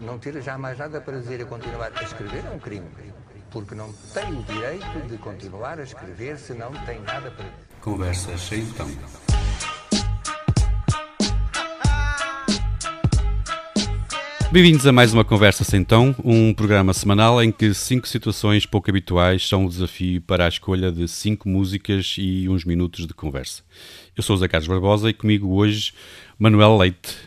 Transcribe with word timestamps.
Não 0.00 0.18
ter 0.18 0.40
já 0.40 0.56
mais 0.56 0.78
nada 0.78 1.00
para 1.00 1.18
dizer 1.18 1.40
e 1.40 1.44
continuar 1.44 1.90
a 1.94 2.02
escrever 2.02 2.44
é 2.44 2.50
um 2.50 2.58
crime. 2.58 2.86
Porque 3.50 3.74
não 3.74 3.92
tem 4.14 4.38
o 4.38 4.42
direito 4.42 5.06
de 5.08 5.18
continuar 5.18 5.78
a 5.78 5.82
escrever 5.82 6.38
se 6.38 6.52
não 6.52 6.72
tem 6.84 7.00
nada 7.00 7.30
para. 7.30 7.46
Conversas 7.80 8.40
sem 8.40 8.60
então. 8.60 8.88
Bem-vindos 14.56 14.86
a 14.86 14.90
mais 14.90 15.12
uma 15.12 15.22
Conversa 15.22 15.64
Sem 15.64 15.84
Tom, 15.84 16.14
um 16.24 16.54
programa 16.54 16.94
semanal 16.94 17.42
em 17.42 17.52
que 17.52 17.74
cinco 17.74 18.08
situações 18.08 18.64
pouco 18.64 18.88
habituais 18.88 19.46
são 19.46 19.66
o 19.66 19.68
desafio 19.68 20.22
para 20.22 20.46
a 20.46 20.48
escolha 20.48 20.90
de 20.90 21.06
cinco 21.08 21.46
músicas 21.46 22.16
e 22.16 22.48
uns 22.48 22.64
minutos 22.64 23.06
de 23.06 23.12
conversa. 23.12 23.62
Eu 24.16 24.22
sou 24.22 24.34
o 24.34 24.38
Zé 24.38 24.48
Carlos 24.48 24.66
Barbosa 24.66 25.10
e 25.10 25.12
comigo 25.12 25.54
hoje 25.54 25.92
Manuel 26.38 26.74
Leite, 26.78 27.18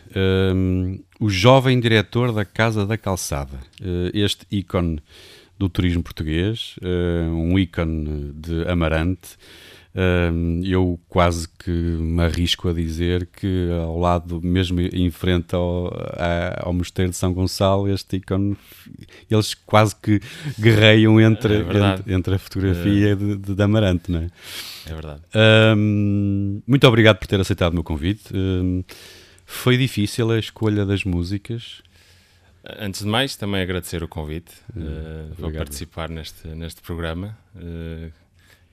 um, 0.56 0.98
o 1.20 1.30
jovem 1.30 1.78
diretor 1.78 2.32
da 2.32 2.44
Casa 2.44 2.84
da 2.84 2.98
Calçada, 2.98 3.60
uh, 3.80 4.10
este 4.12 4.44
ícone 4.50 4.98
do 5.56 5.68
turismo 5.68 6.02
português, 6.02 6.74
uh, 6.82 7.32
um 7.32 7.56
ícone 7.56 8.32
de 8.34 8.68
Amarante, 8.68 9.38
eu 10.62 11.00
quase 11.08 11.48
que 11.48 11.70
me 11.70 12.22
arrisco 12.22 12.68
a 12.68 12.72
dizer 12.72 13.26
que 13.26 13.68
ao 13.82 13.98
lado, 13.98 14.40
mesmo 14.40 14.80
em 14.80 15.10
frente 15.10 15.54
ao, 15.54 15.92
ao 16.58 16.72
Mosteiro 16.72 17.10
de 17.10 17.16
São 17.16 17.32
Gonçalo, 17.32 17.88
este 17.88 18.16
ícone, 18.16 18.56
eles 19.28 19.54
quase 19.54 19.96
que 19.96 20.20
guerreiam 20.58 21.20
entre, 21.20 21.54
é 21.54 21.60
entre, 21.60 22.14
entre, 22.14 22.34
a 22.34 22.38
fotografia 22.38 23.12
é. 23.12 23.14
de, 23.16 23.36
de, 23.36 23.54
de, 23.54 23.62
Amarante, 23.62 24.12
não 24.12 24.20
é? 24.20 24.26
É 24.86 24.94
verdade. 24.94 25.22
Um, 25.76 26.62
muito 26.66 26.86
obrigado 26.86 27.18
por 27.18 27.26
ter 27.26 27.40
aceitado 27.40 27.72
o 27.72 27.74
meu 27.74 27.84
convite. 27.84 28.32
Um, 28.34 28.84
foi 29.44 29.76
difícil 29.76 30.30
a 30.30 30.38
escolha 30.38 30.86
das 30.86 31.02
músicas? 31.02 31.82
Antes 32.78 33.02
de 33.02 33.08
mais, 33.08 33.36
também 33.36 33.62
agradecer 33.62 34.02
o 34.02 34.08
convite 34.08 34.52
hum, 34.76 34.82
uh, 34.82 35.34
para 35.34 35.50
participar 35.52 36.08
neste, 36.08 36.46
neste 36.48 36.80
programa. 36.82 37.36
Uh, 37.56 38.12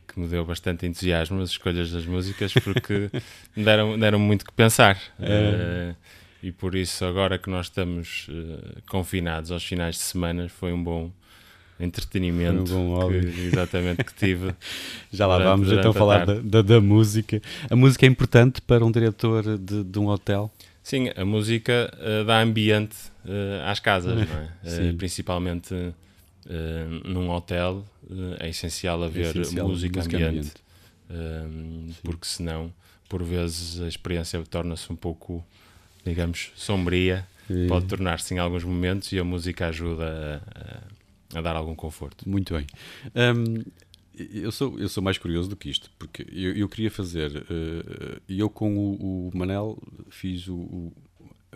que 0.08 0.20
me 0.20 0.28
deu 0.28 0.46
bastante 0.46 0.86
entusiasmo 0.86 1.42
as 1.42 1.50
escolhas 1.50 1.92
das 1.92 2.06
músicas 2.06 2.54
porque 2.54 3.10
deram, 3.56 4.00
deram 4.00 4.20
muito 4.20 4.46
que 4.46 4.54
pensar. 4.54 4.98
É. 5.20 5.92
Uh, 5.92 5.96
e 6.42 6.52
por 6.52 6.76
isso, 6.76 7.04
agora 7.04 7.38
que 7.38 7.50
nós 7.50 7.66
estamos 7.66 8.28
uh, 8.30 8.82
confinados 8.90 9.52
aos 9.52 9.64
finais 9.66 9.96
de 9.96 10.02
semana, 10.02 10.48
foi 10.48 10.72
um 10.72 10.84
bom 10.84 11.12
entretenimento 11.80 12.76
um 12.76 12.96
bom 12.96 13.10
que, 13.10 13.18
exatamente 13.18 14.04
que 14.04 14.14
tive. 14.14 14.56
Já 15.12 15.28
lá 15.28 15.38
durante, 15.38 15.50
vamos 15.50 15.72
então 15.72 15.94
falar 15.94 16.26
da, 16.26 16.36
da, 16.36 16.62
da, 16.62 16.82
música. 16.82 17.42
A 17.70 17.76
música 17.76 18.06
é 18.06 18.10
importante 18.10 18.62
para 18.62 18.84
um 18.84 18.92
diretor 18.92 19.58
de, 19.58 19.84
de 19.84 20.00
um 20.00 20.08
hotel? 20.08 20.52
Sim, 20.82 21.10
a 21.16 21.26
música 21.26 21.92
uh, 21.96 22.24
dá 22.24 22.42
ambiente 22.42 22.96
às 23.66 23.80
casas, 23.80 24.16
não 24.16 24.24
é? 24.24 24.94
principalmente 24.94 25.76
Uh, 26.48 27.06
num 27.06 27.30
hotel 27.30 27.86
uh, 28.10 28.38
é 28.40 28.48
essencial 28.48 29.04
haver 29.04 29.26
é 29.26 29.30
essencial, 29.32 29.68
música, 29.68 30.00
música 30.00 30.16
ambiente, 30.16 30.54
ambiente. 31.10 31.92
Uh, 31.92 31.94
porque 32.04 32.26
senão, 32.26 32.74
por 33.10 33.22
vezes, 33.22 33.82
a 33.82 33.88
experiência 33.88 34.42
torna-se 34.44 34.90
um 34.90 34.96
pouco, 34.96 35.46
digamos, 36.06 36.52
sombria, 36.56 37.28
e... 37.50 37.68
pode 37.68 37.88
tornar-se 37.88 38.34
em 38.34 38.38
alguns 38.38 38.64
momentos 38.64 39.12
e 39.12 39.20
a 39.20 39.26
música 39.26 39.68
ajuda 39.68 40.42
a, 41.34 41.38
a, 41.38 41.40
a 41.40 41.42
dar 41.42 41.58
algum 41.58 41.76
conforto. 41.76 42.28
Muito 42.30 42.54
bem. 42.54 42.66
Um, 43.14 43.62
eu 44.18 44.52
sou, 44.52 44.80
eu 44.80 44.88
sou 44.88 45.04
mais 45.04 45.18
curioso 45.18 45.50
do 45.50 45.56
que 45.58 45.70
isto, 45.70 45.92
porque 46.00 46.26
eu, 46.32 46.56
eu 46.56 46.70
queria 46.70 46.90
fazer, 46.90 47.46
e 48.28 48.40
eu 48.40 48.50
com 48.50 48.76
o, 48.76 49.28
o 49.28 49.38
Manel 49.38 49.78
fiz 50.10 50.48
o, 50.48 50.56
o 50.56 50.94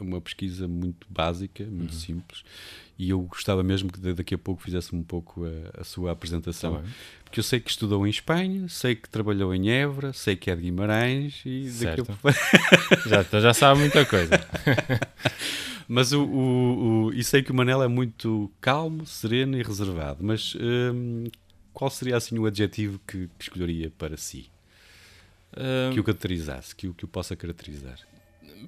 uma 0.02 0.22
pesquisa 0.22 0.67
muito 0.67 1.08
básica, 1.09 1.64
muito 1.66 1.94
uhum. 1.94 2.00
simples, 2.00 2.44
e 3.02 3.09
eu 3.09 3.21
gostava 3.21 3.63
mesmo 3.63 3.91
que 3.91 3.99
daqui 4.13 4.35
a 4.35 4.38
pouco 4.38 4.61
fizesse 4.61 4.95
um 4.95 5.02
pouco 5.02 5.44
a, 5.44 5.81
a 5.81 5.83
sua 5.83 6.11
apresentação. 6.11 6.75
Tá 6.75 6.83
porque 7.23 7.39
eu 7.39 7.44
sei 7.44 7.59
que 7.59 7.71
estudou 7.71 8.05
em 8.05 8.11
Espanha, 8.11 8.69
sei 8.69 8.94
que 8.94 9.09
trabalhou 9.09 9.56
em 9.56 9.72
Évora, 9.72 10.13
sei 10.13 10.35
que 10.35 10.51
é 10.51 10.56
de 10.56 10.62
Guimarães 10.62 11.41
e 11.44 11.67
certo. 11.72 12.03
daqui 12.03 12.11
a 12.11 12.16
pouco... 12.16 13.09
já, 13.09 13.22
então 13.22 13.41
já 13.41 13.56
sabe 13.56 13.79
muita 13.79 14.06
coisa. 14.06 14.40
mas 15.90 16.11
o, 16.11 16.23
o, 16.23 17.06
o, 17.07 17.13
e 17.13 17.23
sei 17.23 17.41
que 17.41 17.51
o 17.51 17.56
Manel 17.56 17.81
é 17.81 17.88
muito 17.88 18.51
calmo, 18.61 19.03
sereno 19.07 19.57
e 19.57 19.63
reservado. 19.63 20.23
Mas 20.23 20.56
hum, 20.61 21.23
qual 21.73 21.90
seria 21.90 22.17
assim 22.17 22.38
o 22.38 22.45
adjetivo 22.45 23.00
que, 23.07 23.29
que 23.40 23.45
escolheria 23.45 23.91
para 23.97 24.16
si? 24.16 24.47
Hum... 25.57 25.91
Que 25.91 26.00
o 26.00 26.03
caracterizasse, 26.03 26.75
que 26.75 26.88
o, 26.88 26.94
que 26.94 27.06
o 27.06 27.07
possa 27.07 27.35
caracterizar? 27.35 27.97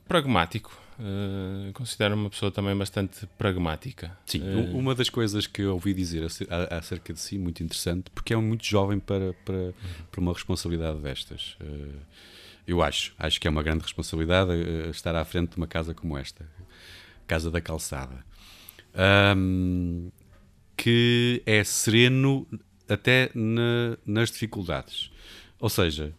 Pragmático. 0.08 0.84
Uh, 1.00 1.74
considero 1.74 2.16
uma 2.16 2.30
pessoa 2.30 2.52
também 2.52 2.76
bastante 2.78 3.26
pragmática. 3.38 4.16
Sim, 4.26 4.42
uh, 4.42 4.78
uma 4.78 4.94
das 4.94 5.10
coisas 5.10 5.48
que 5.48 5.64
eu 5.64 5.74
ouvi 5.74 5.94
dizer 5.94 6.24
acerca 6.70 7.14
de 7.14 7.20
si, 7.20 7.38
muito 7.38 7.64
interessante, 7.64 8.12
porque 8.12 8.34
é 8.34 8.38
muito 8.38 8.64
jovem 8.66 9.00
para, 9.00 9.34
para, 9.46 9.74
para 10.12 10.22
uma 10.22 10.34
responsabilidade 10.34 11.00
destas. 11.00 11.58
Uh, 11.60 12.00
eu 12.68 12.82
acho, 12.82 13.14
acho 13.18 13.42
que 13.42 13.48
é 13.48 13.52
uma 13.52 13.64
grande 13.64 13.82
responsabilidade 13.82 14.52
estar 14.92 15.16
à 15.16 15.26
frente 15.26 15.52
de 15.52 15.58
uma 15.58 15.68
casa 15.68 15.94
como 15.94 16.18
esta, 16.18 16.48
Casa 17.28 17.52
da 17.52 17.60
Calçada, 17.60 18.24
um, 19.36 20.10
que 20.78 21.42
é 21.46 21.64
sereno 21.64 22.48
até 22.88 23.30
na, 23.34 23.98
nas 24.06 24.32
dificuldades. 24.32 25.12
Ou 25.60 25.70
seja, 25.70 26.14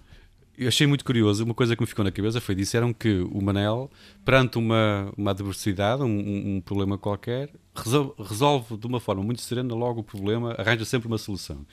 eu 0.56 0.68
achei 0.68 0.86
muito 0.86 1.04
curioso, 1.04 1.44
uma 1.44 1.54
coisa 1.54 1.74
que 1.74 1.82
me 1.82 1.86
ficou 1.86 2.04
na 2.04 2.12
cabeça 2.12 2.40
foi, 2.40 2.54
disseram 2.54 2.92
que 2.92 3.20
o 3.32 3.42
Manel, 3.42 3.90
perante 4.24 4.58
uma, 4.58 5.12
uma 5.16 5.32
adversidade, 5.32 6.02
um, 6.02 6.56
um 6.56 6.60
problema 6.60 6.96
qualquer, 6.96 7.50
resolve, 7.74 8.12
resolve, 8.22 8.76
de 8.76 8.86
uma 8.86 9.00
forma 9.00 9.22
muito 9.22 9.42
serena 9.42 9.74
logo 9.74 10.00
o 10.00 10.04
problema, 10.04 10.54
arranja 10.58 10.84
sempre 10.84 11.08
uma 11.08 11.18
solução. 11.18 11.66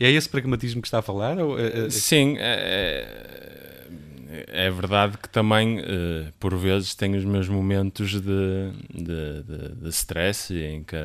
É 0.00 0.10
esse 0.10 0.28
pragmatismo 0.28 0.80
que 0.80 0.88
está 0.88 1.00
a 1.00 1.02
falar? 1.02 1.38
Ou 1.38 1.58
é, 1.58 1.86
é... 1.86 1.90
Sim, 1.90 2.36
é, 2.38 3.86
é, 4.48 4.70
verdade 4.70 5.18
que 5.18 5.28
também, 5.28 5.80
eh, 5.80 6.32
por 6.40 6.56
vezes, 6.56 6.94
tenho 6.94 7.18
os 7.18 7.24
meus 7.24 7.48
momentos 7.48 8.12
de, 8.12 8.72
de, 8.94 9.42
de, 9.42 9.74
de 9.76 9.88
stress 9.90 10.54
em 10.54 10.82
que, 10.82 10.96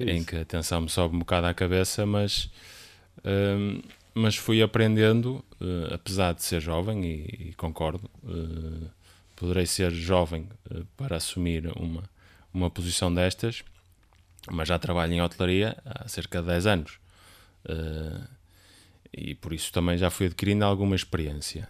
em 0.00 0.24
que 0.24 0.36
a 0.36 0.44
tensão 0.46 0.80
me 0.80 0.88
sobe 0.88 1.16
um 1.16 1.18
bocado 1.18 1.46
à 1.46 1.54
cabeça, 1.54 2.06
mas... 2.06 2.50
Hum, 3.24 3.82
mas 4.14 4.36
fui 4.36 4.62
aprendendo, 4.62 5.44
uh, 5.60 5.94
apesar 5.94 6.34
de 6.34 6.42
ser 6.42 6.60
jovem, 6.60 7.04
e, 7.04 7.48
e 7.48 7.54
concordo, 7.54 8.10
uh, 8.24 8.90
poderei 9.36 9.66
ser 9.66 9.92
jovem 9.92 10.48
uh, 10.70 10.84
para 10.96 11.16
assumir 11.16 11.66
uma, 11.76 12.02
uma 12.52 12.70
posição 12.70 13.12
destas, 13.12 13.62
mas 14.50 14.68
já 14.68 14.78
trabalho 14.78 15.12
em 15.12 15.22
hotelaria 15.22 15.76
há 15.84 16.08
cerca 16.08 16.40
de 16.40 16.48
10 16.48 16.66
anos. 16.66 16.98
e 19.12 19.34
por 19.34 19.52
isso 19.52 19.70
também 19.70 19.98
já 19.98 20.08
fui 20.08 20.26
adquirindo 20.26 20.64
alguma 20.64 20.96
experiência. 20.96 21.68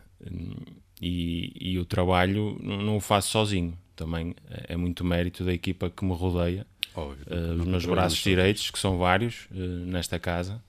E, 1.02 1.52
e 1.60 1.78
o 1.78 1.84
trabalho 1.84 2.56
não 2.62 2.96
o 2.96 3.00
faço 3.00 3.30
sozinho, 3.30 3.76
também 3.96 4.36
é 4.68 4.76
muito 4.76 5.04
mérito 5.04 5.44
da 5.44 5.52
equipa 5.52 5.90
que 5.90 6.04
me 6.04 6.14
rodeia. 6.14 6.64
Óbvio, 6.94 7.26
os 7.58 7.66
meus 7.66 7.86
braços 7.86 8.18
direitos, 8.18 8.70
que 8.70 8.78
são 8.78 8.98
vários 8.98 9.48
nesta 9.50 10.18
casa, 10.18 10.62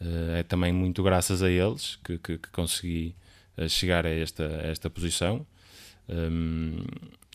é 0.00 0.42
também 0.42 0.72
muito 0.72 1.02
graças 1.02 1.42
a 1.42 1.50
eles 1.50 1.96
que, 2.04 2.18
que, 2.18 2.38
que 2.38 2.50
consegui 2.50 3.14
uh, 3.56 3.68
chegar 3.68 4.06
a 4.06 4.10
esta, 4.10 4.46
a 4.46 4.66
esta 4.68 4.88
posição. 4.88 5.46
Um, 6.08 6.78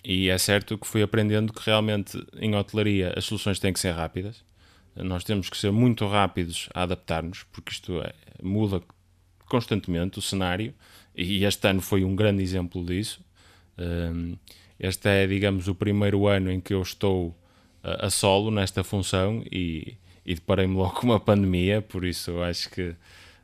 e 0.03 0.29
é 0.29 0.37
certo 0.37 0.77
que 0.77 0.87
fui 0.87 1.01
aprendendo 1.01 1.53
que 1.53 1.61
realmente 1.63 2.21
em 2.37 2.55
hotelaria 2.55 3.13
as 3.15 3.25
soluções 3.25 3.59
têm 3.59 3.71
que 3.71 3.79
ser 3.79 3.91
rápidas. 3.91 4.43
Nós 4.95 5.23
temos 5.23 5.49
que 5.49 5.57
ser 5.57 5.71
muito 5.71 6.05
rápidos 6.05 6.69
a 6.73 6.83
adaptar-nos, 6.83 7.43
porque 7.51 7.71
isto 7.71 7.99
é, 8.01 8.13
muda 8.41 8.81
constantemente 9.47 10.19
o 10.19 10.21
cenário, 10.21 10.73
e 11.15 11.45
este 11.45 11.67
ano 11.67 11.81
foi 11.81 12.03
um 12.03 12.15
grande 12.15 12.43
exemplo 12.43 12.85
disso. 12.85 13.21
Um, 13.77 14.35
este 14.79 15.07
é, 15.07 15.27
digamos, 15.27 15.67
o 15.67 15.75
primeiro 15.75 16.27
ano 16.27 16.51
em 16.51 16.59
que 16.59 16.73
eu 16.73 16.81
estou 16.81 17.35
a, 17.83 18.07
a 18.07 18.09
solo 18.09 18.51
nesta 18.51 18.83
função 18.83 19.43
e, 19.51 19.95
e 20.25 20.35
deparei-me 20.35 20.75
logo 20.75 20.93
com 20.93 21.07
uma 21.07 21.19
pandemia, 21.19 21.81
por 21.81 22.05
isso 22.05 22.41
acho 22.41 22.69
que 22.69 22.95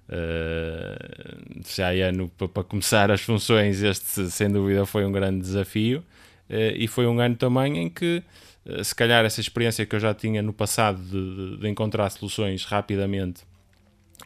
uh, 0.10 1.62
já 1.68 1.94
é 1.94 2.02
ano 2.04 2.30
para 2.30 2.64
começar 2.64 3.12
as 3.12 3.22
funções, 3.22 3.82
este 3.82 4.30
sem 4.30 4.50
dúvida 4.50 4.86
foi 4.86 5.06
um 5.06 5.12
grande 5.12 5.42
desafio. 5.42 6.04
Uh, 6.50 6.74
e 6.76 6.88
foi 6.88 7.06
um 7.06 7.20
ano 7.20 7.36
também 7.36 7.78
em 7.78 7.90
que 7.90 8.24
uh, 8.66 8.84
se 8.84 8.96
calhar 8.96 9.24
essa 9.24 9.40
experiência 9.40 9.86
que 9.86 9.96
eu 9.96 10.00
já 10.00 10.14
tinha 10.14 10.42
no 10.42 10.52
passado 10.52 11.00
de, 11.00 11.36
de, 11.52 11.58
de 11.58 11.70
encontrar 11.70 12.10
soluções 12.10 12.66
rapidamente 12.66 13.44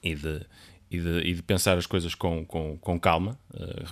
e 0.02 0.16
de, 0.16 0.42
e 0.90 1.00
de, 1.00 1.20
e 1.20 1.34
de, 1.34 1.42
pensar 1.42 1.78
as 1.78 1.86
coisas 1.86 2.16
com, 2.16 2.46
com, 2.46 2.78
com 2.78 3.00
calma, 3.00 3.38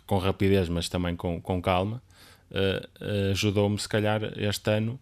com 0.06 0.18
rapidez, 0.18 0.70
mas 0.70 0.88
também 0.90 1.16
com, 1.16 1.42
com 1.42 1.62
calma, 1.62 2.02
ajudou-me, 3.32 3.78
se 3.80 3.88
calhar, 3.88 4.22
este 4.38 4.70
ano, 4.72 5.00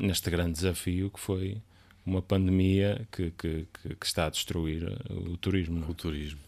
neste 0.00 0.30
grande 0.30 0.52
desafio 0.52 1.10
que 1.10 1.20
foi 1.20 1.60
uma 2.08 2.22
pandemia 2.22 3.06
que, 3.12 3.30
que, 3.32 3.66
que, 4.00 4.06
está 4.06 4.26
a 4.26 4.30
destruir 4.30 4.84
o 5.10 5.36
turismo. 5.36 5.84
É? 5.86 5.90
O 5.90 5.94
turismo. 5.94 6.40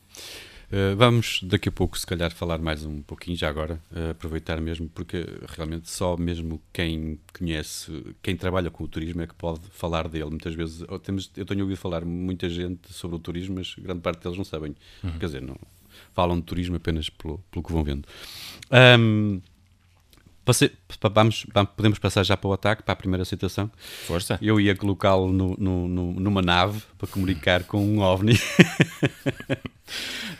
Uh, 0.70 0.94
vamos 0.96 1.40
daqui 1.42 1.68
a 1.68 1.72
pouco, 1.72 1.98
se 1.98 2.06
calhar, 2.06 2.32
falar 2.32 2.58
mais 2.58 2.84
um 2.84 3.02
pouquinho, 3.02 3.36
já 3.36 3.48
agora, 3.48 3.80
uh, 3.90 4.10
aproveitar 4.10 4.60
mesmo, 4.60 4.88
porque 4.88 5.26
realmente 5.48 5.90
só 5.90 6.16
mesmo 6.16 6.62
quem 6.72 7.18
conhece, 7.36 8.14
quem 8.22 8.36
trabalha 8.36 8.70
com 8.70 8.84
o 8.84 8.88
turismo 8.88 9.20
é 9.20 9.26
que 9.26 9.34
pode 9.34 9.62
falar 9.72 10.08
dele. 10.08 10.30
Muitas 10.30 10.54
vezes, 10.54 10.84
temos, 11.02 11.30
eu 11.36 11.44
tenho 11.44 11.62
ouvido 11.62 11.76
falar 11.76 12.04
muita 12.04 12.48
gente 12.48 12.92
sobre 12.92 13.16
o 13.16 13.18
turismo, 13.18 13.56
mas 13.56 13.74
grande 13.74 14.00
parte 14.00 14.22
deles 14.22 14.38
não 14.38 14.44
sabem. 14.44 14.74
Uhum. 15.02 15.18
Quer 15.18 15.26
dizer, 15.26 15.42
não 15.42 15.56
falam 16.14 16.36
de 16.36 16.42
turismo 16.42 16.76
apenas 16.76 17.08
pelo, 17.10 17.38
pelo 17.50 17.64
que 17.64 17.72
vão 17.72 17.84
vendo. 17.84 18.06
Um, 18.70 19.40
Passe, 20.44 20.72
vamos, 21.14 21.46
vamos, 21.52 21.72
podemos 21.76 21.98
passar 21.98 22.24
já 22.24 22.36
para 22.36 22.48
o 22.48 22.52
ataque, 22.52 22.82
para 22.82 22.92
a 22.92 22.96
primeira 22.96 23.24
citação. 23.24 23.70
Força. 24.06 24.38
Eu 24.40 24.60
ia 24.60 24.74
colocá-lo 24.74 25.32
no, 25.32 25.54
no, 25.58 25.88
no, 25.88 26.12
numa 26.14 26.42
nave 26.42 26.82
para 26.98 27.06
comunicar 27.06 27.64
com 27.64 27.84
um 27.84 28.00
OVNI. 28.00 28.34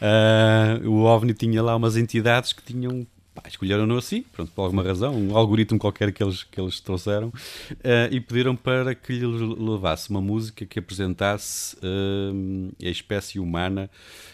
uh, 0.01 0.89
o 0.89 1.03
OVNI 1.05 1.35
tinha 1.35 1.63
lá 1.63 1.77
umas 1.77 1.97
entidades 1.97 2.53
que 2.53 2.63
tinham 2.63 3.07
escolheram-no 3.47 3.97
assim, 3.97 4.23
pronto, 4.23 4.53
por 4.53 4.63
alguma 4.63 4.83
razão, 4.83 5.15
um 5.15 5.37
algoritmo 5.37 5.79
qualquer 5.79 6.13
que 6.13 6.23
eles, 6.23 6.43
que 6.43 6.61
eles 6.61 6.81
trouxeram, 6.81 7.29
uh, 7.29 8.09
e 8.11 8.21
pediram 8.21 8.57
para 8.57 8.95
que 8.95 9.13
lhe 9.13 9.27
levasse 9.27 10.11
uma 10.11 10.21
música 10.21 10.65
que 10.67 10.79
apresentasse 10.79 11.77
uh, 11.77 12.73
a 12.83 12.89
espécie 12.89 13.39
humana. 13.39 13.91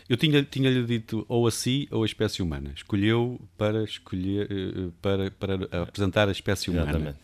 Eu 0.08 0.16
tinha-lhe 0.16 0.44
tinha 0.44 0.84
dito 0.84 1.24
ou 1.28 1.46
a 1.46 1.50
si 1.50 1.88
ou 1.90 2.02
a 2.02 2.06
espécie 2.06 2.42
humana. 2.42 2.72
Escolheu 2.74 3.40
para, 3.56 3.82
escolher, 3.84 4.48
uh, 4.50 4.92
para, 5.02 5.30
para 5.30 5.82
apresentar 5.82 6.28
a 6.28 6.32
espécie 6.32 6.70
humana. 6.70 6.90
Exatamente. 6.90 7.18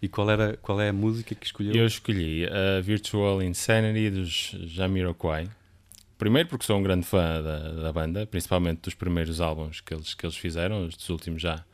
E 0.00 0.08
qual, 0.08 0.28
era, 0.28 0.56
qual 0.60 0.80
é 0.80 0.88
a 0.88 0.92
música 0.92 1.32
que 1.32 1.46
escolheu? 1.46 1.74
Eu 1.74 1.86
escolhi 1.86 2.44
a 2.46 2.80
Virtual 2.80 3.40
Insanity 3.40 4.10
dos 4.10 4.56
Jamiroquai. 4.66 5.48
Primeiro 6.22 6.48
porque 6.48 6.64
sou 6.64 6.78
um 6.78 6.84
grande 6.84 7.04
fã 7.04 7.42
da, 7.42 7.58
da, 7.82 7.92
banda, 7.92 8.24
principalmente 8.24 8.82
dos 8.82 8.94
primeiros 8.94 9.40
álbuns 9.40 9.80
que 9.80 9.92
eles, 9.92 10.14
que 10.14 10.24
eles 10.24 10.36
fizeram, 10.36 10.86
os 10.86 10.96
dos 10.96 11.08
últimos 11.08 11.42
já, 11.42 11.64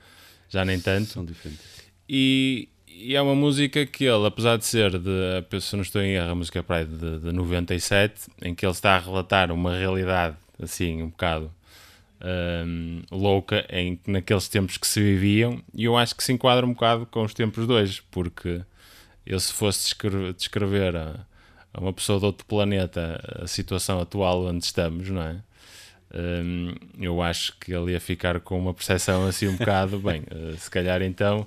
já 0.48 0.64
nem 0.64 0.80
tanto. 0.80 1.10
São 1.10 1.22
diferentes. 1.22 1.62
E, 2.08 2.66
e 2.86 3.14
é 3.14 3.20
uma 3.20 3.34
música 3.34 3.84
que 3.84 4.06
ele, 4.06 4.26
apesar 4.26 4.56
de 4.56 4.64
ser 4.64 4.92
de, 4.98 5.60
se 5.60 5.76
não 5.76 5.82
estou 5.82 6.00
em 6.00 6.12
erro, 6.12 6.30
a 6.30 6.34
música 6.34 6.62
Pride 6.62 6.96
de, 6.96 7.18
de 7.18 7.30
97, 7.30 8.30
em 8.40 8.54
que 8.54 8.64
ele 8.64 8.72
está 8.72 8.96
a 8.96 8.98
relatar 8.98 9.52
uma 9.52 9.76
realidade 9.76 10.38
assim, 10.58 11.02
um 11.02 11.10
bocado 11.10 11.52
um, 12.64 13.02
louca 13.10 13.66
em, 13.68 14.00
naqueles 14.06 14.48
tempos 14.48 14.78
que 14.78 14.86
se 14.86 14.98
viviam, 14.98 15.62
e 15.74 15.84
eu 15.84 15.94
acho 15.94 16.16
que 16.16 16.24
se 16.24 16.32
enquadra 16.32 16.64
um 16.64 16.72
bocado 16.72 17.04
com 17.04 17.22
os 17.22 17.34
tempos 17.34 17.66
de 17.66 17.72
hoje, 17.74 18.02
porque 18.10 18.62
eu 19.26 19.38
se 19.38 19.52
fosse 19.52 19.80
descrever, 19.82 20.32
descrever 20.32 20.96
a, 20.96 21.26
a 21.78 21.80
uma 21.80 21.92
pessoa 21.92 22.18
de 22.18 22.26
outro 22.26 22.44
planeta 22.44 23.20
a 23.40 23.46
situação 23.46 24.00
atual 24.00 24.44
onde 24.46 24.64
estamos, 24.64 25.08
não 25.08 25.22
é? 25.22 25.36
Um, 26.12 26.74
eu 26.98 27.22
acho 27.22 27.56
que 27.60 27.72
ele 27.72 27.92
ia 27.92 28.00
ficar 28.00 28.40
com 28.40 28.58
uma 28.58 28.74
percepção 28.74 29.26
assim 29.26 29.46
um 29.46 29.56
bocado, 29.56 29.98
bem, 30.00 30.22
uh, 30.22 30.56
se 30.56 30.70
calhar 30.70 31.02
então, 31.02 31.46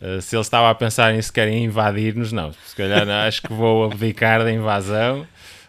uh, 0.00 0.20
se 0.20 0.36
ele 0.36 0.42
estava 0.42 0.70
a 0.70 0.74
pensar 0.74 1.14
em 1.14 1.20
se 1.20 1.32
querem 1.32 1.64
invadir-nos, 1.64 2.30
não, 2.30 2.52
se 2.52 2.76
calhar 2.76 3.08
acho 3.08 3.42
que 3.42 3.52
vou 3.52 3.84
abdicar 3.84 4.44
da 4.44 4.52
invasão, 4.52 5.26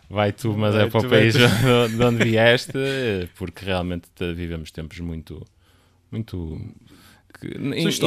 vai 0.10 0.32
tu, 0.32 0.56
mas 0.56 0.76
vai, 0.76 0.86
é 0.86 0.90
para 0.90 1.08
o 1.08 1.10
país 1.10 1.34
de 1.98 2.04
onde 2.04 2.24
vieste, 2.24 2.74
porque 3.36 3.66
realmente 3.66 4.10
vivemos 4.36 4.70
tempos 4.72 5.00
muito, 5.00 5.44
muito 6.12 6.62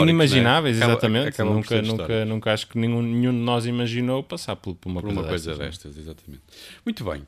inimagináveis, 0.02 0.78
né? 0.78 0.86
exatamente. 0.86 1.28
Acaba, 1.28 1.50
acaba 1.50 1.54
nunca, 1.54 1.82
nunca, 1.82 2.24
nunca 2.24 2.52
acho 2.52 2.66
que 2.66 2.78
nenhum, 2.78 3.02
nenhum 3.02 3.32
de 3.32 3.38
nós 3.38 3.66
imaginou 3.66 4.22
passar 4.22 4.56
por, 4.56 4.74
por 4.74 4.88
uma, 4.88 5.00
por 5.00 5.08
coisa, 5.08 5.20
uma 5.20 5.28
coisa 5.28 5.50
destas. 5.54 5.94
destas. 5.94 5.98
Exatamente. 5.98 6.42
Muito 6.84 7.04
bem. 7.04 7.22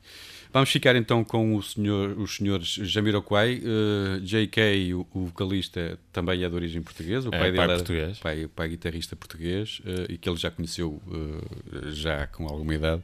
Vamos 0.52 0.70
ficar 0.70 0.96
então 0.96 1.22
com 1.22 1.54
o 1.54 1.62
senhor, 1.62 2.18
os 2.18 2.36
senhores 2.36 2.68
Jamiroquai. 2.68 3.60
Uh, 3.62 4.20
J.K., 4.20 4.94
o, 4.94 5.06
o, 5.12 5.26
vocalista, 5.26 5.98
também 6.10 6.42
é 6.42 6.48
de 6.48 6.54
origem 6.54 6.80
portuguesa. 6.80 7.28
O 7.28 7.30
pai 7.30 7.40
é, 7.40 7.44
dele 7.44 7.56
pai 7.56 7.68
português. 7.68 8.18
Pai, 8.18 8.48
pai 8.54 8.68
guitarrista 8.70 9.14
português 9.14 9.80
uh, 9.80 10.10
e 10.10 10.16
que 10.16 10.28
ele 10.28 10.38
já 10.38 10.50
conheceu 10.50 11.00
uh, 11.06 11.90
já 11.90 12.26
com 12.28 12.46
alguma 12.46 12.74
idade. 12.74 13.02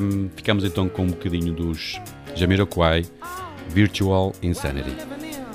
Um, 0.00 0.30
ficamos 0.34 0.64
então 0.64 0.88
com 0.88 1.02
um 1.02 1.10
bocadinho 1.10 1.52
dos 1.52 2.00
Jamiroquai, 2.34 3.04
Virtual 3.68 4.34
Insanity. 4.42 5.45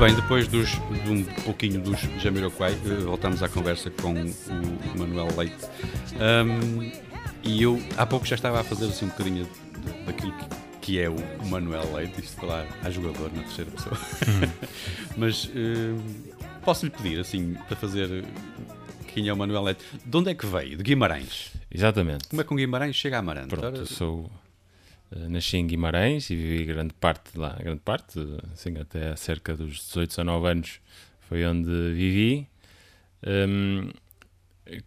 Muito 0.00 0.14
bem, 0.14 0.22
depois 0.22 0.48
dos, 0.48 0.70
de 0.70 1.10
um 1.10 1.24
pouquinho 1.44 1.78
dos 1.78 2.00
Jamiroquai, 2.22 2.72
eh, 2.72 3.04
voltamos 3.04 3.42
à 3.42 3.50
conversa 3.50 3.90
com 3.90 4.14
o 4.14 4.98
Manuel 4.98 5.28
Leite. 5.36 5.66
Um, 6.16 6.90
e 7.42 7.62
eu 7.62 7.78
há 7.98 8.06
pouco 8.06 8.24
já 8.24 8.34
estava 8.34 8.60
a 8.60 8.64
fazer 8.64 8.86
assim 8.86 9.04
um 9.04 9.08
bocadinho 9.08 9.46
daquilo 10.06 10.32
que, 10.32 10.46
que 10.80 11.00
é 11.00 11.10
o 11.10 11.16
Manuel 11.50 11.92
Leite, 11.92 12.18
isto 12.18 12.40
falar 12.40 12.66
a 12.82 12.90
jogador 12.90 13.30
na 13.34 13.42
terceira 13.42 13.70
pessoa. 13.72 13.94
Uhum. 13.94 14.68
Mas 15.18 15.44
uh, 15.44 16.02
posso-lhe 16.64 16.90
pedir, 16.90 17.20
assim, 17.20 17.52
para 17.68 17.76
fazer 17.76 18.24
quem 19.08 19.28
é 19.28 19.32
o 19.34 19.36
Manuel 19.36 19.64
Leite, 19.64 19.84
de 20.02 20.16
onde 20.16 20.30
é 20.30 20.34
que 20.34 20.46
veio? 20.46 20.78
De 20.78 20.82
Guimarães. 20.82 21.52
Exatamente. 21.70 22.26
Como 22.26 22.40
é 22.40 22.44
que 22.44 22.54
um 22.54 22.56
Guimarães 22.56 22.96
chega 22.96 23.16
a 23.16 23.18
Amarante? 23.18 23.48
Pronto, 23.48 23.80
eu 23.80 23.84
sou 23.84 24.24
eh, 24.24 24.49
nasci 25.28 25.56
em 25.56 25.66
Guimarães 25.66 26.30
e 26.30 26.36
vivi 26.36 26.64
grande 26.64 26.94
parte 26.94 27.36
lá, 27.36 27.56
grande 27.60 27.80
parte, 27.80 28.18
assim, 28.52 28.76
até 28.78 29.14
cerca 29.16 29.56
dos 29.56 29.86
18, 29.86 30.10
19 30.10 30.48
anos 30.48 30.80
foi 31.30 31.46
onde 31.46 31.70
vivi. 31.94 32.48
Um, 33.26 33.90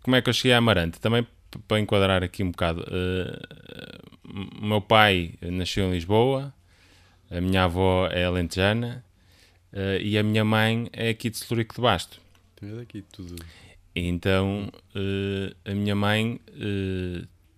como 0.01 0.15
é 0.15 0.22
que 0.22 0.30
eu 0.30 0.34
cheguei 0.34 0.53
a 0.53 0.58
Amarante? 0.58 1.00
Também 1.00 1.25
para 1.68 1.80
enquadrar 1.80 2.24
aqui 2.24 2.44
um 2.44 2.51
bocado, 2.51 2.82
uh, 2.82 4.62
o 4.62 4.65
meu 4.65 4.82
pai 4.82 5.36
nasceu 5.42 5.86
em 5.86 5.92
Lisboa, 5.92 6.53
a 7.30 7.39
minha 7.39 7.63
avó 7.63 8.08
é 8.08 8.25
alentejana 8.25 9.03
uh, 9.72 10.01
e 10.01 10.18
a 10.18 10.24
minha 10.24 10.44
mãe 10.44 10.89
é 10.92 11.10
aqui 11.10 11.30
de 11.30 11.38
Celurico 11.38 11.75
de 11.75 11.82
Basto. 11.82 12.20
É 12.62 12.65
daqui 12.75 13.03
tudo. 13.12 13.36
Então, 13.96 14.70
uh, 14.96 15.56
a 15.70 15.74
minha 15.74 15.96
mãe 15.96 16.39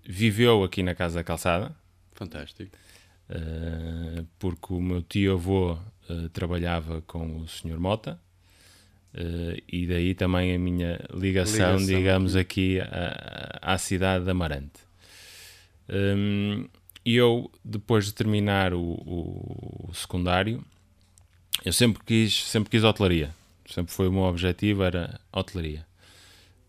viveu 0.03 0.63
aqui 0.63 0.83
na 0.83 0.93
Casa 0.93 1.15
da 1.15 1.23
Calçada, 1.23 1.75
Fantástico. 2.15 2.75
Uh, 3.29 4.25
porque 4.39 4.73
o 4.73 4.81
meu 4.81 5.01
tio-avô 5.01 5.73
uh, 6.09 6.29
trabalhava 6.29 7.01
com 7.01 7.41
o 7.41 7.47
Sr. 7.47 7.79
Mota 7.79 8.19
uh, 9.13 9.61
e 9.71 9.87
daí 9.87 10.13
também 10.13 10.55
a 10.55 10.59
minha 10.59 10.99
ligação, 11.13 11.77
ligação. 11.77 11.85
digamos, 11.85 12.35
aqui 12.35 12.79
à, 12.79 13.59
à 13.61 13.77
cidade 13.77 14.25
de 14.25 14.31
Amarante. 14.31 14.85
Um, 15.89 16.67
e 17.05 17.15
eu, 17.15 17.51
depois 17.63 18.05
de 18.05 18.13
terminar 18.13 18.73
o, 18.73 18.81
o, 18.81 19.89
o, 19.89 19.93
secundário, 19.93 20.63
eu 21.63 21.71
sempre 21.71 22.01
quis, 22.03 22.43
sempre 22.45 22.69
quis 22.69 22.83
hotelaria. 22.83 23.33
Sempre 23.67 23.93
foi 23.93 24.07
o 24.07 24.11
meu 24.11 24.23
objetivo, 24.23 24.83
era 24.83 25.19
hotelaria. 25.31 25.85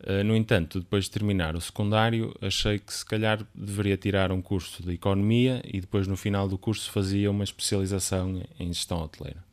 Uh, 0.01 0.23
no 0.25 0.37
entanto, 0.37 0.81
depois 0.81 1.05
de 1.05 1.11
terminar 1.11 1.57
o 1.57 1.61
secundário, 1.61 2.35
achei 2.43 2.79
que 2.79 2.93
se 2.93 3.05
calhar 3.05 3.41
deveria 3.55 3.97
tirar 3.97 4.31
um 4.31 4.43
curso 4.43 4.83
de 4.83 4.93
economia 4.93 5.63
e 5.65 5.81
depois 5.81 6.07
no 6.07 6.17
final 6.17 6.49
do 6.49 6.59
curso 6.59 6.91
fazia 6.91 7.31
uma 7.31 7.45
especialização 7.45 8.43
em 8.59 8.73
gestão 8.73 9.03
hoteleira. 9.03 9.45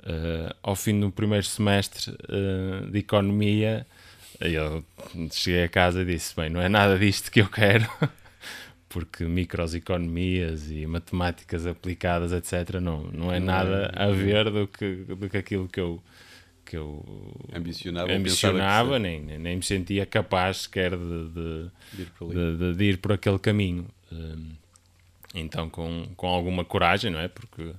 Uh, 0.00 0.54
ao 0.62 0.74
fim 0.74 0.98
do 0.98 1.10
primeiro 1.10 1.44
semestre 1.44 2.10
uh, 2.10 2.90
de 2.90 2.98
economia, 3.00 3.86
eu 4.40 4.82
cheguei 5.30 5.64
a 5.64 5.68
casa 5.68 6.00
e 6.00 6.04
disse: 6.06 6.34
Bem, 6.34 6.48
não 6.48 6.60
é 6.60 6.68
nada 6.68 6.98
disto 6.98 7.30
que 7.30 7.42
eu 7.42 7.48
quero, 7.48 7.86
porque 8.88 9.24
microeconomias 9.24 10.70
e 10.70 10.86
matemáticas 10.86 11.66
aplicadas, 11.66 12.32
etc., 12.32 12.80
não, 12.80 13.02
não 13.12 13.30
é 13.30 13.38
não 13.38 13.46
nada 13.46 13.92
é, 13.94 14.04
a 14.04 14.10
ver 14.10 14.50
do 14.50 14.66
que, 14.66 14.94
do 15.04 15.28
que 15.28 15.36
aquilo 15.36 15.68
que 15.68 15.80
eu, 15.80 16.02
que 16.70 16.76
eu 16.76 17.04
ambicionava, 17.52 18.12
ambicionava 18.12 18.98
nem, 19.00 19.20
nem 19.20 19.56
me 19.56 19.62
sentia 19.62 20.06
capaz 20.06 20.58
sequer 20.58 20.92
de, 20.96 21.28
de, 21.30 21.70
de, 21.94 22.02
ir, 22.02 22.10
por 22.16 22.32
de, 22.32 22.74
de, 22.76 22.84
ir 22.84 22.98
por 22.98 23.12
aquele 23.12 23.40
caminho. 23.40 23.88
Hum, 24.12 24.52
então, 25.34 25.68
com, 25.68 26.06
com 26.14 26.28
alguma 26.28 26.64
coragem, 26.64 27.10
não 27.10 27.18
é? 27.18 27.26
Porque 27.26 27.72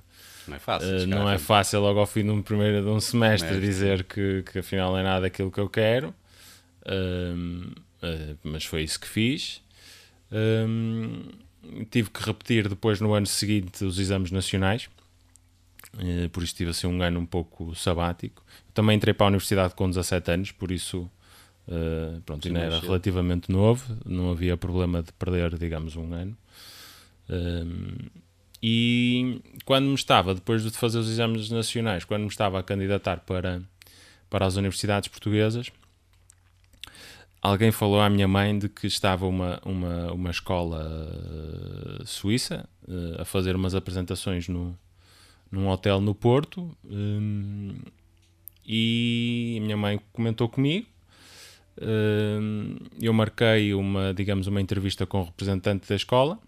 não 0.46 0.56
é 0.56 0.58
fácil. 0.58 0.88
Uh, 0.88 1.06
não 1.06 1.30
é 1.30 1.38
fácil 1.38 1.80
logo 1.80 2.00
ao 2.00 2.06
fim 2.06 2.22
de 2.22 2.30
um, 2.30 2.42
primeiro, 2.42 2.82
de 2.82 2.88
um 2.90 3.00
semestre, 3.00 3.48
semestre. 3.48 3.66
dizer 3.66 4.04
que, 4.04 4.42
que 4.52 4.58
afinal 4.58 4.96
é 4.98 5.02
nada 5.02 5.26
aquilo 5.26 5.50
que 5.50 5.60
eu 5.60 5.70
quero. 5.70 6.14
Uh, 6.84 7.70
uh, 8.02 8.38
mas 8.42 8.66
foi 8.66 8.82
isso 8.82 9.00
que 9.00 9.08
fiz. 9.08 9.62
tive 11.90 12.10
que 12.10 12.22
repetir 12.22 12.68
depois 12.68 13.00
no 13.00 13.14
ano 13.14 13.26
seguinte 13.26 13.86
os 13.86 13.98
exames 13.98 14.30
nacionais. 14.30 14.90
Uh, 15.94 16.28
por 16.30 16.42
isso 16.42 16.54
tive 16.54 16.70
assim 16.70 16.86
um 16.86 17.02
ano 17.02 17.20
um 17.20 17.26
pouco 17.26 17.74
sabático. 17.74 18.42
Também 18.72 18.96
entrei 18.96 19.12
para 19.12 19.26
a 19.26 19.28
universidade 19.28 19.74
com 19.74 19.88
17 19.88 20.30
anos, 20.30 20.52
por 20.52 20.70
isso 20.70 21.10
uh, 21.68 22.20
pronto, 22.22 22.46
ainda 22.48 22.60
era 22.60 22.80
relativamente 22.80 23.50
novo, 23.50 23.96
não 24.04 24.30
havia 24.30 24.56
problema 24.56 25.02
de 25.02 25.12
perder, 25.12 25.58
digamos, 25.58 25.96
um 25.96 26.12
ano. 26.12 26.36
E 28.62 29.40
quando 29.64 29.86
me 29.86 29.94
estava, 29.94 30.34
depois 30.34 30.62
de 30.62 30.70
fazer 30.70 30.98
os 30.98 31.10
exames 31.10 31.50
nacionais, 31.50 32.04
quando 32.04 32.22
me 32.22 32.28
estava 32.28 32.60
a 32.60 32.62
candidatar 32.62 33.18
para, 33.20 33.60
para 34.30 34.46
as 34.46 34.54
universidades 34.54 35.08
portuguesas, 35.08 35.72
alguém 37.40 37.72
falou 37.72 38.00
à 38.00 38.08
minha 38.08 38.28
mãe 38.28 38.56
de 38.56 38.68
que 38.68 38.86
estava 38.86 39.26
uma, 39.26 39.60
uma, 39.64 40.12
uma 40.12 40.30
escola 40.30 40.80
uh, 40.80 42.06
suíça 42.06 42.68
uh, 42.86 43.22
a 43.22 43.24
fazer 43.24 43.56
umas 43.56 43.74
apresentações 43.74 44.46
no, 44.46 44.78
num 45.52 45.68
hotel 45.68 46.00
no 46.00 46.14
Porto 46.14 46.74
um, 46.84 47.74
e 48.66 49.58
a 49.60 49.62
minha 49.62 49.76
mãe 49.76 50.00
comentou 50.12 50.48
comigo. 50.48 50.86
Um, 51.80 52.76
eu 53.00 53.12
marquei 53.12 53.74
uma, 53.74 54.12
digamos, 54.12 54.46
uma 54.46 54.60
entrevista 54.60 55.06
com 55.06 55.20
o 55.20 55.24
representante 55.24 55.88
da 55.88 55.94
escola 55.94 56.38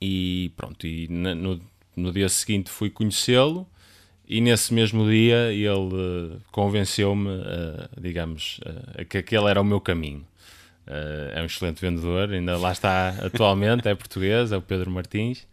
e 0.00 0.52
pronto, 0.56 0.86
e 0.86 1.08
no, 1.08 1.60
no 1.96 2.12
dia 2.12 2.28
seguinte 2.28 2.70
fui 2.70 2.90
conhecê-lo 2.90 3.66
e 4.26 4.40
nesse 4.40 4.72
mesmo 4.72 5.08
dia 5.10 5.52
ele 5.52 5.70
uh, 5.70 6.40
convenceu-me, 6.52 7.28
uh, 7.28 8.00
digamos, 8.00 8.60
uh, 8.60 9.04
que 9.04 9.18
aquele 9.18 9.46
era 9.50 9.60
o 9.60 9.64
meu 9.64 9.80
caminho. 9.80 10.24
é 10.86 11.42
um 11.42 11.46
excelente 11.46 11.80
vendedor, 11.80 12.30
ainda 12.30 12.56
lá 12.56 12.70
está 12.70 13.08
atualmente, 13.26 13.88
é 13.88 13.94
português, 13.94 14.52
é 14.52 14.56
o 14.56 14.62
Pedro 14.62 14.90
Martins. 14.90 15.46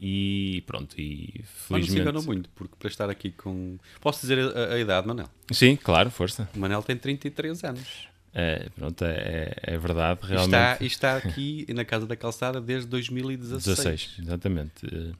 E 0.00 0.62
pronto, 0.66 0.94
e 0.98 1.42
felizmente. 1.44 1.70
Mas 1.70 1.80
não 1.80 1.94
se 1.94 2.00
enganou 2.00 2.22
muito, 2.22 2.48
porque 2.50 2.74
para 2.78 2.88
estar 2.88 3.10
aqui 3.10 3.30
com. 3.30 3.78
Posso 4.00 4.20
dizer 4.20 4.38
a, 4.56 4.74
a 4.74 4.78
idade, 4.78 5.06
Manel? 5.06 5.28
Sim, 5.50 5.76
claro, 5.76 6.10
força. 6.10 6.48
O 6.54 6.58
Manel 6.58 6.82
tem 6.82 6.96
33 6.96 7.64
anos. 7.64 8.08
É, 8.32 8.68
pronto, 8.76 9.02
é, 9.02 9.54
é 9.62 9.78
verdade, 9.78 10.20
realmente. 10.22 10.84
Está, 10.84 11.14
está 11.14 11.16
aqui 11.16 11.66
na 11.70 11.84
Casa 11.84 12.06
da 12.06 12.14
Calçada 12.14 12.60
desde 12.60 12.86
2016. 12.88 13.64
16, 13.64 14.16
exatamente. 14.20 15.16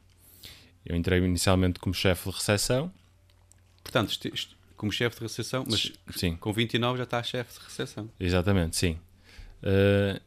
Eu 0.84 0.94
entrei 0.94 1.18
inicialmente 1.18 1.80
como 1.80 1.94
chefe 1.94 2.28
de 2.28 2.36
recepção. 2.36 2.92
Portanto, 3.82 4.18
como 4.76 4.92
chefe 4.92 5.16
de 5.16 5.22
recepção, 5.22 5.64
mas 5.68 5.92
sim. 6.14 6.36
com 6.36 6.52
29 6.52 6.98
já 6.98 7.04
está 7.04 7.22
chefe 7.22 7.58
de 7.58 7.64
recepção. 7.64 8.10
Exatamente, 8.20 8.76
sim. 8.76 8.98
Uh, 9.62 10.20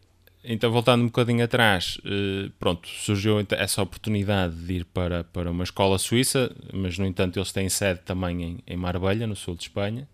então, 0.44 0.72
voltando 0.72 1.02
um 1.02 1.08
bocadinho 1.08 1.44
atrás, 1.44 1.98
uh, 1.98 2.50
pronto, 2.58 2.88
surgiu 2.88 3.46
essa 3.52 3.82
oportunidade 3.82 4.56
de 4.56 4.74
ir 4.76 4.86
para, 4.86 5.24
para 5.26 5.52
uma 5.52 5.66
escola 5.66 5.98
suíça, 5.98 6.56
mas 6.74 6.98
no 6.98 7.06
entanto 7.06 7.38
eles 7.38 7.52
têm 7.52 7.68
sede 7.68 8.00
também 8.06 8.44
em, 8.44 8.60
em 8.66 8.78
Marbella, 8.78 9.28
no 9.28 9.36
sul 9.36 9.56
de 9.56 9.64
Espanha. 9.64 10.08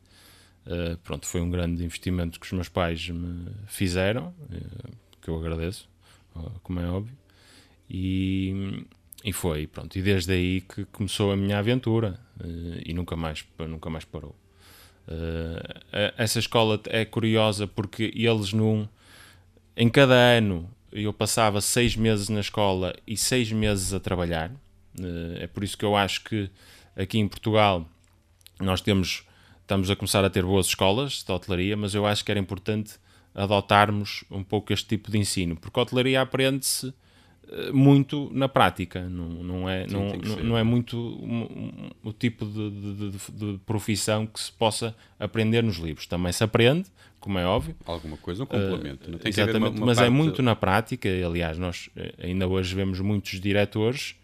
Uh, 0.66 0.98
pronto, 1.04 1.28
foi 1.28 1.42
um 1.42 1.50
grande 1.50 1.84
investimento 1.84 2.40
que 2.40 2.46
os 2.48 2.52
meus 2.54 2.68
pais 2.68 3.08
me 3.08 3.52
fizeram, 3.68 4.34
uh, 4.50 4.92
que 5.22 5.30
eu 5.30 5.38
agradeço, 5.38 5.88
como 6.64 6.80
é 6.80 6.90
óbvio. 6.90 7.16
E, 7.88 8.84
e 9.24 9.32
foi, 9.32 9.68
pronto, 9.68 9.96
e 9.96 10.02
desde 10.02 10.34
aí 10.34 10.62
que 10.62 10.86
começou 10.86 11.32
a 11.32 11.38
minha 11.38 11.60
aventura 11.60 12.20
e 12.84 12.94
nunca 12.94 13.16
mais, 13.16 13.46
nunca 13.60 13.92
mais 13.92 14.06
parou. 14.06 14.36
essa 16.18 16.40
escola 16.40 16.82
é 16.88 17.06
curiosa 17.06 17.68
porque 17.68 18.12
eles 18.16 18.54
num, 18.54 18.88
em 19.76 19.90
cada 19.90 20.14
ano 20.14 20.70
eu 20.92 21.12
passava 21.12 21.60
seis 21.60 21.96
meses 21.96 22.30
na 22.30 22.40
escola 22.40 22.96
e 23.06 23.18
seis 23.18 23.52
meses 23.52 23.94
a 23.94 24.00
trabalhar. 24.00 24.52
é 25.40 25.48
por 25.48 25.64
isso 25.64 25.78
que 25.78 25.84
eu 25.84 25.96
acho 25.96 26.24
que 26.24 26.50
aqui 26.96 27.20
em 27.20 27.28
Portugal 27.28 27.86
nós 28.60 28.82
temos 28.82 29.26
estamos 29.62 29.90
a 29.90 29.96
começar 29.96 30.24
a 30.24 30.30
ter 30.30 30.44
boas 30.44 30.68
escolas 30.68 31.24
de 31.24 31.32
hotelaria, 31.32 31.76
mas 31.76 31.96
eu 31.96 32.06
acho 32.06 32.24
que 32.24 32.32
era 32.32 32.40
importante 32.40 32.94
adotarmos 33.34 34.24
um 34.30 34.44
pouco 34.44 34.72
este 34.72 34.88
tipo 34.88 35.12
de 35.12 35.18
ensino, 35.18 35.56
porque 35.56 35.78
a 35.80 35.84
hotelaria 35.84 36.22
aprende-se 36.22 36.94
eh, 37.50 37.72
muito 37.72 38.30
na 38.34 38.48
prática, 38.48 39.02
não, 39.10 39.28
não, 39.28 39.70
é, 39.70 39.88
Sim, 39.88 39.94
não, 39.94 40.08
não, 40.18 40.44
não, 40.44 40.58
é 40.58 40.64
muito 40.64 40.98
um, 40.98 41.90
o 42.04 42.14
tipo 42.14 42.46
de, 42.46 42.70
de, 42.70 43.10
de, 43.10 43.32
de, 43.32 43.60
profissão 43.66 44.26
que 44.26 44.40
se 44.40 44.52
possa 44.52 44.96
aprender 45.20 45.64
nos 45.64 45.78
livros. 45.78 46.08
Também 46.08 46.32
se 46.32 46.44
aprende, 46.44 46.90
como 47.26 47.40
é 47.40 47.46
óbvio. 47.46 47.76
Alguma 47.88 48.18
coisa, 48.18 48.44
um 48.44 48.46
complemento. 48.46 49.10
Uh, 49.10 49.20
exatamente, 49.28 49.58
uma, 49.58 49.70
uma 49.70 49.86
mas 49.88 49.98
é 49.98 50.02
parte... 50.02 50.08
é 50.08 50.16
muito 50.16 50.44
na 50.44 50.56
prática. 50.56 51.10
Aliás, 51.10 51.58
nós 51.58 51.90
eh, 51.96 52.14
ainda 52.20 52.48
hoje 52.48 52.76
vemos 52.76 53.00
muitos 53.00 53.42
diretores 53.42 54.16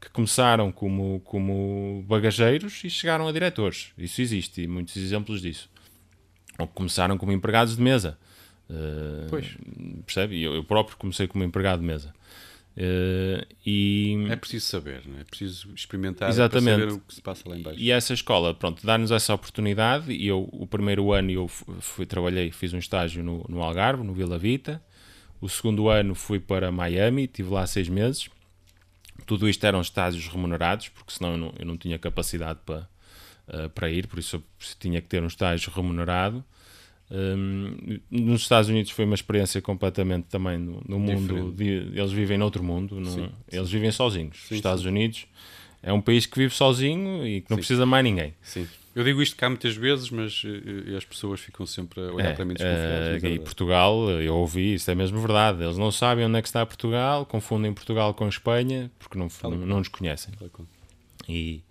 que 0.00 0.10
começaram 0.10 0.72
como, 0.72 1.20
como 1.24 2.04
bagageiros 2.08 2.82
e 2.82 2.90
chegaram 2.90 3.28
a 3.28 3.32
diretores. 3.32 3.92
Isso 3.96 4.20
existe 4.20 4.62
e 4.62 4.66
muitos 4.66 4.96
exemplos 4.96 5.40
disso. 5.40 5.70
Ou 6.58 6.66
começaram 6.66 7.16
como 7.16 7.30
empregados 7.30 7.76
de 7.76 7.82
mesa. 7.82 8.18
Uh, 8.68 9.30
pois. 9.30 9.56
Percebe? 10.04 10.42
Eu, 10.42 10.52
eu, 10.56 10.64
próprio 10.64 10.96
comecei 10.96 11.28
como 11.28 11.44
empregado 11.44 11.78
de 11.78 11.86
mesa. 11.86 12.12
Uh, 12.80 13.46
e... 13.66 14.26
É 14.30 14.36
preciso 14.36 14.64
saber, 14.64 15.02
não 15.06 15.18
é? 15.18 15.20
é 15.20 15.24
preciso 15.24 15.68
experimentar 15.74 16.30
Exatamente. 16.30 16.78
para 16.78 16.88
saber 16.88 16.92
o 16.94 17.00
que 17.00 17.14
se 17.14 17.20
passa 17.20 17.48
lá 17.48 17.56
embaixo. 17.58 17.78
E 17.78 17.90
essa 17.90 18.14
escola, 18.14 18.54
pronto, 18.54 18.86
dá-nos 18.86 19.10
essa 19.10 19.34
oportunidade 19.34 20.10
e 20.12 20.26
eu, 20.26 20.48
o 20.50 20.66
primeiro 20.66 21.12
ano 21.12 21.30
eu 21.30 21.46
fui, 21.48 22.06
trabalhei, 22.06 22.50
fiz 22.50 22.72
um 22.72 22.78
estágio 22.78 23.22
no, 23.22 23.44
no 23.48 23.62
Algarve, 23.62 24.02
no 24.02 24.14
Vila 24.14 24.38
Vita. 24.38 24.82
O 25.42 25.48
segundo 25.48 25.88
ano 25.88 26.14
fui 26.14 26.40
para 26.40 26.72
Miami, 26.72 27.24
estive 27.24 27.50
lá 27.50 27.66
seis 27.66 27.88
meses 27.88 28.30
tudo 29.26 29.48
isto 29.48 29.64
eram 29.64 29.80
estágios 29.80 30.26
remunerados, 30.26 30.88
porque 30.88 31.12
senão 31.12 31.32
eu 31.32 31.38
não, 31.38 31.54
eu 31.58 31.66
não 31.66 31.76
tinha 31.76 31.98
capacidade 31.98 32.60
para, 32.64 32.88
uh, 33.48 33.70
para 33.70 33.90
ir, 33.90 34.06
por 34.06 34.18
isso 34.18 34.36
eu 34.36 34.42
tinha 34.78 35.00
que 35.00 35.08
ter 35.08 35.22
um 35.22 35.26
estágio 35.26 35.72
remunerado. 35.72 36.44
Um, 37.10 37.98
nos 38.08 38.42
Estados 38.42 38.70
Unidos 38.70 38.92
foi 38.92 39.04
uma 39.04 39.16
experiência 39.16 39.60
completamente 39.60 40.26
também 40.28 40.56
no, 40.58 40.80
no 40.86 40.98
mundo, 40.98 41.52
de, 41.52 41.90
eles 41.92 42.12
vivem 42.12 42.38
noutro 42.38 42.62
mundo, 42.62 43.00
no, 43.00 43.10
sim, 43.10 43.28
eles 43.50 43.68
sim. 43.68 43.74
vivem 43.74 43.90
sozinhos. 43.90 44.36
Sim, 44.38 44.54
Os 44.54 44.58
Estados 44.58 44.84
Unidos 44.84 45.26
é 45.82 45.92
um 45.92 46.00
país 46.00 46.26
que 46.26 46.38
vive 46.38 46.54
sozinho 46.54 47.26
e 47.26 47.40
que 47.40 47.50
não 47.50 47.56
precisa 47.56 47.84
mais 47.84 48.04
ninguém. 48.04 48.34
Sim. 48.42 48.68
Eu 48.94 49.04
digo 49.04 49.22
isto 49.22 49.36
cá 49.36 49.48
muitas 49.48 49.76
vezes, 49.76 50.10
mas 50.10 50.42
uh, 50.44 50.96
as 50.96 51.04
pessoas 51.04 51.40
ficam 51.40 51.64
sempre 51.64 52.00
a 52.00 52.12
olhar 52.12 52.30
é, 52.30 52.32
para 52.32 52.44
mim 52.44 52.54
desconfiadas. 52.54 53.22
Uh, 53.22 53.26
e 53.26 53.38
Portugal, 53.38 54.10
eu 54.10 54.36
ouvi, 54.36 54.74
isso 54.74 54.90
é 54.90 54.94
mesmo 54.94 55.20
verdade. 55.20 55.62
Eles 55.62 55.78
não 55.78 55.90
sabem 55.90 56.24
onde 56.24 56.38
é 56.38 56.42
que 56.42 56.48
está 56.48 56.64
Portugal, 56.66 57.24
confundem 57.24 57.72
Portugal 57.72 58.14
com 58.14 58.28
Espanha, 58.28 58.90
porque 58.98 59.18
não, 59.18 59.28
não, 59.42 59.50
não, 59.50 59.78
nos 59.78 59.88
conhecem. 59.88 60.34
E, 61.28 61.62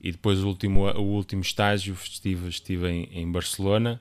e 0.00 0.12
depois 0.12 0.42
o 0.42 0.46
último, 0.46 0.86
o 0.90 1.02
último 1.02 1.42
estágio 1.42 1.94
estive, 1.94 2.48
estive 2.48 2.88
em, 2.88 3.08
em 3.12 3.30
Barcelona, 3.32 4.00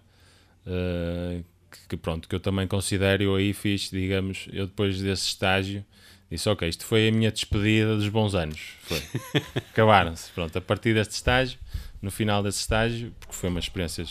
uh, 0.68 1.44
que, 1.72 1.88
que, 1.90 1.98
pronto, 1.98 2.28
que 2.28 2.36
eu 2.36 2.40
também 2.40 2.68
considero, 2.68 3.24
eu 3.24 3.36
aí 3.36 3.54
fiz, 3.54 3.90
digamos, 3.90 4.48
eu 4.52 4.68
depois 4.68 5.02
desse 5.02 5.28
estágio, 5.28 5.84
disse, 6.30 6.48
ok, 6.50 6.68
isto 6.68 6.86
foi 6.86 7.08
a 7.08 7.12
minha 7.12 7.32
despedida 7.32 7.96
dos 7.96 8.10
bons 8.10 8.36
anos. 8.36 8.60
Foi. 8.82 9.02
Acabaram-se. 9.72 10.32
Pronto, 10.32 10.58
a 10.58 10.62
partir 10.62 10.94
deste 10.94 11.14
estágio 11.14 11.58
no 12.02 12.12
final 12.12 12.44
desse 12.44 12.60
estágio, 12.60 13.14
porque 13.20 13.34
foi 13.34 13.50
uma 13.50 13.60
experiência 13.60 14.06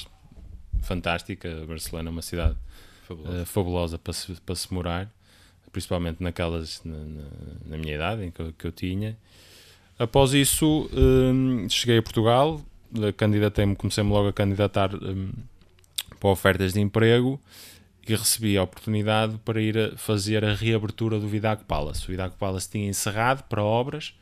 fantástica. 0.82 1.64
Barcelona 1.66 2.08
é 2.08 2.12
uma 2.12 2.22
cidade 2.22 2.56
fabulosa, 3.06 3.42
uh, 3.42 3.46
fabulosa 3.46 3.98
para, 3.98 4.12
se, 4.12 4.32
para 4.40 4.54
se 4.54 4.72
morar. 4.72 5.10
principalmente 5.72 6.22
naquelas 6.22 6.82
na, 6.84 6.96
na, 6.96 7.24
na, 7.66 7.78
minha 7.78 7.94
idade 7.94 8.24
em 8.24 8.30
que 8.30 8.40
eu, 8.40 8.52
que 8.52 8.66
eu 8.66 8.72
tinha. 8.72 9.16
Após 9.98 10.34
isso, 10.34 10.90
um, 10.92 11.68
cheguei 11.70 11.98
a 11.98 12.02
Portugal, 12.02 12.60
candidatei-me, 13.16 13.74
comecei-me 13.74 14.10
logo 14.10 14.28
a 14.28 14.32
candidatar 14.32 14.94
um, 14.94 15.30
para 16.16 16.30
ofertas 16.30 16.72
de 16.72 16.80
emprego 16.80 17.40
e 18.08 18.14
recebi 18.14 18.56
a 18.56 18.62
oportunidade 18.62 19.36
para 19.44 19.60
ir 19.60 19.76
a 19.76 19.96
fazer 19.96 20.44
a 20.44 20.54
reabertura 20.54 21.18
do 21.18 21.26
Vidago 21.26 21.64
Palace. 21.64 22.04
O 22.04 22.08
Vidago 22.08 22.36
Palace 22.36 22.70
tinha 22.70 22.88
encerrado 22.88 23.42
para 23.44 23.62
obras 23.62 24.14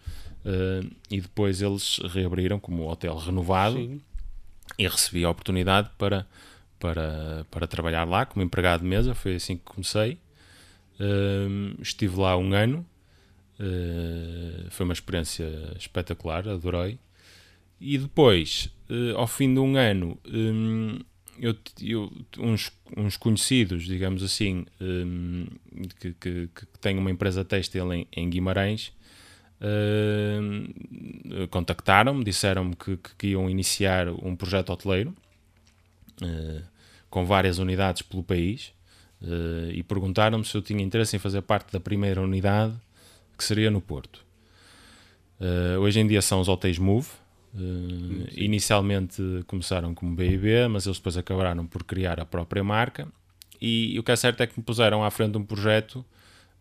uh, 0.44 0.90
e 1.10 1.20
depois 1.20 1.60
eles 1.60 2.00
reabriram 2.10 2.58
como 2.58 2.88
hotel 2.90 3.16
renovado 3.18 3.76
Sim. 3.76 4.00
e 4.78 4.88
recebi 4.88 5.24
a 5.24 5.30
oportunidade 5.30 5.90
para, 5.98 6.26
para, 6.78 7.46
para 7.50 7.66
trabalhar 7.66 8.08
lá 8.08 8.24
como 8.24 8.42
empregado 8.42 8.80
de 8.80 8.86
mesa. 8.86 9.14
Foi 9.14 9.34
assim 9.34 9.58
que 9.58 9.64
comecei. 9.64 10.18
Uh, 10.98 11.80
estive 11.82 12.16
lá 12.18 12.38
um 12.38 12.54
ano. 12.54 12.86
Uh, 13.60 14.70
foi 14.70 14.84
uma 14.84 14.94
experiência 14.94 15.46
espetacular, 15.78 16.48
adorei. 16.48 16.98
E 17.78 17.98
depois, 17.98 18.70
ao 19.14 19.26
fim 19.26 19.52
de 19.52 19.60
um 19.60 19.76
ano, 19.76 20.18
um, 20.26 21.00
eu, 21.38 21.54
eu, 21.80 22.12
uns, 22.38 22.70
uns 22.96 23.16
conhecidos, 23.16 23.84
digamos 23.84 24.22
assim, 24.22 24.66
um, 24.80 25.46
que, 25.98 26.12
que, 26.14 26.48
que 26.54 26.66
têm 26.80 26.98
uma 26.98 27.10
empresa 27.10 27.44
têxtil 27.44 27.92
em, 27.92 28.06
em 28.12 28.28
Guimarães, 28.28 28.92
uh, 29.60 31.48
contactaram-me, 31.48 32.24
disseram-me 32.24 32.76
que, 32.76 32.98
que, 33.18 33.28
iam 33.28 33.48
iniciar 33.48 34.08
um 34.08 34.36
projeto 34.36 34.70
hoteleiro 34.70 35.14
uh, 36.22 36.62
com 37.10 37.24
várias 37.24 37.58
unidades 37.58 38.02
pelo 38.02 38.22
país 38.22 38.72
uh, 39.22 39.70
e 39.72 39.82
perguntaram-me 39.82 40.44
se 40.44 40.56
eu 40.56 40.62
tinha 40.62 40.82
interesse 40.82 41.16
em 41.16 41.18
fazer 41.18 41.42
parte 41.42 41.72
da 41.72 41.80
primeira 41.80 42.20
unidade, 42.20 42.74
que 43.36 43.44
seria 43.44 43.70
no 43.70 43.80
Porto. 43.80 44.24
hoje 45.80 45.98
em 45.98 46.06
dia 46.06 46.22
são 46.22 46.40
os 46.40 46.48
hotéis 46.48 46.78
Move, 46.78 47.08
Uh, 47.54 48.26
inicialmente 48.36 49.22
começaram 49.46 49.94
como 49.94 50.16
BIB, 50.16 50.66
mas 50.68 50.86
eles 50.86 50.98
depois 50.98 51.16
acabaram 51.16 51.64
por 51.66 51.84
criar 51.84 52.18
a 52.18 52.24
própria 52.24 52.64
marca. 52.64 53.06
E, 53.60 53.94
e, 53.94 53.98
o 53.98 54.02
que 54.02 54.10
é 54.10 54.16
certo 54.16 54.42
é 54.42 54.46
que 54.46 54.58
me 54.58 54.64
puseram 54.64 55.04
à 55.04 55.10
frente 55.10 55.38
um 55.38 55.44
projeto 55.44 56.04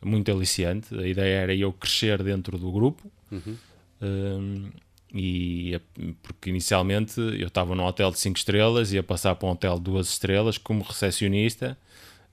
muito 0.03 0.31
aliciante. 0.31 0.93
A 0.95 1.07
ideia 1.07 1.41
era 1.41 1.55
eu 1.55 1.73
crescer 1.73 2.21
dentro 2.21 2.59
do 2.59 2.71
grupo. 2.71 3.11
Uhum. 3.31 3.57
Uh, 4.01 4.71
e 5.15 5.79
porque 6.23 6.49
inicialmente 6.49 7.19
eu 7.19 7.47
estava 7.47 7.75
num 7.75 7.85
hotel 7.85 8.09
de 8.09 8.19
5 8.19 8.37
estrelas, 8.37 8.91
ia 8.93 9.03
passar 9.03 9.35
para 9.35 9.47
um 9.47 9.51
hotel 9.51 9.77
de 9.77 9.83
2 9.83 10.07
estrelas 10.07 10.57
como 10.57 10.83
recepcionista. 10.83 11.77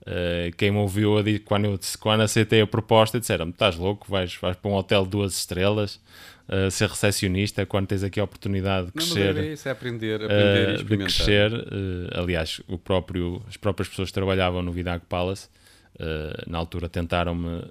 Uh, 0.01 0.55
quem 0.57 0.71
me 0.71 0.77
ouviu 0.77 1.13
quando, 1.45 1.65
eu, 1.65 1.79
quando 1.99 2.21
aceitei 2.21 2.61
a 2.61 2.67
proposta 2.67 3.19
disseram-me: 3.19 3.51
estás 3.51 3.75
louco, 3.75 4.09
vais, 4.09 4.33
vais 4.35 4.57
para 4.57 4.71
um 4.71 4.73
hotel 4.73 5.03
de 5.03 5.11
2 5.11 5.31
estrelas 5.31 6.01
uh, 6.49 6.71
ser 6.71 6.89
recepcionista 6.89 7.65
quando 7.67 7.87
tens 7.87 8.01
aqui 8.01 8.19
a 8.19 8.23
oportunidade 8.23 8.87
de 8.87 8.93
crescer. 8.93 9.35
Não, 9.35 9.41
é 9.41 9.45
isso, 9.53 9.67
é 9.67 9.71
aprender, 9.71 10.23
aprender 10.23 10.67
uh, 10.67 10.71
e 10.71 10.75
experimentar. 10.75 11.07
De 11.07 11.15
crescer, 11.15 11.53
uh, 11.53 12.19
aliás, 12.19 12.61
o 12.67 12.79
próprio, 12.79 13.43
as 13.47 13.57
próprias 13.57 13.89
pessoas 13.89 14.09
que 14.09 14.13
trabalhavam 14.13 14.63
no 14.63 14.71
Vidago 14.71 15.05
Palace 15.07 15.49
na 16.47 16.57
altura 16.57 16.89
tentaram-me, 16.89 17.61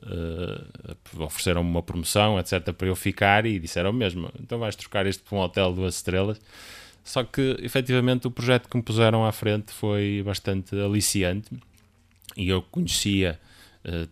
ofereceram-me 1.19 1.69
uma 1.69 1.83
promoção, 1.83 2.39
etc., 2.39 2.73
para 2.73 2.87
eu 2.87 2.95
ficar 2.95 3.45
e 3.45 3.59
disseram 3.59 3.93
mesmo: 3.93 4.31
então 4.39 4.57
vais 4.57 4.77
trocar 4.77 5.05
isto 5.05 5.25
para 5.25 5.37
um 5.37 5.41
hotel 5.41 5.71
de 5.71 5.77
duas 5.77 5.97
estrelas. 5.97 6.41
Só 7.03 7.25
que, 7.25 7.57
efetivamente, 7.61 8.29
o 8.29 8.31
projeto 8.31 8.69
que 8.69 8.77
me 8.77 8.85
puseram 8.85 9.27
à 9.27 9.33
frente 9.33 9.73
foi 9.73 10.23
bastante 10.25 10.79
aliciante 10.79 11.51
e 12.37 12.49
eu 12.49 12.63
conhecia, 12.63 13.41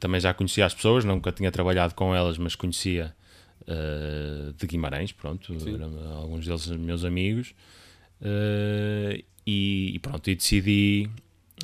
também 0.01 0.21
já 0.21 0.33
conhecia 0.33 0.65
as 0.65 0.75
pessoas, 0.75 1.05
nunca 1.05 1.31
tinha 1.31 1.51
trabalhado 1.53 1.95
com 1.95 2.15
elas, 2.15 2.39
mas 2.39 2.55
conhecia 2.55 3.15
uh, 3.69 4.53
de 4.55 4.67
Guimarães, 4.67 5.13
pronto, 5.13 5.55
eram 5.67 6.17
alguns 6.17 6.47
deles 6.47 6.67
meus 6.69 7.05
amigos, 7.05 7.55
uh, 8.23 9.23
e, 9.47 9.93
e, 9.95 9.99
pronto, 10.01 10.29
e 10.29 10.35
decidi, 10.35 11.09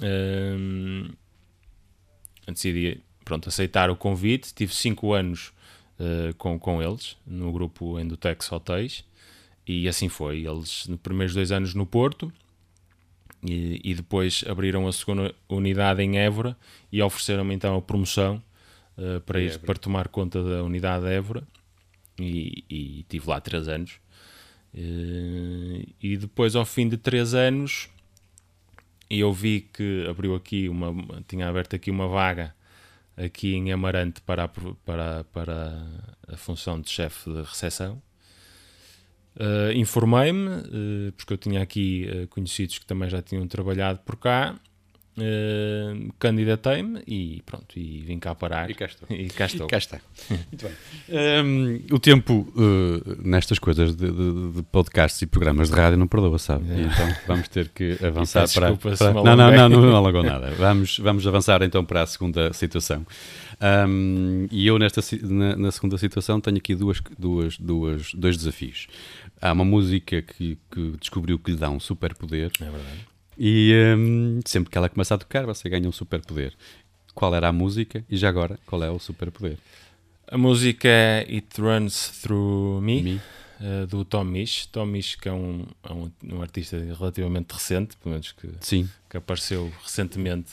um, 0.03 1.09
eh, 2.47 2.53
decidi 2.53 3.03
pronto, 3.25 3.49
aceitar 3.49 3.91
o 3.91 3.97
convite, 3.97 4.55
tive 4.55 4.75
5 4.75 5.12
anos 5.12 5.53
uh, 5.99 6.35
com, 6.37 6.59
com 6.59 6.83
eles, 6.83 7.17
no 7.27 7.53
grupo 7.53 7.99
Endotex 7.99 8.51
Hotéis, 8.51 9.05
e 9.67 9.88
assim 9.88 10.09
foi, 10.09 10.47
eles 10.47 10.87
nos 10.88 11.01
primeiros 11.01 11.35
dois 11.35 11.53
anos 11.53 11.75
no 11.75 11.87
Porto, 11.87 12.33
e, 13.44 13.80
e, 13.85 13.94
depois 13.94 14.42
abriram 14.48 14.87
a 14.88 14.92
segunda 14.92 15.35
unidade 15.48 16.02
em 16.02 16.18
Évora 16.18 16.57
e 16.90 17.02
ofereceram-me 17.02 17.54
então 17.54 17.76
a 17.76 17.83
promoção 17.83 18.42
uh, 18.96 19.20
para, 19.20 19.40
ir, 19.40 19.59
para 19.59 19.74
tomar 19.74 20.09
conta 20.09 20.42
da 20.42 20.62
unidade 20.62 21.04
de 21.04 21.12
Évora 21.12 21.46
e, 22.18 22.64
e 22.70 23.07
tive 23.09 23.28
lá 23.28 23.40
três 23.40 23.68
anos. 23.68 23.98
Eh, 24.74 25.87
e 26.02 26.16
depois, 26.16 26.57
ao 26.57 26.64
fim 26.64 26.88
de 26.88 26.96
três 26.96 27.35
anos, 27.35 27.88
eu 29.09 29.33
vi 29.33 29.61
que 29.61 30.07
abriu 30.09 30.35
aqui 30.35 30.68
uma, 30.68 31.22
tinha 31.28 31.48
aberto 31.48 31.76
aqui 31.76 31.90
uma 31.90 32.09
vaga 32.09 32.54
aqui 33.16 33.54
em 33.54 33.72
Amarante 33.72 34.20
para 34.20 34.44
a, 34.44 34.48
para, 34.48 35.24
para 35.33 35.87
a 36.26 36.37
função 36.37 36.80
de 36.80 36.90
chefe 36.90 37.30
de 37.30 37.42
recepção. 37.42 38.02
Uh, 39.37 39.73
Informei-me, 39.75 40.49
uh, 40.49 41.12
porque 41.16 41.33
eu 41.33 41.37
tinha 41.37 41.61
aqui 41.61 42.09
uh, 42.09 42.29
conhecidos 42.29 42.79
que 42.79 42.87
também 42.87 43.09
já 43.11 43.20
tinham 43.20 43.47
trabalhado 43.49 43.99
por 44.05 44.16
cá, 44.16 44.57
Uh, 45.16 46.12
candidatei-me 46.18 47.01
e 47.07 47.40
pronto, 47.47 47.79
e 47.79 48.03
vim 48.03 48.18
cá 48.18 48.35
parar. 48.35 48.68
E 48.68 48.75
cá 48.75 48.87
estou. 48.87 49.07
E 49.16 49.29
cá, 49.29 49.47
estou. 49.47 49.68
E 49.68 49.70
cá 49.70 49.79
está. 49.79 50.01
Muito 50.29 50.66
bem. 50.66 50.73
Um, 51.09 51.77
ehm, 51.77 51.81
o 51.92 52.01
tempo 52.01 52.53
nestas 53.23 53.61
coisas 53.61 53.94
de, 53.94 54.11
de, 54.11 54.53
de, 54.55 54.62
podcasts 54.73 55.23
e 55.23 55.27
programas 55.27 55.70
de 55.70 55.77
rádio 55.77 55.97
não 55.97 56.09
perdoa, 56.09 56.37
sabe? 56.37 56.68
É. 56.68 56.81
Então 56.81 57.16
vamos 57.29 57.47
ter 57.47 57.68
que 57.68 57.97
avançar 58.05 58.53
para. 58.53 58.75
para... 58.75 59.12
Não, 59.12 59.23
não, 59.23 59.37
não, 59.37 59.68
não, 59.68 59.83
não 59.83 59.97
alongou 59.97 60.25
nada. 60.25 60.51
Vamos, 60.51 60.99
vamos 60.99 61.25
avançar 61.25 61.62
então 61.62 61.85
para 61.85 62.03
a 62.03 62.07
segunda 62.09 62.53
situação. 62.53 63.07
Um, 63.61 64.47
e 64.51 64.66
eu, 64.66 64.79
nesta, 64.79 65.01
na, 65.23 65.57
na, 65.57 65.70
segunda 65.70 65.97
situação, 65.97 66.40
tenho 66.40 66.57
aqui 66.57 66.75
duas, 66.75 67.01
duas, 67.18 67.57
duas, 67.59 68.12
dois 68.14 68.37
desafios. 68.37 68.88
Há 69.44 69.52
uma 69.52 69.64
música 69.64 70.22
que, 70.22 70.59
que 70.70 70.96
descobriu 70.98 71.38
que 71.38 71.50
lhe 71.50 71.57
dá 71.57 71.68
um 71.70 71.78
super 71.78 72.14
poder. 72.14 72.50
É 72.61 72.70
verdade 72.70 73.14
e 73.37 73.74
um, 73.96 74.40
sempre 74.44 74.70
que 74.70 74.78
ela 74.78 74.88
começa 74.88 75.14
a 75.14 75.18
tocar, 75.18 75.44
você 75.44 75.68
ganha 75.68 75.88
um 75.88 75.92
superpoder. 75.92 76.52
Qual 77.14 77.35
era 77.35 77.48
a 77.48 77.52
música 77.52 78.04
e 78.09 78.16
já 78.16 78.28
agora, 78.28 78.59
qual 78.66 78.83
é 78.83 78.90
o 78.90 78.98
superpoder? 78.98 79.59
A 80.26 80.38
música 80.38 80.88
é 80.88 81.26
It 81.28 81.61
Runs 81.61 82.20
Through 82.22 82.80
Me, 82.80 83.02
Me. 83.02 83.20
Uh, 83.61 83.87
do 83.87 84.04
Tom 84.04 84.24
Misch. 84.24 84.66
Tom 84.66 84.87
Misch, 84.87 85.16
que 85.16 85.28
é 85.28 85.33
um, 85.33 85.64
é 85.83 85.92
um, 85.92 86.11
um, 86.33 86.42
artista 86.42 86.76
relativamente 86.76 87.52
recente, 87.52 87.96
pelo 87.96 88.12
menos 88.12 88.33
que, 88.33 88.48
Sim. 88.61 88.88
que 89.09 89.16
apareceu 89.16 89.72
recentemente 89.83 90.52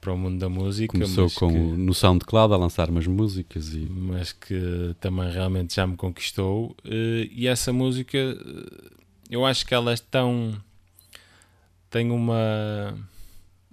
para 0.00 0.12
o 0.12 0.16
mundo 0.16 0.38
da 0.38 0.48
música. 0.48 0.92
Começou 0.92 1.30
com, 1.30 1.48
que, 1.48 1.58
no 1.58 1.92
SoundCloud 1.92 2.54
a 2.54 2.56
lançar 2.56 2.90
umas 2.90 3.06
músicas. 3.06 3.74
E... 3.74 3.86
Mas 3.90 4.32
que 4.32 4.94
também 5.00 5.30
realmente 5.30 5.74
já 5.74 5.86
me 5.86 5.96
conquistou. 5.96 6.76
Uh, 6.84 7.28
e 7.30 7.46
essa 7.46 7.72
música, 7.72 8.18
uh, 8.18 8.90
eu 9.30 9.44
acho 9.44 9.66
que 9.66 9.74
ela 9.74 9.92
é 9.92 9.96
tão 10.10 10.54
tem 11.90 12.10
uma 12.10 12.94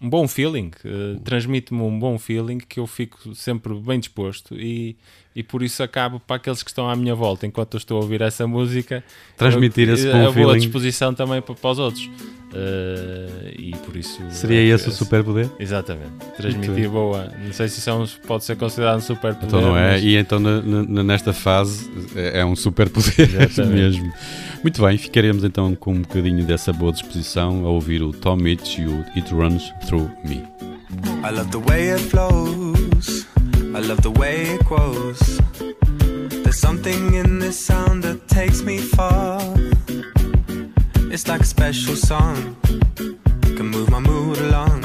um 0.02 0.10
bom 0.10 0.28
feeling, 0.28 0.72
uh, 0.84 1.20
transmite-me 1.22 1.82
um 1.82 1.98
bom 1.98 2.20
feeling 2.20 2.58
que 2.58 2.80
eu 2.80 2.86
fico 2.86 3.34
sempre 3.34 3.74
bem 3.76 4.00
disposto 4.00 4.54
e, 4.54 4.98
e 5.34 5.42
por 5.42 5.64
isso 5.64 5.82
acabo 5.82 6.20
para 6.20 6.36
aqueles 6.36 6.62
que 6.62 6.70
estão 6.70 6.90
à 6.90 6.96
minha 6.96 7.16
volta 7.16 7.48
enquanto 7.48 7.76
eu 7.76 7.78
estou 7.78 7.98
a 7.98 8.02
ouvir 8.02 8.22
essa 8.22 8.46
música 8.46 9.04
transmitir 9.38 9.88
eu, 9.88 9.94
esse 9.94 10.12
bom 10.12 10.28
a 10.28 10.34
feeling 10.34 10.46
boa 10.46 10.60
disposição 10.60 11.14
também 11.14 11.42
para, 11.42 11.56
para 11.56 11.72
os 11.72 11.80
outros 11.80 12.10
uh, 12.56 13.50
e 13.58 13.72
por 13.86 13.96
isso 13.96 14.20
seria 14.30 14.60
é 14.60 14.76
esse 14.76 14.90
o 14.90 14.92
superpoder? 14.92 15.50
Exatamente, 15.60 16.12
transmitir 16.38 16.90
boa 16.90 17.32
não 17.44 17.54
sei 17.54 17.68
se 17.68 17.80
isso 17.80 17.90
é 17.90 17.94
um, 17.94 18.06
pode 18.26 18.44
ser 18.44 18.56
considerado 18.56 18.98
um 18.98 19.02
superpoder 19.02 19.48
então 19.48 19.62
não 19.62 19.78
é, 19.78 19.94
mas... 19.94 20.04
e 20.04 20.16
então 20.16 20.40
na, 20.40 20.62
na, 20.62 21.04
nesta 21.04 21.34
fase 21.34 21.90
é, 22.16 22.40
é 22.40 22.46
um 22.46 22.56
superpoder 22.56 23.30
mesmo 23.68 24.12
muito 24.66 24.82
bem, 24.82 24.98
ficaremos 24.98 25.44
então 25.44 25.76
com 25.76 25.94
um 25.94 26.02
bocadinho 26.02 26.44
dessa 26.44 26.74
boa 26.74 26.92
disposição 26.92 27.68
a 27.68 27.70
ouvir 27.70 28.02
o 28.02 28.12
Tom 28.12 28.38
Mitch 28.38 28.80
e 28.80 28.88
o 28.88 29.06
It 29.16 29.32
Runs 29.32 29.72
Through 29.86 30.10
Me. 30.28 30.44
I 31.24 31.30
love 31.30 31.52
the 31.52 31.60
way 31.70 31.92
it 31.92 32.02
flows, 32.02 33.28
I 33.76 33.88
love 33.88 34.02
the 34.02 34.20
way 34.20 34.56
it 34.56 34.64
grows. 34.64 35.20
There's 36.44 36.60
something 36.60 37.14
in 37.14 37.38
this 37.38 37.58
sound 37.58 38.02
that 38.08 38.28
takes 38.28 38.64
me 38.64 38.80
far. 38.80 39.40
It's 41.16 41.30
like 41.30 41.40
a 41.40 41.46
special 41.46 41.96
song, 41.96 42.58
can 43.56 43.68
move 43.68 43.90
my 43.90 44.02
mood 44.02 44.38
along. 44.38 44.82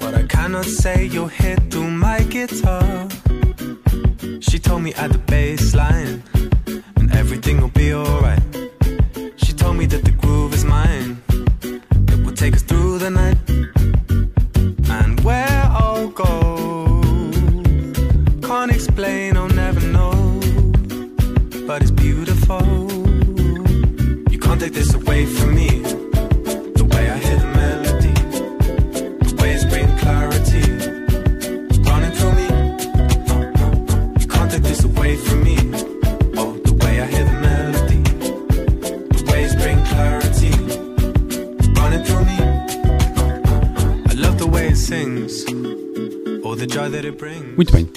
But 0.00 0.14
I 0.14 0.22
cannot 0.26 0.64
say 0.64 1.04
you'll 1.04 1.28
hit 1.28 1.70
through 1.70 1.90
my 1.90 2.22
guitar. 2.22 3.06
She 4.40 4.58
told 4.58 4.80
me 4.80 4.94
at 4.94 5.12
the 5.12 5.18
bass 5.26 5.74
line 5.74 6.22
and 6.96 7.14
everything 7.14 7.60
will 7.60 7.75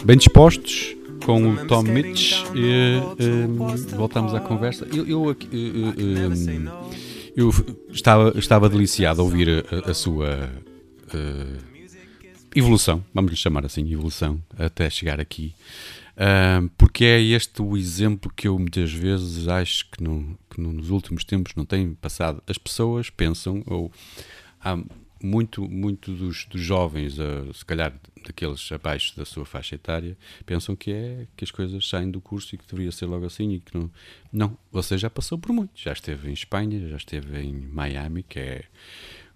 bem, 0.09 0.17
dispostos 0.17 0.95
com 1.23 1.51
o 1.51 1.67
Tom 1.67 1.83
Mitch 1.83 2.31
e, 2.55 2.97
um, 3.23 3.95
voltamos 3.95 4.33
à 4.33 4.39
conversa. 4.39 4.87
Eu, 4.91 5.05
eu, 5.07 5.21
um, 5.21 6.65
eu 7.37 7.51
estava, 7.91 8.33
estava 8.35 8.67
deliciado 8.67 9.21
a 9.21 9.23
ouvir 9.23 9.63
a, 9.71 9.91
a 9.91 9.93
sua 9.93 10.49
uh, 11.13 11.63
evolução, 12.55 13.05
vamos 13.13 13.29
lhe 13.29 13.37
chamar 13.37 13.63
assim, 13.67 13.87
evolução, 13.93 14.41
até 14.57 14.89
chegar 14.89 15.19
aqui. 15.19 15.53
Uh, 16.15 16.67
porque 16.75 17.05
é 17.05 17.21
este 17.21 17.61
o 17.61 17.77
exemplo 17.77 18.33
que 18.35 18.47
eu 18.47 18.57
muitas 18.57 18.91
vezes 18.91 19.47
acho 19.47 19.91
que, 19.91 20.03
não, 20.03 20.35
que 20.49 20.59
nos 20.59 20.89
últimos 20.89 21.23
tempos 21.23 21.53
não 21.55 21.65
tem 21.65 21.93
passado. 21.93 22.41
As 22.47 22.57
pessoas 22.57 23.11
pensam, 23.11 23.61
ou 23.67 23.91
há 24.59 24.75
muito, 25.21 25.69
muito 25.69 26.11
dos, 26.13 26.45
dos 26.45 26.61
jovens, 26.61 27.19
uh, 27.19 27.53
se 27.53 27.63
calhar 27.63 27.93
daqueles 28.25 28.71
abaixo 28.71 29.15
da 29.15 29.25
sua 29.25 29.45
faixa 29.45 29.75
etária, 29.75 30.17
pensam 30.45 30.75
que 30.75 30.91
é 30.91 31.27
que 31.35 31.43
as 31.43 31.51
coisas 31.51 31.87
saem 31.87 32.09
do 32.09 32.21
curso 32.21 32.55
e 32.55 32.57
que 32.57 32.67
deveria 32.67 32.91
ser 32.91 33.05
logo 33.05 33.25
assim 33.25 33.53
e 33.53 33.59
que 33.59 33.77
não. 33.77 33.91
Não, 34.31 34.57
você 34.71 34.97
já 34.97 35.09
passou 35.09 35.37
por 35.37 35.51
muito. 35.51 35.71
Já 35.75 35.93
esteve 35.93 36.29
em 36.29 36.33
Espanha, 36.33 36.87
já 36.87 36.97
esteve 36.97 37.39
em 37.39 37.53
Miami, 37.53 38.23
que 38.23 38.39
é 38.39 38.63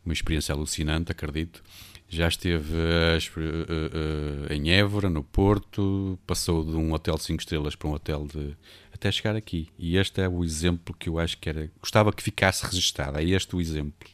uma 0.06 0.14
experiência 0.14 0.54
alucinante, 0.54 1.12
acredito. 1.12 1.64
Já 2.10 2.28
esteve 2.28 2.76
uh, 2.76 4.50
uh, 4.50 4.54
em 4.54 4.70
Évora, 4.70 5.10
no 5.10 5.24
Porto, 5.24 6.20
passou 6.28 6.64
de 6.64 6.76
um 6.76 6.94
hotel 6.94 7.16
de 7.16 7.24
5 7.24 7.42
estrelas 7.42 7.76
para 7.76 7.88
um 7.88 7.94
hotel 7.94 8.28
de. 8.28 8.56
até 8.94 9.12
chegar 9.12 9.36
aqui. 9.36 9.70
E 9.80 9.98
este 9.98 10.22
é 10.22 10.30
o 10.30 10.44
exemplo 10.44 10.96
que 10.96 11.10
eu 11.10 11.18
acho 11.18 11.38
que 11.40 11.50
era. 11.50 11.72
gostava 11.82 12.14
que 12.14 12.22
ficasse 12.22 12.66
registado. 12.66 13.18
É 13.18 13.24
este 13.24 13.56
o 13.56 13.62
exemplo. 13.62 14.08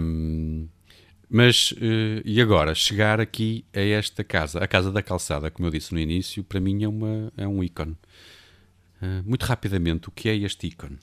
Um, 0.00 0.68
mas, 1.36 1.72
uh, 1.72 2.22
e 2.24 2.40
agora, 2.40 2.76
chegar 2.76 3.20
aqui 3.20 3.64
a 3.74 3.80
esta 3.80 4.22
casa, 4.22 4.60
a 4.60 4.68
Casa 4.68 4.92
da 4.92 5.02
Calçada, 5.02 5.50
como 5.50 5.66
eu 5.66 5.72
disse 5.72 5.92
no 5.92 5.98
início, 5.98 6.44
para 6.44 6.60
mim 6.60 6.84
é, 6.84 6.88
uma, 6.88 7.32
é 7.36 7.44
um 7.44 7.60
ícone. 7.60 7.96
Uh, 9.02 9.20
muito 9.26 9.42
rapidamente, 9.42 10.08
o 10.08 10.12
que 10.12 10.28
é 10.28 10.36
este 10.36 10.68
ícone? 10.68 10.96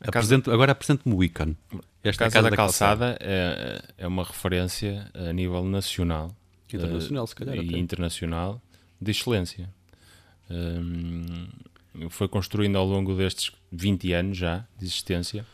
Apresento, 0.00 0.46
casa... 0.46 0.54
Agora 0.56 0.72
apresente-me 0.72 1.14
o 1.14 1.22
ícone. 1.22 1.56
Esta 2.02 2.24
a 2.24 2.26
Casa, 2.26 2.32
casa 2.32 2.42
da, 2.42 2.50
da 2.50 2.56
Calçada, 2.56 3.06
calçada, 3.10 3.18
É, 3.20 3.82
é 3.98 4.06
uma 4.08 4.24
referência 4.24 5.08
a 5.14 5.32
nível 5.32 5.62
nacional. 5.66 6.34
Internacional, 6.68 7.22
uh, 7.22 7.28
se 7.28 7.36
calhar. 7.36 7.54
E 7.54 7.60
até. 7.60 7.78
internacional, 7.78 8.60
de 9.00 9.12
excelência. 9.12 9.70
Um, 10.50 11.46
foi 12.10 12.26
construindo 12.26 12.74
ao 12.74 12.84
longo 12.84 13.14
destes 13.14 13.52
20 13.70 14.12
anos 14.14 14.36
já 14.36 14.66
de 14.76 14.84
existência. 14.84 15.46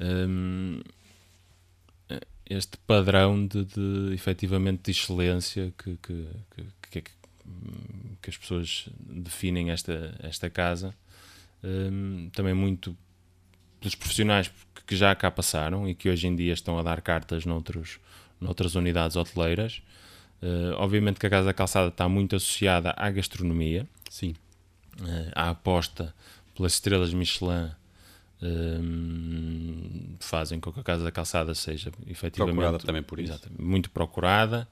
Um, 0.00 0.80
este 2.48 2.78
padrão 2.78 3.46
de, 3.46 3.64
de 3.64 4.14
efetivamente 4.14 4.84
de 4.84 4.90
excelência 4.90 5.72
que, 5.76 5.96
que, 5.98 6.26
que, 6.90 7.02
que, 8.22 8.30
as 8.30 8.36
pessoas 8.36 8.88
definem 8.98 9.70
esta, 9.70 10.14
esta 10.22 10.48
casa, 10.48 10.94
um, 11.62 12.30
também 12.32 12.54
muito 12.54 12.96
pelos 13.80 13.94
profissionais 13.94 14.50
que 14.86 14.96
já 14.96 15.14
cá 15.14 15.30
passaram 15.30 15.88
e 15.88 15.94
que 15.94 16.08
hoje 16.08 16.26
em 16.26 16.34
dia 16.34 16.52
estão 16.52 16.78
a 16.78 16.82
dar 16.82 17.00
cartas 17.00 17.44
noutros, 17.44 18.00
noutras 18.40 18.74
unidades 18.74 19.16
hoteleiras. 19.16 19.82
Uh, 20.42 20.72
obviamente 20.76 21.18
que 21.18 21.26
a 21.26 21.30
Casa 21.30 21.46
da 21.46 21.54
Calçada 21.54 21.88
está 21.88 22.08
muito 22.08 22.36
associada 22.36 22.94
à 22.96 23.10
gastronomia. 23.10 23.86
Sim. 24.10 24.34
Uh, 25.00 25.30
à 25.34 25.50
aposta 25.50 26.14
pelas 26.54 26.74
estrelas 26.74 27.12
Michelin 27.12 27.70
fazem 30.20 30.60
com 30.60 30.72
que 30.72 30.80
a 30.80 30.82
Casa 30.84 31.04
da 31.04 31.10
Calçada 31.10 31.54
seja 31.54 31.90
efetivamente 32.06 32.54
procurada 32.54 32.78
também 32.78 33.02
por 33.02 33.18
isso. 33.18 33.40
muito 33.58 33.90
procurada. 33.90 34.68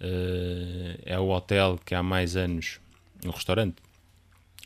Uh, 0.00 0.98
é 1.04 1.18
o 1.18 1.28
hotel 1.28 1.78
que 1.84 1.94
há 1.94 2.02
mais 2.02 2.34
anos, 2.34 2.80
o 3.24 3.30
restaurante, 3.30 3.76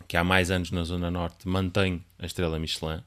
que 0.06 0.16
há 0.16 0.22
mais 0.22 0.50
anos 0.50 0.70
na 0.70 0.84
Zona 0.84 1.10
Norte 1.10 1.48
mantém 1.48 2.04
a 2.18 2.26
estrela 2.26 2.58
Michelin. 2.58 3.02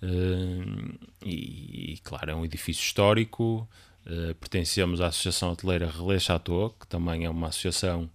Uh, 0.00 0.94
e, 1.24 1.94
e, 1.94 1.98
claro, 2.04 2.30
é 2.30 2.34
um 2.34 2.44
edifício 2.44 2.80
histórico. 2.80 3.68
Uh, 4.06 4.34
pertencemos 4.36 5.00
à 5.00 5.08
Associação 5.08 5.50
Hoteleira 5.50 5.90
Relais 5.90 6.22
Chateau, 6.22 6.70
que 6.70 6.86
também 6.86 7.24
é 7.24 7.30
uma 7.30 7.48
associação 7.48 8.08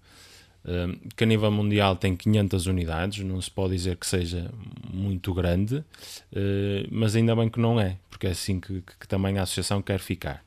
que 1.15 1.23
a 1.23 1.27
nível 1.27 1.51
mundial 1.51 1.95
tem 1.95 2.15
500 2.15 2.67
unidades, 2.67 3.23
não 3.23 3.41
se 3.41 3.49
pode 3.49 3.73
dizer 3.73 3.97
que 3.97 4.05
seja 4.05 4.51
muito 4.91 5.33
grande, 5.33 5.77
uh, 5.77 5.83
mas 6.91 7.15
ainda 7.15 7.35
bem 7.35 7.49
que 7.49 7.59
não 7.59 7.79
é, 7.79 7.97
porque 8.09 8.27
é 8.27 8.31
assim 8.31 8.59
que, 8.59 8.83
que 8.99 9.07
também 9.07 9.37
a 9.39 9.43
associação 9.43 9.81
quer 9.81 9.99
ficar. 9.99 10.43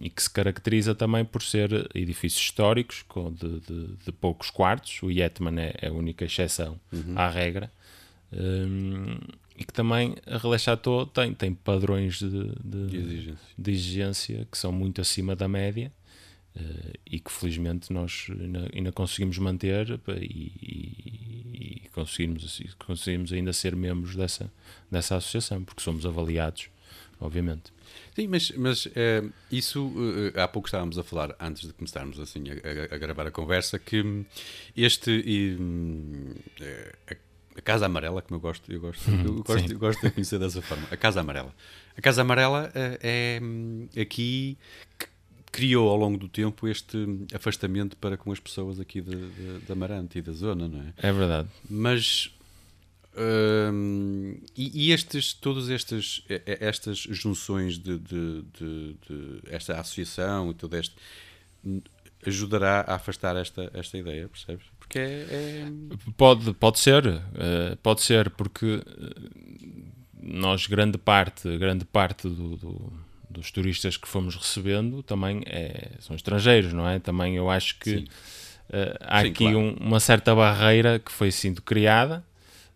E 0.00 0.10
que 0.10 0.20
se 0.20 0.30
caracteriza 0.30 0.92
também 0.92 1.24
por 1.24 1.40
ser 1.40 1.88
edifícios 1.94 2.42
históricos 2.42 3.04
com 3.06 3.30
de, 3.30 3.60
de, 3.60 3.86
de 4.04 4.12
poucos 4.12 4.50
quartos. 4.50 5.00
O 5.04 5.10
Yetman 5.10 5.60
é, 5.60 5.74
é, 5.82 5.88
a 5.88 5.92
única 5.92 6.24
exceção 6.24 6.80
uhum. 6.92 7.16
à 7.16 7.28
regra. 7.28 7.70
E 9.56 9.64
que 9.64 9.72
também 9.72 10.16
a 10.26 10.58
Chateau 10.58 11.06
tem, 11.06 11.32
tem 11.32 11.54
padrões 11.54 12.18
de, 12.18 12.28
de, 12.64 12.96
exigência. 12.96 13.38
de, 13.56 13.70
exigência. 13.70 14.48
que 14.50 14.58
são 14.58 14.72
muito 14.72 15.00
acima 15.00 15.36
da 15.36 15.46
média 15.46 15.92
Uh, 16.56 16.92
e 17.04 17.18
que 17.18 17.32
felizmente 17.32 17.92
nós 17.92 18.28
ainda, 18.30 18.70
ainda 18.72 18.92
conseguimos 18.92 19.36
manter 19.38 20.00
e, 20.20 20.52
e, 20.62 21.82
e, 21.84 21.88
conseguimos, 21.88 22.62
conseguimos 22.78 23.32
ainda 23.32 23.52
ser 23.52 23.74
membros 23.74 24.14
dessa, 24.14 24.48
dessa 24.88 25.16
associação, 25.16 25.64
porque 25.64 25.82
somos 25.82 26.06
avaliados, 26.06 26.68
obviamente. 27.18 27.72
Sim, 28.14 28.28
mas, 28.28 28.52
mas 28.52 28.86
uh, 28.86 29.32
isso 29.50 29.88
uh, 29.88 30.40
há 30.40 30.46
pouco 30.46 30.68
estávamos 30.68 30.96
a 30.96 31.02
falar, 31.02 31.34
antes 31.40 31.66
de 31.66 31.72
começarmos 31.72 32.20
assim 32.20 32.44
a, 32.48 32.92
a, 32.92 32.94
a 32.94 32.98
gravar 32.98 33.26
a 33.26 33.32
conversa, 33.32 33.76
que 33.76 34.24
este 34.76 35.56
a, 37.08 37.14
a, 37.58 37.60
Casa 37.62 37.86
Amarela, 37.86 38.22
como 38.22 38.36
eu 38.36 38.40
gosto, 38.40 38.72
eu 38.72 38.80
gosto, 38.80 39.10
eu 39.10 39.16
uhum, 39.16 39.42
gosto, 39.42 39.72
eu 39.72 39.78
gosto 39.78 40.00
de 40.06 40.12
conhecer 40.12 40.38
dessa 40.38 40.62
forma, 40.62 40.86
a 40.88 40.96
Casa 40.96 41.20
Amarela. 41.20 41.52
A 41.96 42.00
Casa 42.00 42.22
Amarela 42.22 42.70
é 42.74 43.40
hum, 43.42 43.88
aqui 44.00 44.56
criou 45.54 45.88
ao 45.88 45.96
longo 45.96 46.18
do 46.18 46.28
tempo 46.28 46.66
este 46.66 47.06
afastamento 47.32 47.96
para 47.96 48.16
com 48.16 48.32
as 48.32 48.40
pessoas 48.40 48.80
aqui 48.80 49.00
de, 49.00 49.14
de, 49.14 49.58
de 49.60 49.72
Amarante 49.72 50.18
e 50.18 50.22
da 50.22 50.32
zona, 50.32 50.66
não 50.66 50.80
é? 50.80 50.92
É 50.96 51.12
verdade. 51.12 51.48
Mas 51.70 52.28
hum, 53.72 54.36
e, 54.56 54.88
e, 54.88 54.90
estes, 54.90 55.32
todas 55.32 55.70
estas, 55.70 56.24
estas 56.44 56.98
junções 56.98 57.78
de, 57.78 58.00
de, 58.00 58.42
de, 58.58 58.96
de, 59.08 59.40
esta 59.46 59.78
associação 59.78 60.50
e 60.50 60.54
todo 60.54 60.76
este 60.76 60.96
ajudará 62.26 62.80
a 62.80 62.96
afastar 62.96 63.36
esta, 63.36 63.70
esta 63.74 63.96
ideia, 63.96 64.28
percebes? 64.28 64.66
Porque 64.76 64.98
é, 64.98 65.26
é... 65.30 65.72
Pode, 66.16 66.52
pode 66.54 66.80
ser, 66.80 67.06
uh, 67.06 67.76
pode 67.80 68.02
ser, 68.02 68.28
porque 68.30 68.82
nós 70.20 70.66
grande 70.66 70.98
parte, 70.98 71.56
grande 71.58 71.84
parte 71.84 72.28
do, 72.28 72.56
do 72.56 73.03
dos 73.34 73.50
turistas 73.50 73.96
que 73.96 74.08
fomos 74.08 74.36
recebendo 74.36 75.02
também 75.02 75.42
é, 75.46 75.90
são 76.00 76.16
estrangeiros, 76.16 76.72
não 76.72 76.88
é? 76.88 76.98
Também 76.98 77.36
eu 77.36 77.50
acho 77.50 77.78
que 77.78 77.96
uh, 77.96 78.06
há 79.00 79.22
Sim, 79.22 79.28
aqui 79.28 79.44
claro. 79.44 79.58
um, 79.58 79.74
uma 79.74 80.00
certa 80.00 80.34
barreira 80.34 80.98
que 80.98 81.12
foi 81.12 81.30
sendo 81.30 81.60
criada, 81.60 82.24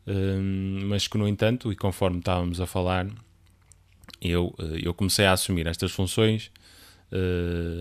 uh, 0.06 0.84
mas 0.86 1.06
que, 1.06 1.16
no 1.16 1.26
entanto, 1.26 1.72
e 1.72 1.76
conforme 1.76 2.18
estávamos 2.18 2.60
a 2.60 2.66
falar, 2.66 3.06
eu, 4.20 4.54
uh, 4.58 4.76
eu 4.82 4.92
comecei 4.92 5.24
a 5.24 5.32
assumir 5.32 5.66
estas 5.66 5.92
funções. 5.92 6.50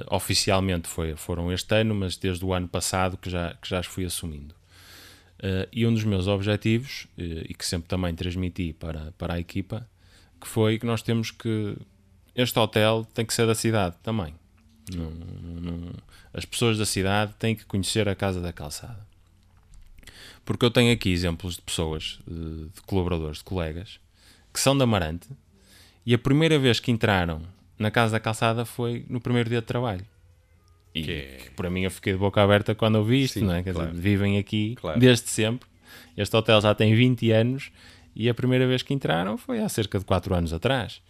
oficialmente 0.10 0.88
foi, 0.88 1.16
foram 1.18 1.52
este 1.52 1.76
ano, 1.76 1.94
mas 1.94 2.16
desde 2.16 2.46
o 2.46 2.54
ano 2.54 2.68
passado 2.68 3.18
que 3.18 3.30
já, 3.30 3.56
que 3.62 3.68
já 3.68 3.80
as 3.80 3.86
fui 3.86 4.06
assumindo. 4.06 4.56
e 5.74 5.86
um 5.86 5.94
dos 5.94 6.06
meus 6.06 6.28
objetivos, 6.28 7.08
e 7.18 7.54
que 7.54 7.66
sempre 7.66 7.90
também 7.90 8.16
transmiti 8.16 8.72
para, 8.72 9.12
para 9.18 9.34
a 9.34 9.40
equipa, 9.40 9.86
que 10.40 10.48
foi 10.48 10.80
que 10.80 10.86
nós 10.86 11.02
temos 11.02 11.30
que 11.30 11.76
este 12.38 12.58
hotel 12.60 13.06
tem 13.14 13.26
que 13.26 13.34
ser 13.34 13.48
da 13.48 13.56
cidade 13.56 13.96
também. 14.04 14.34
Não, 14.96 15.10
não, 15.10 15.94
as 16.34 16.46
pessoas 16.46 16.78
da 16.78 16.86
cidade 16.86 17.34
têm 17.40 17.56
que 17.56 17.66
conhecer 17.66 18.08
a 18.08 18.16
Casa 18.16 18.40
da 18.40 18.54
Calçada. 18.54 19.06
Porque 20.46 20.64
eu 20.64 20.72
tenho 20.72 20.94
aqui 20.94 21.12
exemplos 21.12 21.56
de 21.56 21.62
pessoas, 21.62 22.20
de, 22.26 22.70
colaboradores, 22.86 23.40
de 23.40 23.44
colegas, 23.44 24.00
que 24.54 24.60
são 24.60 24.78
da 24.78 24.86
Amarante 24.86 25.28
e 26.06 26.14
a 26.14 26.18
primeira 26.18 26.58
vez 26.58 26.80
que 26.80 26.92
entraram 26.92 27.42
na 27.78 27.92
Casa 27.92 28.14
da 28.14 28.20
Calçada 28.20 28.64
foi 28.64 29.04
no 29.10 29.20
primeiro 29.20 29.50
dia 29.50 29.60
de 29.60 29.68
trabalho. 29.68 30.06
E 30.94 31.04
que, 31.04 31.12
é... 31.12 31.38
que 31.44 31.50
para 31.52 31.70
mim 31.70 31.82
eu 31.82 31.92
fiquei 31.92 32.14
de 32.14 32.20
boca 32.20 32.42
aberta 32.42 32.74
quando 32.74 32.96
ouvi 32.96 33.24
isto, 33.24 33.40
Sim, 33.40 33.46
não 33.46 33.56
é? 33.56 33.64
Quer 33.64 33.74
claro. 33.74 33.90
dizer, 33.90 34.02
vivem 34.02 34.38
aqui 34.38 34.76
claro. 34.76 35.00
desde 35.00 35.28
sempre. 35.30 35.68
Este 36.16 36.36
hotel 36.36 36.62
já 36.62 36.74
tem 36.74 36.96
20 36.96 37.32
anos 37.32 37.72
e 38.16 38.30
a 38.30 38.34
primeira 38.34 38.66
vez 38.66 38.82
que 38.82 38.94
entraram 38.94 39.38
foi 39.38 39.60
há 39.60 39.68
cerca 39.68 40.00
de 40.00 40.06
4 40.06 40.34
anos 40.34 40.54
atrás. 40.54 41.02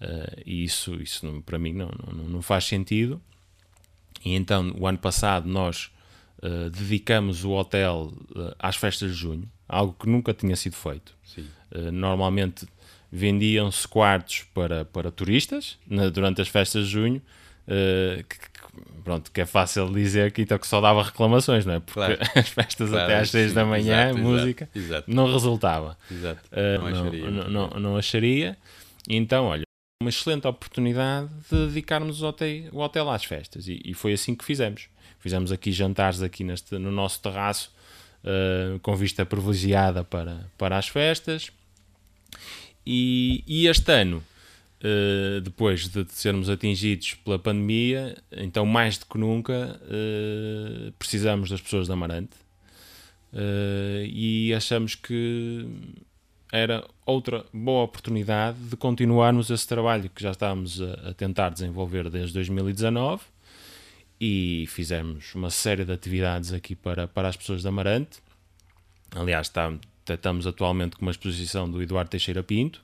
Uh, 0.00 0.42
e 0.46 0.64
isso, 0.64 0.94
isso 1.02 1.26
não, 1.26 1.40
para 1.42 1.58
mim 1.58 1.72
não, 1.72 1.90
não, 2.06 2.24
não, 2.24 2.42
faz 2.42 2.64
sentido. 2.64 3.20
E 4.24 4.34
então, 4.34 4.74
o 4.78 4.86
ano 4.86 4.98
passado, 4.98 5.48
nós 5.48 5.90
uh, 6.42 6.70
dedicamos 6.70 7.44
o 7.44 7.50
hotel 7.50 8.12
uh, 8.30 8.54
às 8.58 8.76
festas 8.76 9.10
de 9.10 9.16
junho, 9.16 9.48
algo 9.68 9.92
que 9.98 10.08
nunca 10.08 10.32
tinha 10.32 10.56
sido 10.56 10.76
feito. 10.76 11.14
normalmente, 11.92 12.66
vendiam-se 13.10 13.86
quartos 13.88 14.44
para, 14.54 14.84
para 14.84 15.10
turistas 15.10 15.78
na, 15.86 16.08
durante 16.08 16.40
as 16.40 16.48
festas 16.48 16.86
de 16.86 16.92
junho. 16.92 17.22
Que, 17.66 18.38
que, 18.38 18.48
pronto, 19.04 19.30
que 19.30 19.42
é 19.42 19.44
fácil 19.44 19.92
dizer 19.92 20.32
que, 20.32 20.40
então, 20.40 20.58
que 20.58 20.66
só 20.66 20.80
dava 20.80 21.02
reclamações, 21.02 21.66
não 21.66 21.74
é? 21.74 21.80
Porque 21.80 21.92
claro. 21.92 22.18
as 22.34 22.48
festas 22.48 22.88
claro, 22.88 23.04
até 23.04 23.18
às 23.18 23.28
6 23.28 23.52
da 23.52 23.66
manhã, 23.66 24.08
exato, 24.08 24.18
música, 24.18 24.70
exato. 24.74 25.14
não 25.14 25.30
resultava. 25.30 25.98
Exato. 26.10 26.40
Não, 26.50 26.86
acharia. 26.86 27.30
Não, 27.30 27.50
não, 27.50 27.68
não, 27.80 27.96
acharia. 27.98 28.56
Então, 29.06 29.44
olha, 29.44 29.67
uma 30.00 30.10
excelente 30.10 30.46
oportunidade 30.46 31.28
de 31.50 31.66
dedicarmos 31.66 32.22
o 32.22 32.28
hotel, 32.28 32.68
o 32.72 32.78
hotel 32.78 33.10
às 33.10 33.24
festas. 33.24 33.66
E, 33.66 33.82
e, 33.84 33.94
foi 33.94 34.12
assim 34.12 34.32
que 34.32 34.44
fizemos. 34.44 34.88
Fizemos 35.18 35.50
aqui 35.50 35.72
jantares 35.72 36.22
aqui 36.22 36.44
neste, 36.44 36.78
no 36.78 36.92
nosso 36.92 37.20
terraço 37.20 37.74
uh, 38.22 38.78
com 38.78 38.94
vista 38.94 39.26
privilegiada 39.26 40.04
para, 40.04 40.48
para 40.56 40.78
as 40.78 40.86
festas. 40.86 41.50
E, 42.86 43.42
e 43.46 43.66
este 43.66 43.92
ano 43.92 44.22
Uh, 44.78 45.40
depois 45.40 45.88
de 45.88 46.06
sermos 46.12 46.48
atingidos 46.48 47.14
pela 47.24 47.36
pandemia, 47.36 48.16
então 48.30 48.64
mais 48.64 48.96
do 48.96 49.06
que 49.06 49.18
nunca 49.18 49.76
uh, 49.82 50.92
precisamos 50.92 51.50
das 51.50 51.60
pessoas 51.60 51.88
da 51.88 51.94
Amarante. 51.94 52.36
E 54.06 54.54
achamos 54.54 54.94
que 54.94 55.66
era 56.52 56.84
outra 57.04 57.44
boa 57.52 57.84
oportunidade 57.84 58.58
de 58.58 58.76
continuarmos 58.76 59.50
esse 59.50 59.66
trabalho 59.66 60.10
que 60.14 60.22
já 60.22 60.30
estávamos 60.30 60.80
a, 60.80 61.10
a 61.10 61.14
tentar 61.14 61.50
desenvolver 61.50 62.08
desde 62.10 62.34
2019 62.34 63.22
e 64.20 64.66
fizemos 64.68 65.34
uma 65.34 65.50
série 65.50 65.84
de 65.84 65.92
atividades 65.92 66.52
aqui 66.52 66.74
para, 66.74 67.06
para 67.06 67.28
as 67.28 67.36
pessoas 67.36 67.62
da 67.62 67.68
Amarante. 67.68 68.18
Aliás, 69.14 69.46
está, 69.46 69.72
estamos 70.08 70.46
atualmente 70.46 70.96
com 70.96 71.02
uma 71.02 71.10
exposição 71.10 71.70
do 71.70 71.82
Eduardo 71.82 72.10
Teixeira 72.10 72.42
Pinto 72.42 72.82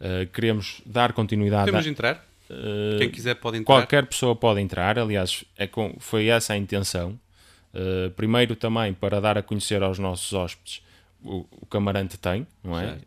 Uh, 0.00 0.26
queremos 0.32 0.80
dar 0.86 1.12
continuidade. 1.12 1.66
Podemos 1.66 1.86
a, 1.86 1.90
entrar? 1.90 2.26
Uh, 2.48 2.98
Quem 2.98 3.10
quiser 3.10 3.34
pode 3.34 3.58
entrar. 3.58 3.74
Qualquer 3.74 4.06
pessoa 4.06 4.34
pode 4.34 4.58
entrar, 4.60 4.98
aliás, 4.98 5.44
é 5.58 5.66
com, 5.66 5.94
foi 5.98 6.28
essa 6.28 6.54
a 6.54 6.56
intenção. 6.56 7.20
Uh, 7.74 8.10
primeiro 8.12 8.56
também 8.56 8.94
para 8.94 9.20
dar 9.20 9.36
a 9.36 9.42
conhecer 9.42 9.82
aos 9.82 9.98
nossos 9.98 10.32
hóspedes 10.32 10.82
o, 11.24 11.46
o 11.50 11.66
que 11.66 11.76
Amarante 11.76 12.18
tem, 12.18 12.46
não 12.62 12.78
é? 12.78 12.98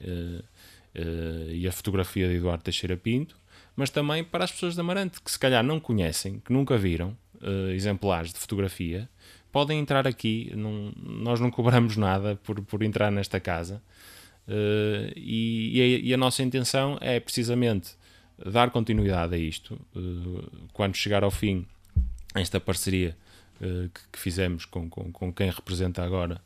e 1.49 1.67
a 1.67 1.71
fotografia 1.71 2.27
de 2.27 2.35
Eduardo 2.35 2.63
Teixeira 2.63 2.95
Pinto, 2.95 3.35
mas 3.75 3.89
também 3.89 4.23
para 4.23 4.43
as 4.43 4.51
pessoas 4.51 4.75
de 4.75 4.79
Amarante 4.79 5.19
que 5.21 5.31
se 5.31 5.39
calhar 5.39 5.63
não 5.63 5.79
conhecem, 5.79 6.39
que 6.39 6.53
nunca 6.53 6.77
viram 6.77 7.17
exemplares 7.73 8.31
de 8.31 8.39
fotografia, 8.39 9.09
podem 9.53 9.79
entrar 9.79 10.05
aqui. 10.05 10.51
Não, 10.55 10.91
nós 10.97 11.39
não 11.39 11.51
cobramos 11.51 11.95
nada 11.95 12.35
por, 12.43 12.61
por 12.63 12.83
entrar 12.83 13.11
nesta 13.11 13.39
casa. 13.39 13.81
Uh, 14.45 15.13
e, 15.15 15.77
e, 15.77 15.81
a, 15.81 15.85
e, 15.99 16.13
a, 16.13 16.17
nossa 16.17 16.43
intenção 16.43 16.97
é 16.99 17.17
precisamente 17.17 17.91
dar 18.51 18.71
continuidade 18.71 19.35
a 19.35 19.37
isto. 19.37 19.79
Uh, 19.95 20.43
quando 20.73 20.95
chegar 20.95 21.23
ao 21.23 21.31
fim 21.31 21.65
esta 22.35 22.59
parceria 22.59 23.15
uh, 23.61 23.89
que, 23.89 24.01
que, 24.11 24.19
fizemos 24.19 24.65
com, 24.65 24.89
com, 24.89 25.11
com, 25.13 25.31
quem 25.31 25.49
representa 25.49 26.03
agora 26.03 26.41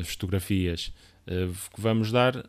as 0.00 0.08
fotografias, 0.08 0.92
vamos 1.76 2.10
dar 2.10 2.44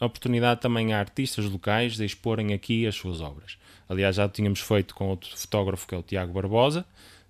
oportunidade 0.00 0.60
também 0.60 0.92
a 0.92 0.98
artistas 0.98 1.44
locais 1.46 1.96
de 1.96 2.04
exporem 2.04 2.52
aqui 2.52 2.86
as 2.86 2.94
suas 2.94 3.20
obras. 3.20 3.56
Aliás, 3.88 4.16
já 4.16 4.28
tínhamos 4.28 4.60
feito 4.60 4.94
com 4.94 5.08
outro 5.08 5.36
fotógrafo 5.36 5.86
que 5.86 5.94
é 5.94 5.98
o 5.98 6.02
Tiago 6.02 6.32
Barbosa, 6.32 6.84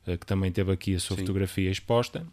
que 0.04 0.26
também 0.26 0.50
teve 0.50 0.72
aqui 0.72 0.94
a 0.94 1.00
sua 1.00 1.16
Sim. 1.16 1.22
fotografia 1.22 1.70
exposta 1.70 2.26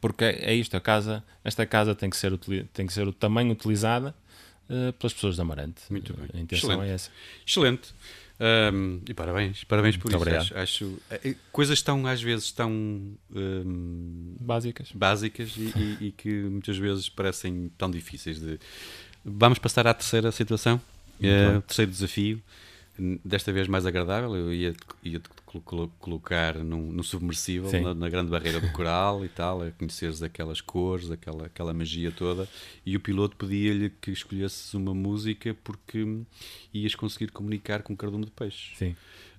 porque 0.00 0.24
é 0.24 0.52
isto, 0.52 0.76
a 0.76 0.80
casa, 0.80 1.22
esta 1.44 1.64
casa 1.64 1.94
tem 1.94 2.10
que 2.10 2.16
ser, 2.16 2.36
tem 2.72 2.86
que 2.86 2.92
ser 2.92 3.06
o 3.06 3.12
tamanho 3.12 3.52
utilizada 3.52 4.14
uh, 4.68 4.92
pelas 4.94 5.14
pessoas 5.14 5.36
de 5.36 5.40
Amarante. 5.40 5.82
Muito 5.90 6.12
bem. 6.14 6.28
A 6.34 6.38
intenção 6.40 6.70
Excelente. 6.70 6.90
é 6.90 6.94
essa. 6.94 7.10
Excelente. 7.46 7.94
Um, 8.38 9.00
e 9.08 9.14
parabéns, 9.14 9.64
parabéns 9.64 9.96
por 9.96 10.12
Muito 10.12 10.28
isso. 10.28 10.36
Acho, 10.36 10.58
acho, 10.58 10.98
eh, 11.10 11.34
coisas 11.50 11.80
tão, 11.80 12.06
às 12.06 12.22
vezes, 12.22 12.52
tão 12.52 12.70
um, 13.34 14.36
básicas, 14.38 14.92
básicas 14.94 15.54
e, 15.56 15.72
e, 15.74 16.06
e, 16.08 16.12
que 16.12 16.30
muitas 16.42 16.76
vezes 16.76 17.08
parecem 17.08 17.70
tão 17.78 17.90
difíceis 17.90 18.38
de. 18.38 18.58
Vamos 19.24 19.58
passar 19.58 19.86
à 19.86 19.94
terceira 19.94 20.30
situação, 20.30 20.76
uh, 21.18 21.62
terceiro 21.62 21.90
desafio 21.90 22.42
desta 23.24 23.52
vez 23.52 23.68
mais 23.68 23.86
agradável. 23.86 24.36
Eu 24.36 24.52
ia, 24.52 24.74
ia 25.02 25.20
colocar 25.60 26.56
num, 26.56 26.92
num 26.92 27.02
submersível 27.02 27.70
na, 27.80 27.94
na, 27.94 28.08
grande 28.08 28.30
barreira 28.30 28.60
do 28.60 28.70
coral 28.72 29.24
e 29.24 29.28
tal, 29.28 29.62
a 29.62 29.70
conheceres 29.70 30.22
aquelas 30.22 30.60
cores, 30.60 31.10
aquela, 31.10 31.46
aquela 31.46 31.72
magia 31.72 32.10
toda. 32.10 32.48
E 32.84 32.96
o 32.96 33.00
piloto 33.00 33.36
pedia-lhe 33.36 33.90
que 33.90 34.10
escolhesses 34.10 34.74
uma 34.74 34.94
música 34.94 35.56
porque 35.64 36.04
ias 36.72 36.94
conseguir 36.94 37.30
comunicar 37.30 37.82
com 37.82 37.92
um 37.92 37.96
cardume 37.96 38.24
de 38.24 38.30
peixe. 38.30 38.76
Sim. 38.76 38.96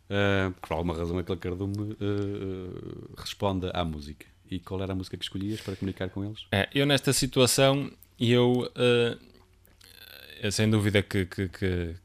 Uh, 0.10 0.54
por 0.62 0.74
alguma 0.74 0.96
razão, 0.96 1.18
aquele 1.18 1.40
cardume 1.40 1.94
uh, 1.94 3.14
responde 3.18 3.70
à 3.74 3.84
música. 3.84 4.26
E 4.50 4.60
qual 4.60 4.82
era 4.82 4.94
a 4.94 4.96
música 4.96 5.18
que 5.18 5.24
escolhias 5.24 5.60
para 5.60 5.76
comunicar 5.76 6.10
com 6.10 6.24
eles? 6.24 6.46
É, 6.52 6.70
eu, 6.74 6.86
nesta 6.86 7.12
situação, 7.12 7.92
eu. 8.20 8.72
Uh, 8.76 10.52
sem 10.52 10.70
dúvida 10.70 11.02
que, 11.02 11.26
que, 11.26 11.50
que 11.50 11.96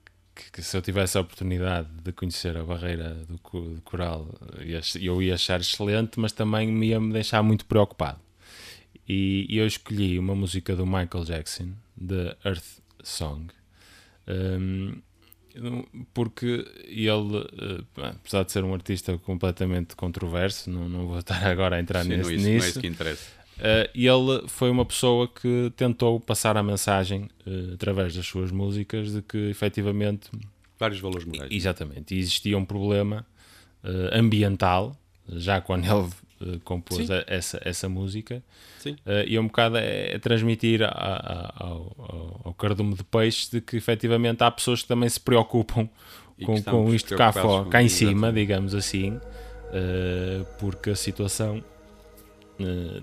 que, 0.44 0.52
que, 0.52 0.62
se 0.62 0.76
eu 0.76 0.82
tivesse 0.82 1.16
a 1.16 1.20
oportunidade 1.20 1.88
de 2.02 2.12
conhecer 2.12 2.56
a 2.56 2.62
barreira 2.62 3.14
do, 3.28 3.36
do 3.36 3.80
coral, 3.82 4.28
eu 5.00 5.22
ia 5.22 5.34
achar 5.34 5.60
excelente, 5.60 6.18
mas 6.18 6.32
também 6.32 6.70
me 6.70 6.88
ia 6.88 7.00
me 7.00 7.12
deixar 7.12 7.42
muito 7.42 7.64
preocupado. 7.64 8.20
E, 9.08 9.46
e 9.48 9.58
eu 9.58 9.66
escolhi 9.66 10.18
uma 10.18 10.34
música 10.34 10.76
do 10.76 10.86
Michael 10.86 11.24
Jackson, 11.24 11.70
The 11.98 12.36
Earth 12.44 12.80
Song, 13.02 13.52
um, 14.28 15.00
porque 16.14 16.64
ele, 16.84 17.10
uh, 17.10 17.86
apesar 17.96 18.44
de 18.44 18.52
ser 18.52 18.64
um 18.64 18.72
artista 18.72 19.18
completamente 19.18 19.94
controverso, 19.94 20.70
não, 20.70 20.88
não 20.88 21.06
vou 21.06 21.18
estar 21.18 21.44
agora 21.46 21.76
a 21.76 21.80
entrar 21.80 22.04
Sim, 22.04 22.10
nesse, 22.10 22.34
isso, 22.34 22.44
nisso. 22.44 22.48
Não 22.48 22.64
é 22.64 22.68
isso 22.68 22.80
que 22.80 22.86
interessa 22.86 23.41
Uh, 23.62 23.86
ele 23.94 24.48
foi 24.48 24.70
uma 24.70 24.84
pessoa 24.84 25.28
que 25.28 25.72
tentou 25.76 26.18
passar 26.18 26.56
a 26.56 26.64
mensagem 26.64 27.28
uh, 27.46 27.74
através 27.74 28.12
das 28.12 28.26
suas 28.26 28.50
músicas 28.50 29.12
de 29.12 29.22
que 29.22 29.38
efetivamente 29.50 30.28
vários 30.80 30.98
valores 30.98 31.24
morais. 31.24 31.48
Exatamente, 31.48 32.12
e 32.12 32.18
existia 32.18 32.58
um 32.58 32.64
problema 32.64 33.24
uh, 33.84 34.18
ambiental 34.18 34.96
já 35.28 35.60
quando 35.60 35.84
ele 35.84 36.58
compôs 36.64 37.08
a, 37.08 37.22
essa, 37.28 37.60
essa 37.64 37.88
música 37.88 38.42
Sim. 38.80 38.96
e 39.28 39.38
um 39.38 39.46
bocado 39.46 39.76
é, 39.76 40.14
é 40.14 40.18
transmitir 40.18 40.82
a, 40.82 40.88
a, 40.88 41.64
ao, 41.64 42.42
ao 42.44 42.54
cardume 42.54 42.96
de 42.96 43.04
peixe 43.04 43.48
de 43.48 43.60
que 43.60 43.76
efetivamente 43.76 44.42
há 44.42 44.50
pessoas 44.50 44.82
que 44.82 44.88
também 44.88 45.08
se 45.08 45.20
preocupam 45.20 45.88
com, 46.44 46.60
com 46.60 46.92
isto 46.92 47.14
cá, 47.14 47.30
fora, 47.30 47.70
cá 47.70 47.80
em 47.80 47.88
cima, 47.88 48.32
digamos 48.32 48.74
assim, 48.74 49.20
porque 50.58 50.90
a 50.90 50.96
situação 50.96 51.62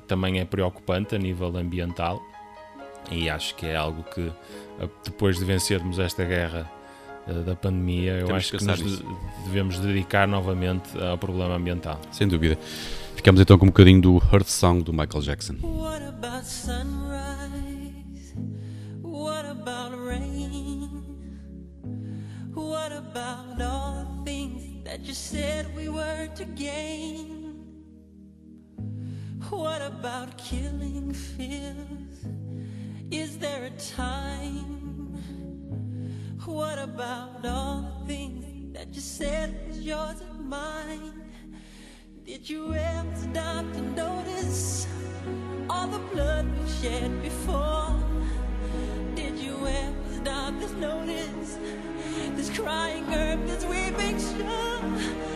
também 0.07 0.39
é 0.39 0.45
preocupante 0.45 1.15
a 1.15 1.17
nível 1.17 1.55
ambiental 1.57 2.21
e 3.11 3.29
acho 3.29 3.55
que 3.55 3.65
é 3.65 3.75
algo 3.75 4.03
que 4.03 4.31
depois 5.03 5.37
de 5.37 5.45
vencermos 5.45 5.99
esta 5.99 6.23
guerra 6.23 6.69
eh, 7.27 7.33
da 7.43 7.55
pandemia, 7.55 8.13
eu 8.13 8.25
Temos 8.27 8.43
acho 8.43 8.51
que, 8.51 8.57
que 8.57 8.65
nos 8.65 8.81
nisso. 8.81 9.03
devemos 9.45 9.79
dedicar 9.79 10.27
novamente 10.27 10.89
ao 11.01 11.17
problema 11.17 11.55
ambiental. 11.55 11.99
Sem 12.11 12.27
dúvida. 12.27 12.57
Ficamos 13.15 13.41
então 13.41 13.57
com 13.57 13.65
um 13.65 13.69
bocadinho 13.69 14.01
do 14.01 14.21
Earth 14.31 14.47
Song 14.47 14.81
do 14.81 14.93
Michael 14.93 15.21
Jackson. 15.21 15.55
What 15.61 16.03
about 16.03 16.45
sunrise? 16.45 18.33
What 19.01 19.45
about 19.45 19.97
rain? 19.97 21.03
What 22.55 22.93
about 22.93 23.61
all 23.61 24.23
things 24.23 24.83
that 24.85 25.05
you 25.05 25.13
said 25.13 25.67
we 25.75 25.89
were 25.89 26.29
to 26.35 26.45
gain? 26.55 27.38
What 29.49 29.81
about 29.81 30.37
killing 30.37 31.11
fears? 31.11 32.25
Is 33.09 33.39
there 33.39 33.63
a 33.65 33.71
time? 33.71 35.17
What 36.45 36.77
about 36.77 37.43
all 37.43 37.81
the 37.81 38.07
things 38.07 38.73
that 38.73 38.93
you 38.93 39.01
said 39.01 39.67
was 39.67 39.81
yours 39.81 40.21
and 40.21 40.47
mine? 40.47 41.31
Did 42.23 42.47
you 42.47 42.75
ever 42.75 43.15
stop 43.15 43.65
to 43.73 43.81
notice 43.81 44.87
all 45.67 45.87
the 45.87 45.99
blood 46.13 46.45
we've 46.59 46.73
shed 46.81 47.21
before? 47.23 47.95
Did 49.15 49.39
you 49.39 49.57
ever 49.65 50.13
stop 50.21 50.59
to 50.59 50.73
notice 50.77 51.57
this 52.35 52.55
crying 52.55 53.11
earth, 53.11 53.47
this 53.47 53.65
weeping 53.65 54.19
shore? 54.19 55.28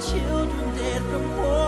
Children 0.00 0.74
dead 0.76 1.02
from 1.02 1.36
war? 1.36 1.59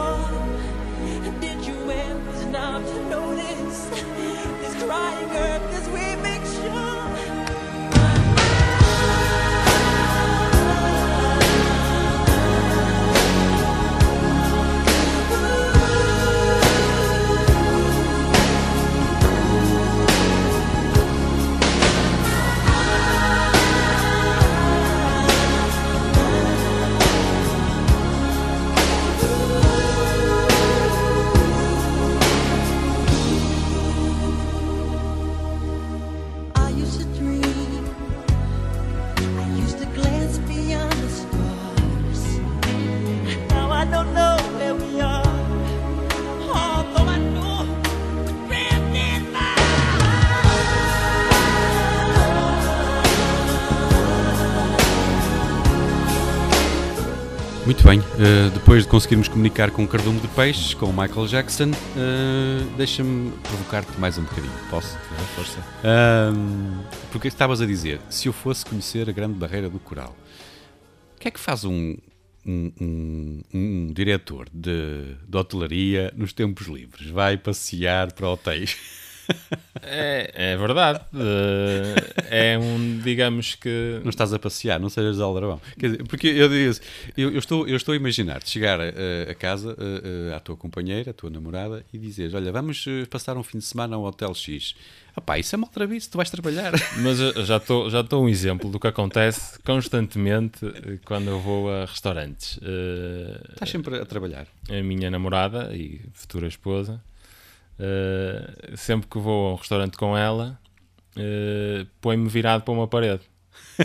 Conseguirmos 59.02 59.26
comunicar 59.26 59.72
com 59.72 59.82
o 59.82 59.88
cardume 59.88 60.20
de 60.20 60.28
peixes, 60.28 60.74
com 60.74 60.86
o 60.86 60.92
Michael 60.92 61.26
Jackson, 61.26 61.72
eh, 61.96 62.64
deixa-me 62.76 63.32
provocar-te 63.42 63.98
mais 63.98 64.16
um 64.16 64.22
bocadinho, 64.22 64.52
posso? 64.70 64.96
Força. 65.34 65.58
Ahm, 65.82 66.82
porque 67.10 67.26
estavas 67.26 67.60
a 67.60 67.66
dizer, 67.66 68.00
se 68.08 68.28
eu 68.28 68.32
fosse 68.32 68.64
conhecer 68.64 69.08
a 69.08 69.12
grande 69.12 69.34
barreira 69.34 69.68
do 69.68 69.80
coral, 69.80 70.16
o 71.16 71.20
que 71.20 71.26
é 71.26 71.30
que 71.32 71.40
faz 71.40 71.64
um, 71.64 71.96
um, 72.46 72.72
um- 72.80 73.40
um 73.52 73.92
diretor 73.92 74.46
de, 74.52 75.16
de 75.28 75.36
hotelaria 75.36 76.12
nos 76.16 76.32
tempos 76.32 76.68
livres? 76.68 77.10
Vai 77.10 77.36
passear 77.36 78.12
para 78.12 78.28
hotéis? 78.28 78.76
É, 79.84 80.52
é 80.52 80.56
verdade. 80.56 81.00
Eh, 81.14 82.52
é 82.54 82.58
um, 82.58 82.98
digamos 83.02 83.54
que. 83.56 84.00
Não 84.02 84.10
estás 84.10 84.32
a 84.32 84.38
passear, 84.38 84.78
não 84.78 84.88
sejas 84.88 85.20
aldrabão. 85.20 85.60
Quer 85.78 85.90
dizer, 85.90 86.04
porque 86.04 86.28
eu, 86.28 86.48
digo, 86.48 86.74
eu, 87.16 87.30
eu 87.32 87.38
estou, 87.38 87.66
eu 87.66 87.76
estou 87.76 87.92
a 87.92 87.96
imaginar-te 87.96 88.48
chegar 88.50 88.80
a, 88.80 88.84
a 89.30 89.34
casa, 89.34 89.76
a, 89.78 90.34
a- 90.34 90.36
à 90.36 90.40
tua 90.40 90.56
companheira, 90.56 91.10
à 91.10 91.14
tua 91.14 91.30
namorada, 91.30 91.84
e 91.92 91.98
dizeres: 91.98 92.32
Olha, 92.34 92.52
vamos 92.52 92.84
eh, 92.86 93.06
passar 93.06 93.36
um 93.36 93.42
fim 93.42 93.58
de 93.58 93.64
semana 93.64 93.96
ao 93.96 94.04
Hotel 94.04 94.32
X. 94.34 94.74
Apá, 95.14 95.38
isso 95.38 95.54
é 95.54 95.58
mal 95.58 95.68
trabiço, 95.68 96.10
tu 96.10 96.16
vais 96.16 96.30
trabalhar. 96.30 96.72
Mas 97.02 97.18
já 97.46 97.56
estou 97.58 97.90
já 97.90 98.00
estou 98.00 98.24
um 98.24 98.28
exemplo 98.28 98.70
do 98.70 98.80
que 98.80 98.86
acontece 98.86 99.58
constantemente 99.62 100.64
eh, 100.64 100.98
quando 101.04 101.28
eu 101.28 101.40
vou 101.40 101.70
a 101.70 101.84
restaurantes. 101.86 102.58
Eh, 102.62 103.40
Estás 103.54 103.70
sempre 103.70 103.96
a 103.98 104.06
trabalhar. 104.06 104.46
a 104.70 104.82
minha 104.82 105.10
namorada 105.10 105.70
e 105.74 106.00
futura 106.14 106.46
esposa, 106.46 107.00
eh, 107.84 108.76
sempre 108.76 109.08
que 109.08 109.18
vou 109.18 109.48
a 109.48 109.52
um 109.54 109.56
restaurante 109.56 109.96
com 109.96 110.16
ela, 110.16 110.56
eh, 111.16 111.84
põe-me 112.00 112.28
virado 112.28 112.62
para 112.62 112.72
uma 112.72 112.86
parede. 112.86 113.22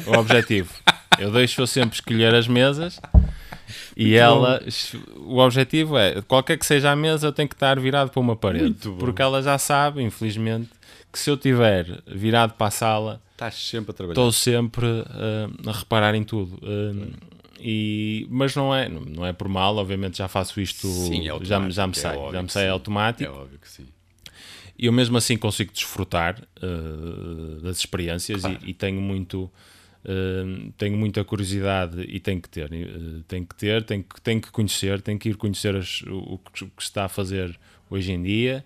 O 0.06 0.20
objetivo. 0.20 0.72
Eu 1.18 1.32
deixo-a 1.32 1.66
sempre 1.66 1.96
escolher 1.96 2.36
as 2.36 2.48
mesas 2.48 3.00
e 3.96 4.16
ela. 4.16 4.62
O 5.16 5.40
objetivo 5.40 5.98
é, 5.98 6.22
qualquer 6.22 6.60
que 6.60 6.66
seja 6.66 6.92
a 6.92 6.96
mesa, 6.96 7.26
eu 7.26 7.32
tenho 7.32 7.50
que 7.50 7.56
estar 7.56 7.80
virado 7.80 8.12
para 8.12 8.20
uma 8.20 8.36
parede. 8.36 8.66
Muito 8.66 8.92
bom. 8.92 8.98
Porque 9.00 9.20
ela 9.20 9.42
já 9.42 9.58
sabe, 9.58 10.04
infelizmente, 10.04 10.70
que 11.12 11.18
se 11.18 11.32
eu 11.32 11.34
estiver 11.34 12.04
virado 12.06 12.54
para 12.54 12.68
a 12.68 12.72
sala, 12.72 13.22
Estás 13.32 13.56
sempre 13.56 13.92
a 13.92 13.94
trabalhar. 13.96 14.14
estou 14.14 14.32
sempre 14.32 14.86
uh, 14.86 15.70
a 15.70 15.72
reparar 15.72 16.14
em 16.14 16.24
tudo. 16.24 16.60
Um, 16.62 17.14
e, 17.60 18.28
mas 18.30 18.56
não 18.56 18.74
é, 18.74 18.88
não, 18.90 19.26
é 19.26 19.34
por 19.34 19.48
mal, 19.48 19.76
obviamente 19.78 20.18
já 20.18 20.28
faço 20.28 20.60
isto, 20.62 20.88
Sim, 20.88 21.28
é 21.28 21.46
já, 21.46 21.60
me- 21.60 21.72
já 21.72 21.88
me 21.88 21.94
é 21.94 21.96
sai, 22.00 22.18
óbvio 22.18 22.32
já 22.34 22.42
me 22.44 22.50
sai 22.50 22.64
sim. 22.66 22.70
automático. 22.70 23.32
É 23.32 23.34
óbvio 23.34 23.60
que 23.60 23.70
sim. 23.70 23.86
E 24.80 24.86
eu 24.86 24.94
mesmo 24.94 25.18
assim 25.18 25.38
consigo 25.38 25.72
desfrutar 25.74 26.40
uh, 26.62 27.62
das 27.62 27.80
experiências 27.80 28.42
Claro. 28.42 28.60
e, 28.64 28.70
e 28.70 28.74
tenho 28.76 29.02
muito 29.02 29.52
uh, 30.06 30.72
tenho 30.78 30.96
muita 30.98 31.24
curiosidade 31.24 32.02
e 32.02 32.20
tenho 32.20 32.40
que 32.40 32.48
ter, 32.50 32.72
uh, 32.72 33.24
tenho 33.28 33.46
que 33.46 33.56
ter, 33.56 33.84
tenho 33.84 34.04
que, 34.04 34.22
tenho 34.22 34.40
que 34.42 34.52
conhecer, 34.52 35.02
tenho 35.02 35.18
que 35.18 35.30
ir 35.30 35.36
conhecer 35.36 35.76
as- 35.76 36.04
o, 36.04 36.38
que 36.54 36.64
o 36.64 36.68
que 36.70 36.84
se 36.84 36.90
está 36.90 37.06
a 37.06 37.10
fazer 37.10 37.60
hoje 37.90 38.12
em 38.12 38.22
dia 38.22 38.64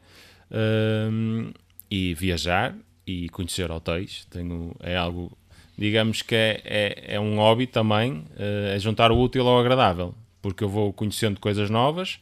e 1.90 2.14
viajar 2.14 2.76
e 3.06 3.30
conhecer 3.30 3.72
hotéis. 3.72 4.26
Tenho, 4.30 4.76
é 4.80 4.96
algo, 4.98 5.38
digamos 5.78 6.22
que 6.22 6.36
é, 6.36 6.62
é, 6.66 7.16
é 7.16 7.20
um 7.20 7.38
hobby 7.38 7.68
também, 7.68 8.14
uh, 8.38 8.76
é 8.76 8.80
juntar 8.80 9.12
o 9.12 9.20
útil 9.20 9.48
ao 9.48 9.60
agradável, 9.60 10.14
porque 10.42 10.64
eu 10.64 10.70
vou 10.70 10.92
conhecendo 10.94 11.40
coisas 11.40 11.70
novas. 11.70 12.20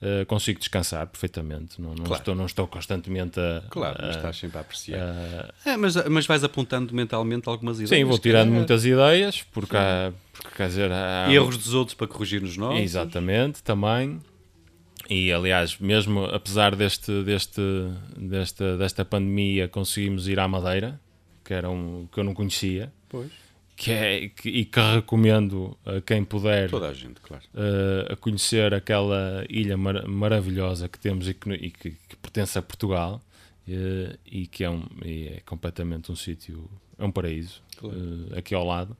uh, 0.00 0.24
consigo 0.26 0.60
descansar 0.60 1.08
perfeitamente, 1.08 1.80
não, 1.82 1.88
não 1.90 2.04
Claro. 2.04 2.14
estou, 2.14 2.34
não 2.36 2.46
estou 2.46 2.68
constantemente 2.68 3.40
a, 3.40 3.62
Claro, 3.68 3.96
mas 4.00 4.14
a- 4.14 4.18
estás 4.18 4.36
sempre 4.36 4.58
a 4.58 4.60
apreciar. 4.60 5.52
É, 5.66 5.76
mas, 5.76 5.96
mas 6.08 6.24
vais 6.24 6.44
apontando 6.44 6.94
mentalmente 6.94 7.48
algumas 7.48 7.78
ideias. 7.80 7.88
Sim, 7.90 8.04
vou 8.04 8.16
tirando 8.16 8.44
calhar. 8.44 8.56
muitas 8.58 8.84
ideias, 8.84 9.42
porque, 9.52 9.76
há, 9.76 10.12
porque 10.32 10.56
quer 10.56 10.68
dizer, 10.68 10.92
há, 10.92 11.26
Erros 11.32 11.56
dos 11.58 11.74
outros 11.74 11.94
para 11.96 12.06
corrigir 12.06 12.40
nos 12.40 12.56
nossos. 12.56 12.78
Exatamente, 12.80 13.60
também. 13.62 14.20
E 15.10 15.32
aliás, 15.32 15.76
mesmo 15.78 16.26
apesar 16.26 16.76
deste, 16.76 17.24
deste, 17.24 17.60
desta, 18.16 18.76
desta 18.76 19.04
pandemia, 19.04 19.66
conseguimos 19.66 20.28
ir 20.28 20.38
à 20.38 20.46
Madeira, 20.46 21.00
que 21.48 21.54
era 21.54 21.70
um 21.70 22.06
que 22.12 22.20
eu 22.20 22.24
não 22.24 22.34
conhecia, 22.34 22.92
Pois. 23.08 23.30
que 23.74 23.90
é, 23.90 24.28
que- 24.28 24.50
e 24.50 24.64
que 24.66 24.78
recomendo 24.80 25.74
a 25.86 25.98
quem 26.02 26.22
puder 26.22 26.68
Toda 26.68 26.88
a 26.90 26.92
gente, 26.92 27.22
claro. 27.22 27.42
eh, 27.54 28.12
a 28.12 28.16
conhecer 28.16 28.74
aquela 28.74 29.46
ilha 29.48 29.74
mar- 29.78 30.06
maravilhosa 30.06 30.90
que 30.90 30.98
temos 30.98 31.26
e 31.26 31.32
que, 31.32 31.50
e 31.54 31.70
que- 31.70 31.96
que 32.06 32.16
pertence 32.16 32.58
a 32.58 32.62
Portugal 32.62 33.22
eh, 33.66 34.18
e 34.26 34.46
que 34.46 34.62
é, 34.62 34.68
um, 34.68 34.84
e 35.02 35.28
é 35.28 35.40
completamente 35.46 36.12
um 36.12 36.16
sítio, 36.16 36.68
é 36.98 37.04
um 37.04 37.10
paraíso 37.10 37.62
Claro. 37.78 37.96
eh, 38.34 38.38
aqui 38.40 38.54
ao 38.54 38.64
lado. 38.66 38.94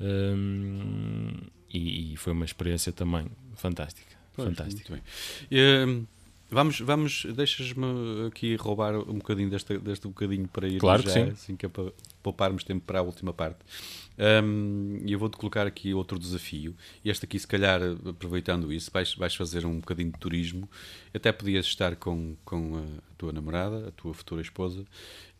Hum, 0.00 1.30
e, 1.72 2.12
e 2.12 2.16
foi 2.16 2.32
uma 2.32 2.44
experiência 2.44 2.92
também 2.92 3.26
fantástica. 3.54 4.16
Pois, 4.34 4.48
fantástica. 4.48 4.90
Muito 4.90 5.04
bem. 5.48 5.58
Ehm, 5.58 6.04
vamos, 6.52 6.80
vamos 6.80 7.26
deixas-me 7.34 8.26
aqui 8.28 8.54
roubar 8.56 8.94
um 8.96 9.14
bocadinho 9.18 9.50
deste, 9.50 9.76
deste 9.78 10.06
bocadinho 10.06 10.46
para 10.48 10.68
ir 10.68 10.78
Claro 10.78 11.02
que 11.02 11.08
já, 11.08 11.14
sim. 11.14 11.30
assim 11.30 11.56
que 11.56 11.66
é 11.66 11.68
para 11.68 11.92
pouparmos 12.22 12.62
tempo 12.64 12.84
para 12.86 13.00
a 13.00 13.02
última 13.02 13.32
parte. 13.32 13.58
Ehm, 14.18 15.00
E 15.06 15.12
eu 15.12 15.18
vou-te 15.18 15.36
colocar 15.36 15.66
aqui 15.66 15.92
outro 15.94 16.18
desafio. 16.18 16.74
Este 17.04 17.24
aqui, 17.24 17.38
se 17.38 17.46
calhar, 17.46 17.80
aproveitando 18.08 18.72
isso, 18.72 18.90
vais, 18.92 19.14
vais 19.14 19.34
fazer 19.34 19.64
um 19.66 19.78
bocadinho 19.80 20.12
de 20.12 20.18
turismo. 20.18 20.68
Até 21.14 21.32
podias 21.32 21.66
estar 21.66 21.96
com, 21.96 22.36
com 22.44 22.76
a 22.78 23.12
tua 23.18 23.32
namorada, 23.32 23.88
a 23.88 23.90
tua 23.92 24.12
futura 24.14 24.40
esposa, 24.42 24.84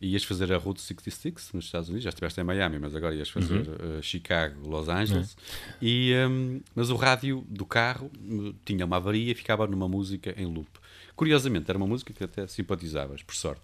e 0.01 0.13
ias 0.13 0.23
fazer 0.23 0.51
a 0.51 0.57
Route 0.57 0.81
66 0.81 1.51
nos 1.53 1.65
Estados 1.65 1.87
Unidos. 1.89 2.03
Já 2.03 2.09
estiveste 2.09 2.41
em 2.41 2.43
Miami, 2.43 2.79
mas 2.79 2.95
agora 2.95 3.15
ias 3.15 3.29
fazer 3.29 3.67
Uhum. 3.67 3.97
eh, 3.99 4.01
Chicago, 4.01 4.67
Los 4.69 4.89
Angeles. 4.89 5.37
É. 5.71 5.75
E, 5.85 6.11
ehm, 6.13 6.59
mas 6.75 6.89
o 6.89 6.95
rádio 6.95 7.45
do 7.47 7.65
carro 7.65 8.11
eh, 8.15 8.53
tinha 8.65 8.85
uma 8.85 8.97
avaria 8.97 9.31
e 9.31 9.35
ficava 9.35 9.65
numa 9.67 9.87
música 9.87 10.33
em 10.37 10.45
loop. 10.45 10.67
Curiosamente, 11.15 11.69
era 11.69 11.77
uma 11.77 11.87
música 11.87 12.11
que 12.13 12.23
até 12.23 12.47
simpatizavas, 12.47 13.21
por 13.21 13.35
sorte. 13.35 13.61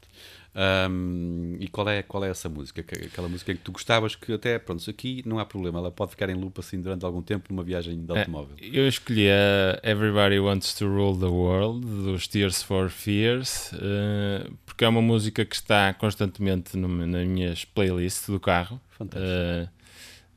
Ahm, 0.55 1.57
e 1.59 1.67
qual 1.67 1.87
é, 1.89 2.01
qual 2.03 2.23
é 2.25 2.29
essa 2.29 2.49
música? 2.49 2.81
Que- 2.83 3.05
Aquela 3.05 3.27
música 3.29 3.53
que 3.53 3.59
tu 3.61 3.71
gostavas 3.71 4.15
que 4.15 4.33
até, 4.33 4.57
pronto, 4.59 4.87
aqui 4.89 5.21
não 5.25 5.37
há 5.39 5.45
problema, 5.45 5.79
ela 5.79 5.91
pode 5.91 6.11
ficar 6.11 6.29
em 6.29 6.33
loop 6.35 6.59
assim 6.59 6.81
durante 6.81 7.05
algum 7.05 7.21
tempo 7.21 7.47
numa 7.53 7.63
viagem 7.63 8.03
de 8.03 8.11
É, 8.13 8.19
automóvel. 8.19 8.55
eu 8.59 8.87
escolhi 8.87 9.27
a 9.29 9.79
Everybody 9.83 10.39
Wants 10.39 10.73
to 10.75 10.87
Rule 10.87 11.17
the 11.19 11.25
World 11.27 11.85
dos 11.85 12.27
Tears 12.27 12.63
for 12.63 12.89
Fears 12.89 13.71
eh, 13.73 14.49
porque 14.65 14.83
é 14.83 14.87
uma 14.87 15.01
música 15.01 15.45
que 15.45 15.55
está 15.55 15.93
constantemente 15.93 16.75
no, 16.75 16.87
nas 17.05 17.27
minhas 17.27 17.63
playlists 17.65 18.27
do 18.29 18.39
carro 18.39 18.81
Fantástico. 18.89 19.31
Eh, 19.31 19.67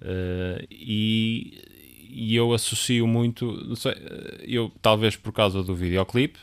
eh, 0.02 0.66
e, 0.70 1.62
e 2.10 2.36
eu 2.36 2.52
associo 2.52 3.06
muito 3.06 3.50
não 3.66 3.76
sei, 3.76 3.94
eu 4.42 4.70
talvez 4.82 5.16
por 5.16 5.32
causa 5.32 5.62
do 5.62 5.74
videoclipe 5.74 6.38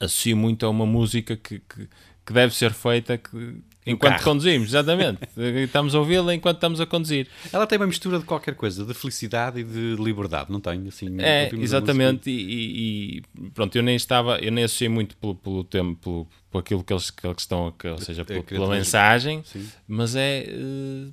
associo 0.00 0.36
muito 0.36 0.64
a 0.66 0.70
uma 0.70 0.86
música 0.86 1.36
que, 1.36 1.58
que, 1.60 1.88
que 2.26 2.32
deve 2.32 2.54
ser 2.54 2.72
feita 2.72 3.18
que, 3.18 3.56
enquanto 3.86 4.12
carro. 4.12 4.24
conduzimos, 4.24 4.68
exatamente. 4.68 5.18
estamos 5.64 5.94
a 5.94 5.98
ouvi-la 5.98 6.34
enquanto 6.34 6.56
estamos 6.56 6.80
a 6.80 6.86
conduzir. 6.86 7.26
Ela 7.52 7.66
tem 7.66 7.78
uma 7.78 7.86
mistura 7.86 8.18
de 8.18 8.24
qualquer 8.24 8.54
coisa, 8.54 8.84
de 8.84 8.94
felicidade 8.94 9.60
e 9.60 9.64
de 9.64 9.96
liberdade, 10.02 10.50
não 10.52 10.60
tem? 10.60 10.86
Assim, 10.88 11.08
É, 11.20 11.50
exatamente, 11.54 12.30
e, 12.30 13.18
e- 13.18 13.22
pronto, 13.54 13.74
eu 13.76 13.82
nem 13.82 13.96
estava, 13.96 14.38
eu 14.38 14.52
nem 14.52 14.64
associei 14.64 14.88
muito 14.88 15.16
pelo, 15.16 15.34
pelo 15.34 15.64
tempo, 15.64 15.96
pelo, 16.00 16.26
por 16.50 16.58
aquilo 16.60 16.84
que 16.84 16.92
eles, 16.92 17.10
que 17.10 17.26
eles 17.26 17.38
estão, 17.42 17.66
a- 17.68 17.72
que- 17.72 17.88
ou 17.88 17.98
seja, 17.98 18.24
pela, 18.24 18.68
mensagem, 18.68 19.42
Sim. 19.44 19.66
mas 19.88 20.14
é 20.14 20.44
eh, 20.48 21.06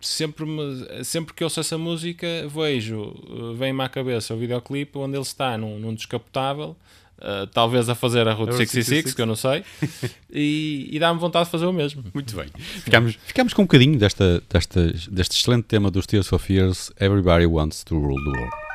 sempre, 0.00 0.44
me- 0.44 1.04
sempre 1.04 1.34
que 1.34 1.42
ouço 1.44 1.60
essa 1.60 1.78
música, 1.78 2.26
vejo, 2.48 3.14
eh, 3.52 3.56
vem-me 3.56 3.82
à 3.82 3.88
cabeça 3.88 4.34
o 4.34 4.38
videoclipe 4.38 4.96
onde 4.98 5.14
ele 5.16 5.22
está 5.22 5.56
num, 5.58 5.78
num 5.78 5.94
descapotável. 5.94 6.76
Eh, 7.20 7.48
talvez 7.52 7.88
a 7.88 7.94
fazer 7.94 8.28
a 8.28 8.32
Route 8.32 8.50
A 8.50 8.52
Route 8.52 8.66
66, 8.66 8.86
66. 8.86 9.14
que 9.14 9.22
eu 9.22 9.26
não 9.26 9.36
sei, 9.36 9.64
e, 10.32 10.88
e 10.92 10.98
dá-me 10.98 11.18
vontade 11.18 11.46
de 11.46 11.50
fazer 11.50 11.66
o 11.66 11.72
mesmo. 11.72 12.04
Muito 12.14 12.36
bem. 12.36 12.46
Ficámos, 12.84 13.18
ficámos 13.26 13.54
com 13.54 13.62
um 13.62 13.64
bocadinho 13.64 13.98
desta, 13.98 14.42
desta, 14.48 14.92
deste 15.10 15.36
excelente 15.36 15.64
tema 15.64 15.90
dos 15.90 16.06
Tears 16.06 16.28
for 16.28 16.38
Fears, 16.38 16.92
Everybody 17.00 17.46
Wants 17.46 17.82
to 17.84 17.98
Rule 17.98 18.22
the 18.22 18.38
World. 18.38 18.67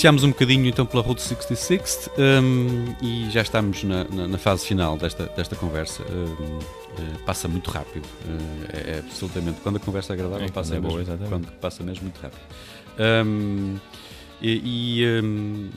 Passeámos 0.00 0.24
um 0.24 0.30
bocadinho 0.30 0.66
então 0.66 0.86
pela 0.86 1.02
Route 1.02 1.20
66 1.20 2.08
hum, 2.42 2.94
e 3.02 3.28
já 3.30 3.42
estamos 3.42 3.84
na, 3.84 4.04
na- 4.04 4.28
na 4.28 4.38
fase 4.38 4.64
final 4.66 4.96
desta, 4.96 5.26
desta 5.36 5.54
conversa. 5.54 6.02
Hum, 6.10 6.58
eh, 6.98 7.18
passa 7.26 7.46
muito 7.46 7.70
rápido, 7.70 8.06
eh, 8.26 8.92
é, 8.92 8.96
é 8.96 8.98
absolutamente. 9.00 9.60
Quando 9.60 9.76
a 9.76 9.78
conversa 9.78 10.14
é 10.14 10.14
agradável, 10.14 10.46
É, 10.46 10.50
passa, 10.50 10.74
é 10.76 10.80
boa, 10.80 10.96
mesmo, 10.96 11.18
quando 11.28 11.52
passa 11.60 11.82
mesmo 11.84 12.04
muito 12.04 12.18
rápido. 12.18 12.40
Hum, 13.26 13.76
e 14.40 15.02
e, 15.02 15.20
hum, 15.22 15.68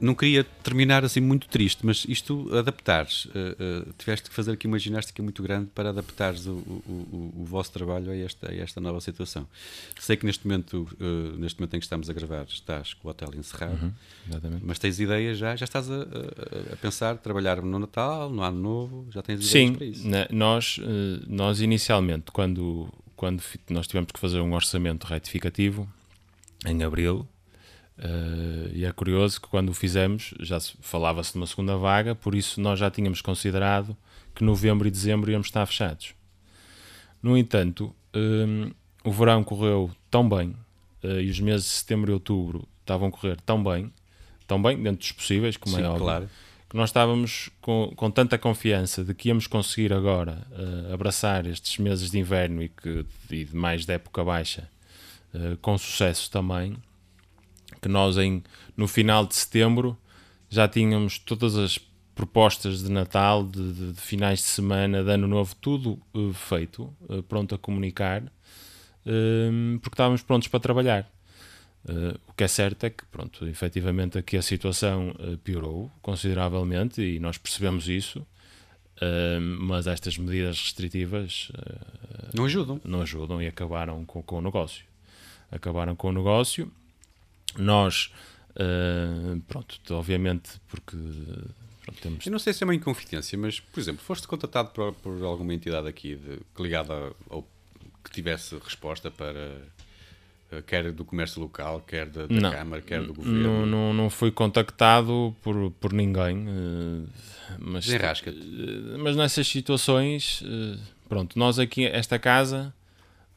não 0.00 0.14
queria 0.14 0.44
terminar 0.62 1.04
assim 1.04 1.20
muito 1.20 1.48
triste, 1.48 1.84
mas 1.86 2.04
isto 2.08 2.54
adaptares, 2.54 3.28
eh, 3.34 3.56
eh, 3.58 3.86
tiveste 3.96 4.28
que 4.28 4.34
fazer 4.34 4.52
aqui 4.52 4.66
uma 4.66 4.78
ginástica 4.78 5.22
muito 5.22 5.42
grande 5.42 5.70
para 5.74 5.90
adaptares 5.90 6.46
o, 6.46 6.52
o- 6.52 7.32
o- 7.36 7.42
o 7.42 7.44
vosso 7.44 7.72
trabalho 7.72 8.10
a 8.10 8.16
esta, 8.16 8.50
a 8.50 8.54
esta 8.54 8.80
nova 8.80 9.00
situação. 9.00 9.46
Sei 9.98 10.16
que 10.16 10.26
neste 10.26 10.46
momento, 10.46 10.88
eh, 11.00 11.36
neste 11.38 11.60
momento 11.60 11.74
em 11.74 11.78
que 11.78 11.86
estamos 11.86 12.10
a 12.10 12.12
gravar, 12.12 12.44
estás 12.48 12.92
com 12.94 13.08
o 13.08 13.10
hotel 13.10 13.30
encerrado, 13.36 13.74
Uhum. 13.84 13.92
Mas 14.62 14.78
tens 14.78 14.98
ideias 15.00 15.38
já, 15.38 15.54
já 15.56 15.64
estás 15.64 15.90
a, 15.90 15.94
a- 15.96 16.72
a 16.72 16.76
pensar 16.76 17.16
trabalhar 17.18 17.60
no 17.62 17.78
Natal, 17.78 18.30
no 18.30 18.42
Ano 18.42 18.58
Novo, 18.60 19.06
já 19.10 19.22
tens 19.22 19.36
ideias 19.46 19.50
Sim, 19.50 19.74
para 19.74 19.86
isso. 19.86 20.08
na- 20.08 20.26
nós, 20.30 20.78
eh, 20.82 21.24
nós 21.26 21.60
inicialmente, 21.60 22.30
quando, 22.32 22.88
quando 23.16 23.42
nós 23.70 23.86
tivemos 23.86 24.10
que 24.12 24.18
fazer 24.20 24.40
um 24.40 24.52
orçamento 24.54 25.04
retificativo, 25.04 25.88
em 26.66 26.82
abril, 26.82 27.28
eh, 27.98 28.70
e 28.72 28.84
é 28.84 28.92
curioso 28.92 29.40
que 29.40 29.48
quando 29.48 29.68
o 29.70 29.74
fizemos 29.74 30.34
já 30.40 30.58
se- 30.60 30.74
falava-se 30.80 31.32
de 31.32 31.38
uma 31.38 31.46
segunda 31.46 31.76
vaga, 31.76 32.14
por 32.14 32.34
isso 32.34 32.60
nós 32.60 32.78
já 32.78 32.90
tínhamos 32.90 33.20
considerado 33.20 33.96
que 34.34 34.42
novembro 34.44 34.86
e 34.88 34.90
dezembro 34.90 35.30
íamos 35.30 35.46
estar 35.46 35.64
fechados. 35.66 36.14
No 37.22 37.36
entanto, 37.38 37.94
eh, 38.12 38.70
o 39.04 39.12
verão 39.12 39.44
correu 39.44 39.90
tão 40.10 40.28
bem 40.28 40.54
eh, 41.02 41.22
e 41.22 41.30
os 41.30 41.40
meses 41.40 41.66
de 41.66 41.72
setembro 41.72 42.10
e 42.10 42.14
outubro 42.14 42.66
estavam 42.80 43.08
a 43.08 43.10
correr 43.10 43.40
tão 43.40 43.62
bem, 43.62 43.92
tão 44.46 44.60
bem 44.60 44.76
dentro 44.82 44.98
dos 44.98 45.12
possíveis, 45.12 45.56
como 45.56 45.76
Sim, 45.76 45.82
é 45.82 45.86
óbvio, 45.88 46.02
claro. 46.04 46.30
que 46.68 46.76
nós 46.76 46.90
estávamos 46.90 47.48
com, 47.62 47.92
com 47.96 48.10
tanta 48.10 48.36
confiança 48.36 49.02
de 49.04 49.14
que 49.14 49.28
íamos 49.28 49.46
conseguir 49.46 49.92
agora 49.92 50.46
eh, 50.52 50.92
abraçar 50.92 51.46
estes 51.46 51.78
meses 51.78 52.10
de 52.10 52.18
inverno 52.18 52.62
e, 52.62 52.68
que, 52.68 53.06
e 53.30 53.44
de 53.44 53.54
mais 53.56 53.86
de 53.86 53.92
época 53.92 54.24
baixa 54.24 54.68
com 55.62 55.76
sucesso 55.76 56.30
também, 56.30 56.76
que 57.84 57.88
nós 57.88 58.16
em, 58.16 58.42
no 58.74 58.88
final 58.88 59.26
de 59.26 59.34
setembro 59.34 59.94
já 60.48 60.66
tínhamos 60.66 61.18
todas 61.18 61.54
as 61.56 61.78
propostas 62.14 62.82
de 62.82 62.90
Natal, 62.90 63.44
de, 63.44 63.72
de- 63.72 63.92
de 63.92 64.00
finais 64.00 64.38
de 64.38 64.44
semana, 64.46 65.04
de 65.04 65.10
Ano 65.10 65.28
Novo, 65.28 65.54
tudo 65.60 66.00
eh, 66.14 66.32
feito, 66.32 66.90
eh, 67.10 67.22
pronto 67.28 67.54
a 67.54 67.58
comunicar, 67.58 68.22
eh, 69.04 69.50
porque 69.82 69.94
estávamos 69.94 70.22
prontos 70.22 70.48
para 70.48 70.60
trabalhar. 70.60 71.10
Eh, 71.86 72.16
o 72.28 72.32
que 72.32 72.44
é 72.44 72.48
certo 72.48 72.84
é 72.84 72.90
que, 72.90 73.04
pronto, 73.06 73.46
efetivamente 73.46 74.16
aqui 74.16 74.36
a 74.38 74.42
situação 74.42 75.14
piorou 75.42 75.90
consideravelmente 76.00 77.02
e 77.02 77.18
nós 77.20 77.36
percebemos 77.36 77.86
isso, 77.88 78.26
eh, 79.00 79.38
mas 79.40 79.86
estas 79.86 80.16
medidas 80.16 80.58
restritivas 80.58 81.50
Não 82.32 82.44
ajudam. 82.46 82.80
não 82.84 83.02
ajudam 83.02 83.42
e 83.42 83.46
acabaram 83.46 84.04
com, 84.06 84.22
com 84.22 84.38
o 84.38 84.40
negócio. 84.40 84.84
Acabaram 85.50 85.94
com 85.94 86.08
o 86.08 86.12
negócio. 86.12 86.70
Nós, 87.58 88.12
eh, 88.56 89.36
pronto, 89.48 89.78
obviamente, 89.94 90.60
porque 90.68 90.96
pronto, 91.84 92.00
temos. 92.00 92.26
Eu 92.26 92.32
não 92.32 92.38
sei 92.38 92.52
se 92.52 92.62
é 92.62 92.66
uma 92.66 92.74
inconfidência, 92.74 93.36
mas, 93.38 93.60
por 93.60 93.80
exemplo, 93.80 94.02
foste 94.04 94.26
contatado 94.28 94.70
por, 94.70 94.92
por 94.94 95.22
alguma 95.22 95.52
entidade 95.54 95.88
aqui 95.88 96.14
de, 96.16 96.40
ligada 96.62 97.12
ao 97.30 97.42
que 98.04 98.10
tivesse 98.10 98.56
resposta 98.62 99.10
para 99.10 99.60
Eh, 100.52 100.62
Quer 100.66 100.92
do 100.92 101.04
comércio 101.06 101.40
local, 101.40 101.80
quer 101.80 102.06
da, 102.06 102.26
da 102.26 102.34
Não. 102.40 102.50
Câmara, 102.52 102.82
quer 102.82 103.00
do 103.00 103.08
Não, 103.08 103.14
Governo. 103.14 103.66
não, 103.66 103.94
não 103.94 104.10
fui 104.10 104.30
contactado 104.30 105.34
por, 105.42 105.70
por 105.80 105.92
ninguém. 105.92 106.44
eh, 106.46 107.08
mas, 107.58 107.84
Desenrasca-te. 107.86 108.38
mas 108.98 109.16
nessas 109.16 109.48
situações, 109.48 110.42
pronto, 111.08 111.38
nós 111.38 111.58
aqui, 111.58 111.86
esta 111.86 112.18
casa 112.18 112.72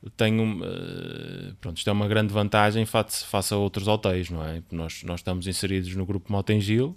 um, 0.04 0.62
eh, 0.64 1.54
pronto, 1.60 1.78
isto 1.78 1.90
é 1.90 1.94
uma 1.94 2.08
grande 2.08 2.32
vantagem 2.34 2.86
face, 2.86 3.26
face 3.26 3.54
a 3.54 3.58
outros 3.58 3.88
hotéis, 3.88 4.30
não 4.30 4.44
é? 4.46 4.62
Nós, 4.72 5.04
nós 5.04 5.20
estamos 5.20 5.48
inseridos 5.48 5.94
no 5.96 6.06
grupo 6.06 6.32
Motengil, 6.32 6.96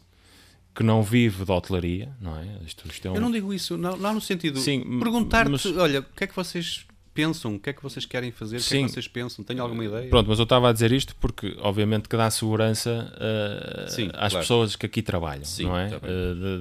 que 0.75 0.83
não 0.83 1.03
vive 1.03 1.45
de 1.45 1.51
hotelaria, 1.51 2.13
não 2.21 2.37
é? 2.39 2.47
Isto, 2.65 2.87
isto 2.89 3.09
é 3.09 3.11
um- 3.11 3.15
Eu 3.17 3.21
não 3.21 3.31
digo 3.31 3.53
isso, 3.53 3.77
não, 3.77 3.97
não 3.97 4.15
no 4.15 4.21
sentido. 4.21 4.59
Sim, 4.61 4.99
perguntar-te, 5.01 5.51
mas- 5.51 5.67
olha, 5.67 6.01
o 6.01 6.03
que 6.05 6.25
é 6.25 6.27
que 6.27 6.37
vocês 6.37 6.87
pensam? 7.13 7.57
O 7.57 7.59
que 7.59 7.71
é 7.71 7.73
que 7.73 7.83
vocês 7.83 8.07
querem 8.07 8.31
fazer? 8.31 8.57
O 8.59 8.61
que 8.61 8.65
é 8.67 8.69
Sim. 8.79 8.87
que 8.87 8.93
vocês 8.93 9.09
pensam? 9.09 9.45
Tenho 9.45 9.63
alguma 9.63 9.85
ideia? 9.85 10.09
Pronto, 10.09 10.29
mas 10.29 10.39
eu 10.39 10.45
estava 10.45 10.71
a 10.71 10.73
dizer 10.73 10.93
isto 10.93 11.17
porque, 11.17 11.57
obviamente, 11.61 12.09
que 12.09 12.17
dá 12.17 12.31
segurança 12.31 13.13
eh, 13.19 13.87
Sim, 13.89 14.07
às 14.15 14.33
claro. 14.33 14.39
pessoas 14.39 14.77
que 14.77 14.87
aqui 14.87 15.03
trabalham, 15.03 15.45
Sim, 15.45 15.65
não 15.65 15.77
é? 15.77 15.89
tá 15.89 15.99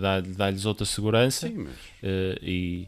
dá- 0.01 0.21
Dá-lhes 0.21 0.65
outra 0.65 0.85
segurança, 0.85 1.47
Sim, 1.47 1.53
mas. 1.59 1.73
eh, 2.01 2.39
e, 2.41 2.87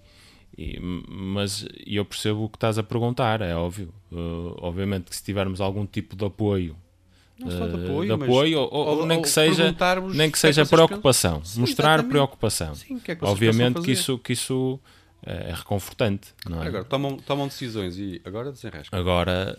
e- 0.62 0.80
mas 1.09 1.66
eu 1.86 2.03
percebo 2.05 2.43
o 2.45 2.49
que 2.49 2.57
estás 2.57 2.78
a 2.78 2.84
perguntar, 2.84 3.41
é 3.41 3.55
óbvio. 3.55 3.93
Eh, 4.12 4.16
obviamente 4.57 5.09
que 5.09 5.16
se 5.16 5.24
tivermos 5.24 5.59
algum 5.62 5.86
tipo 5.86 6.16
de 6.16 6.26
apoio, 6.26 6.76
Não 7.39 7.49
só 7.49 7.66
de 7.68 7.76
eh, 7.76 7.86
apoio, 7.86 8.09
de 8.12 8.18
mas- 8.18 8.30
apoio 8.30 8.59
ou, 8.59 8.70
ou- 8.74 8.88
ou- 8.99 9.05
nem 9.05 9.22
que 9.22 9.30
seja, 9.30 9.64
nem 9.64 9.74
que 9.74 9.78
que 10.14 10.24
é 10.24 10.30
que 10.32 10.38
seja 10.39 10.62
pensam. 10.64 10.78
preocupação, 10.88 11.43
Sim, 11.43 11.62
mostrar 11.62 11.88
exatamente. 11.93 12.09
preocupação. 12.12 12.76
Sim, 12.76 12.99
que 12.99 13.12
é 13.12 13.16
que 13.16 13.26
Obviamente 13.26 13.82
que 13.82 13.91
isso, 13.91 14.18
que 14.20 14.34
isso 14.34 14.80
eh, 15.26 15.47
é 15.49 15.53
reconfortante, 15.53 16.30
não 16.49 16.62
é? 16.64 16.68
Agora, 16.68 16.84
tomam, 16.84 17.18
tomam 17.18 17.47
decisões 17.47 17.97
e 17.97 18.22
agora 18.26 18.51
desenrasca. 18.51 18.95
Agora, 18.97 19.55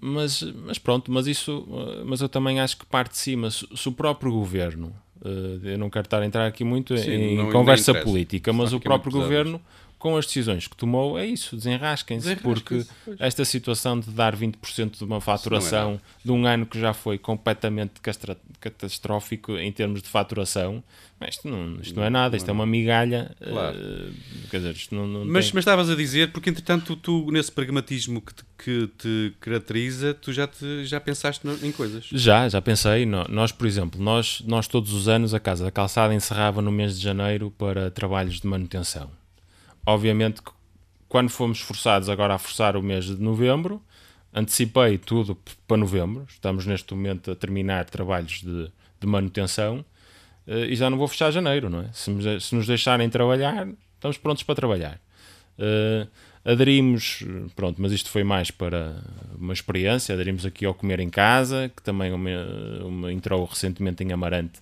mas, 0.00 0.42
mas 0.42 0.78
pronto, 0.78 1.10
mas 1.12 1.26
isso, 1.26 1.58
uh, 1.68 2.02
mas 2.04 2.20
eu 2.20 2.28
também 2.28 2.60
acho 2.60 2.76
que 2.78 2.86
parte 2.86 3.12
de 3.12 3.18
cima, 3.18 3.50
se, 3.50 3.66
se 3.74 3.88
o 3.88 3.92
próprio 3.92 4.32
governo, 4.32 4.92
uh, 5.24 5.60
eu 5.66 5.78
não 5.78 5.88
quero 5.90 6.06
estar 6.06 6.20
a 6.22 6.26
entrar 6.26 6.46
aqui 6.46 6.64
muito 6.64 6.96
Sim, 6.96 7.10
em 7.40 7.50
conversa 7.52 7.94
política, 7.94 8.52
mas 8.52 8.72
o 8.72 8.80
próprio 8.80 9.12
governo, 9.12 9.60
com 10.02 10.16
as 10.16 10.26
decisões 10.26 10.66
que 10.66 10.76
tomou, 10.76 11.16
é 11.16 11.24
isso, 11.24 11.54
desenrasquem-se, 11.54 12.34
porque 12.34 12.84
pois. 13.04 13.20
esta 13.20 13.44
situação 13.44 14.00
de 14.00 14.10
dar 14.10 14.34
20% 14.34 14.98
de 14.98 15.04
uma 15.04 15.20
faturação 15.20 16.00
de 16.24 16.32
um 16.32 16.44
ano 16.44 16.66
que 16.66 16.76
já 16.80 16.92
foi 16.92 17.18
completamente 17.18 18.00
catastrófico 18.60 19.56
em 19.56 19.70
termos 19.70 20.02
de 20.02 20.08
faturação, 20.08 20.82
isto 21.28 21.48
não, 21.48 21.80
isto 21.80 21.94
não 21.94 22.02
é 22.04 22.10
nada, 22.10 22.36
isto 22.36 22.48
é 22.48 22.52
uma 22.52 22.66
migalha, 22.66 23.30
Claro. 23.40 23.78
uh, 23.78 24.12
dizer, 24.50 24.74
isto 24.74 24.92
não, 24.92 25.06
não 25.06 25.24
Mas, 25.24 25.44
tem- 25.44 25.54
mas 25.54 25.62
estavas 25.62 25.88
a 25.88 25.94
dizer, 25.94 26.32
porque 26.32 26.50
entretanto 26.50 26.96
tu, 26.96 27.30
nesse 27.30 27.52
pragmatismo 27.52 28.20
que 28.20 28.34
te, 28.34 28.44
que 28.58 28.86
te 28.98 29.32
caracteriza, 29.40 30.14
tu 30.14 30.32
já, 30.32 30.48
te, 30.48 30.84
já 30.84 31.00
pensaste 31.00 31.46
em 31.62 31.70
coisas. 31.70 32.06
Já, 32.10 32.48
já 32.48 32.60
pensei. 32.60 33.06
Nós, 33.06 33.52
por 33.52 33.68
exemplo, 33.68 34.02
nós, 34.02 34.42
nós 34.44 34.66
todos 34.66 34.92
os 34.92 35.06
anos 35.06 35.32
a 35.32 35.38
Casa 35.38 35.62
da 35.62 35.70
Calçada 35.70 36.12
encerrava 36.12 36.60
no 36.60 36.72
mês 36.72 36.98
de 36.98 37.04
janeiro 37.04 37.52
para 37.56 37.88
trabalhos 37.88 38.40
de 38.40 38.48
manutenção. 38.48 39.21
Obviamente 39.84 40.42
que 40.42 40.50
quando 41.08 41.30
fomos 41.30 41.60
forçados 41.60 42.08
agora 42.08 42.34
a 42.34 42.38
forçar 42.38 42.76
o 42.76 42.82
mês 42.82 43.04
de 43.04 43.20
novembro, 43.20 43.82
antecipei 44.32 44.96
tudo 44.96 45.36
para 45.66 45.76
novembro. 45.76 46.26
Estamos 46.28 46.64
neste 46.66 46.94
momento 46.94 47.30
a 47.30 47.36
terminar 47.36 47.84
trabalhos 47.84 48.40
de, 48.40 48.70
de 49.00 49.06
manutenção 49.06 49.84
eh, 50.46 50.66
e 50.66 50.76
já 50.76 50.88
não 50.88 50.96
vou 50.96 51.06
fechar 51.08 51.30
janeiro, 51.30 51.68
não 51.68 51.80
é? 51.80 51.90
Se, 51.92 52.40
se 52.40 52.54
nos 52.54 52.66
deixarem 52.66 53.08
trabalhar, 53.10 53.68
estamos 53.94 54.16
prontos 54.16 54.42
para 54.42 54.54
trabalhar. 54.54 55.00
Eh, 55.58 56.06
aderimos, 56.44 57.24
pronto, 57.54 57.80
mas 57.80 57.92
isto 57.92 58.08
foi 58.10 58.24
mais 58.24 58.50
para 58.50 59.02
uma 59.38 59.52
experiência. 59.52 60.14
Aderimos 60.14 60.46
aqui 60.46 60.64
ao 60.64 60.74
Comer 60.74 61.00
em 61.00 61.10
Casa, 61.10 61.70
que 61.74 61.82
também 61.82 62.12
uma, 62.12 62.30
uma 62.84 63.12
entrou 63.12 63.44
recentemente 63.44 64.02
em 64.02 64.12
Amarante 64.12 64.60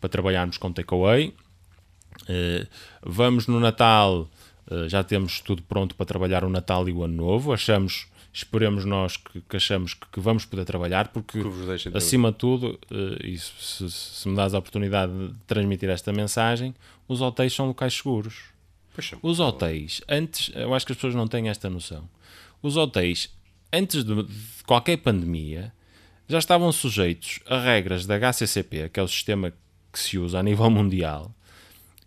para 0.00 0.08
trabalharmos 0.08 0.58
com 0.58 0.72
takeaway. 0.72 1.34
Eh, 2.28 2.66
vamos 3.02 3.46
no 3.46 3.60
Natal, 3.60 4.28
já 4.88 5.02
temos 5.02 5.40
tudo 5.40 5.62
pronto 5.62 5.94
para 5.94 6.06
trabalhar 6.06 6.44
o 6.44 6.50
Natal 6.50 6.88
e 6.88 6.92
o 6.92 7.02
Ano 7.02 7.14
Novo. 7.14 7.52
Achamos, 7.52 8.06
esperemos 8.32 8.84
nós 8.84 9.16
que, 9.16 9.40
que 9.40 9.56
achamos 9.56 9.94
que, 9.94 10.06
que 10.12 10.20
vamos 10.20 10.44
poder 10.44 10.64
trabalhar, 10.64 11.08
porque 11.08 11.40
acima 11.94 12.30
de 12.30 12.38
tudo, 12.38 12.78
eh, 12.90 13.28
e 13.28 13.38
se, 13.38 13.90
se 13.90 14.28
me 14.28 14.36
dás 14.36 14.54
a 14.54 14.58
oportunidade 14.58 15.12
de 15.12 15.34
transmitir 15.46 15.88
esta 15.88 16.12
mensagem, 16.12 16.74
os 17.06 17.20
hotéis 17.20 17.54
são 17.54 17.66
locais 17.66 17.94
seguros. 17.94 18.44
São. 19.00 19.18
Os 19.22 19.38
hotéis, 19.38 20.00
antes, 20.08 20.50
eu 20.54 20.74
acho 20.74 20.84
que 20.84 20.92
as 20.92 20.96
pessoas 20.98 21.14
não 21.14 21.28
têm 21.28 21.48
esta 21.48 21.70
noção. 21.70 22.08
Os 22.60 22.76
hotéis, 22.76 23.32
antes 23.72 24.02
de, 24.02 24.22
de 24.24 24.64
qualquer 24.66 24.96
pandemia, 24.96 25.72
já 26.28 26.38
estavam 26.38 26.70
sujeitos 26.72 27.38
a 27.46 27.60
regras 27.60 28.06
da 28.06 28.16
HCCP, 28.18 28.88
que 28.88 28.98
é 28.98 29.02
o 29.02 29.08
sistema 29.08 29.52
que 29.92 29.98
se 29.98 30.18
usa 30.18 30.40
a 30.40 30.42
nível 30.42 30.68
mundial, 30.70 31.32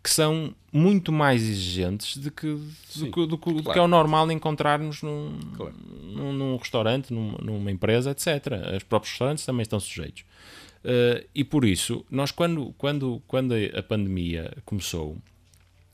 que 0.04 0.10
são 0.10 0.54
muito 0.74 1.12
mais 1.12 1.44
exigentes 1.44 2.18
do 2.18 2.32
que, 2.32 2.48
do 2.48 3.12
que, 3.12 3.28
do 3.28 3.38
que- 3.38 3.54
do 3.62 3.72
que 3.72 3.78
é 3.78 3.82
o 3.82 3.88
normal 3.88 4.32
encontrarmos 4.32 5.02
num, 5.04 5.38
Claro. 5.56 5.76
num, 6.04 6.34
num 6.34 6.56
restaurante, 6.58 7.14
num- 7.14 7.36
numa 7.42 7.70
empresa, 7.70 8.12
etc. 8.12 8.28
Os 8.78 8.84
próprios 8.84 9.12
restaurantes 9.12 9.46
também 9.46 9.62
estão 9.62 9.80
sujeitos. 9.80 10.24
Eh, 10.84 11.28
e 11.36 11.44
por 11.44 11.64
isso, 11.66 12.04
nós 12.10 12.32
quando, 12.32 12.74
quando, 12.78 13.22
quando 13.28 13.54
a 13.78 13.84
pandemia 13.84 14.52
começou, 14.66 15.18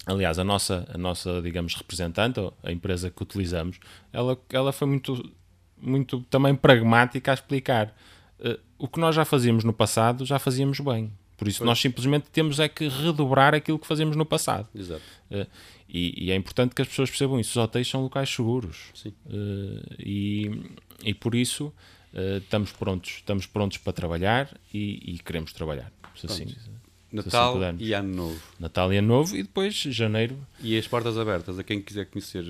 aliás, 0.05 0.39
a 0.39 0.43
nossa, 0.43 0.87
a 0.93 0.97
nossa, 0.97 1.41
digamos, 1.41 1.73
representante, 1.75 2.39
ou 2.39 2.53
a 2.63 2.71
empresa 2.71 3.09
que 3.11 3.21
utilizamos, 3.21 3.77
ela, 4.13 4.39
ela 4.49 4.71
foi 4.71 4.87
muito, 4.87 5.29
muito 5.81 6.21
também 6.29 6.55
pragmática 6.55 7.31
a 7.31 7.33
explicar. 7.33 7.93
Eh, 8.39 8.57
o 8.77 8.87
que 8.87 8.99
nós 9.01 9.13
já 9.15 9.25
fazíamos 9.25 9.65
no 9.65 9.73
passado, 9.73 10.25
já 10.25 10.39
fazíamos 10.39 10.79
bem. 10.79 11.11
Por 11.37 11.47
isso, 11.47 11.63
nós 11.63 11.79
simplesmente 11.79 12.25
temos 12.31 12.59
é 12.59 12.67
que 12.67 12.87
redobrar 12.87 13.53
aquilo 13.53 13.77
que 13.77 13.85
fazíamos 13.85 14.15
no 14.15 14.25
passado. 14.25 14.67
Exato. 14.73 15.03
Eh, 15.29 15.45
e, 15.87 16.25
e 16.25 16.31
é 16.31 16.35
importante 16.35 16.73
que 16.73 16.81
as 16.81 16.87
pessoas 16.87 17.11
percebam 17.11 17.39
isso. 17.39 17.51
Os 17.51 17.57
hotéis 17.57 17.87
são 17.87 18.01
locais 18.01 18.27
seguros. 18.27 18.77
Sim. 18.95 19.13
Eh, 19.29 19.95
e, 19.99 20.61
e 21.03 21.13
por 21.13 21.35
isso 21.35 21.71
eh, 22.11 22.37
estamos, 22.37 22.71
prontos, 22.71 23.11
estamos 23.17 23.45
prontos 23.45 23.77
para 23.77 23.93
trabalhar 23.93 24.49
e, 24.73 25.13
e 25.13 25.19
queremos 25.19 25.53
trabalhar. 25.53 25.91
Se 26.15 26.25
assim, 26.25 26.47
se 26.47 26.57
Natal 27.11 27.53
pudermos. 27.53 27.83
e 27.83 27.93
Ano 27.93 28.15
Novo. 28.15 28.41
Natal 28.59 28.91
e 28.91 28.97
Ano 28.97 29.07
Novo 29.07 29.37
e 29.37 29.43
depois 29.43 29.75
janeiro. 29.75 30.35
E 30.59 30.75
as 30.75 30.87
portas 30.87 31.19
abertas 31.19 31.59
a 31.59 31.63
quem 31.63 31.79
quiser 31.79 32.07
conhecer 32.07 32.43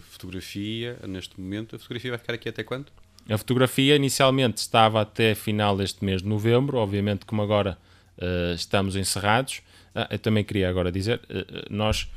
fotografia 0.00 0.98
neste 1.06 1.38
momento. 1.38 1.76
A 1.76 1.78
fotografia 1.78 2.12
vai 2.12 2.18
ficar 2.18 2.32
aqui 2.32 2.48
até 2.48 2.64
quando? 2.64 2.86
A 3.28 3.36
fotografia 3.36 3.94
inicialmente 3.94 4.58
estava 4.58 5.02
até 5.02 5.34
final 5.34 5.76
deste 5.76 6.02
mês 6.02 6.22
de 6.22 6.28
novembro, 6.28 6.78
obviamente, 6.78 7.26
como 7.26 7.42
agora 7.42 7.76
eh, 8.18 8.54
estamos 8.54 8.96
encerrados. 8.96 9.62
Ah, 9.94 10.08
eu 10.10 10.18
também 10.18 10.44
queria 10.44 10.68
agora 10.68 10.90
dizer: 10.90 11.20
eh, 11.28 11.66
nós, 11.70 12.10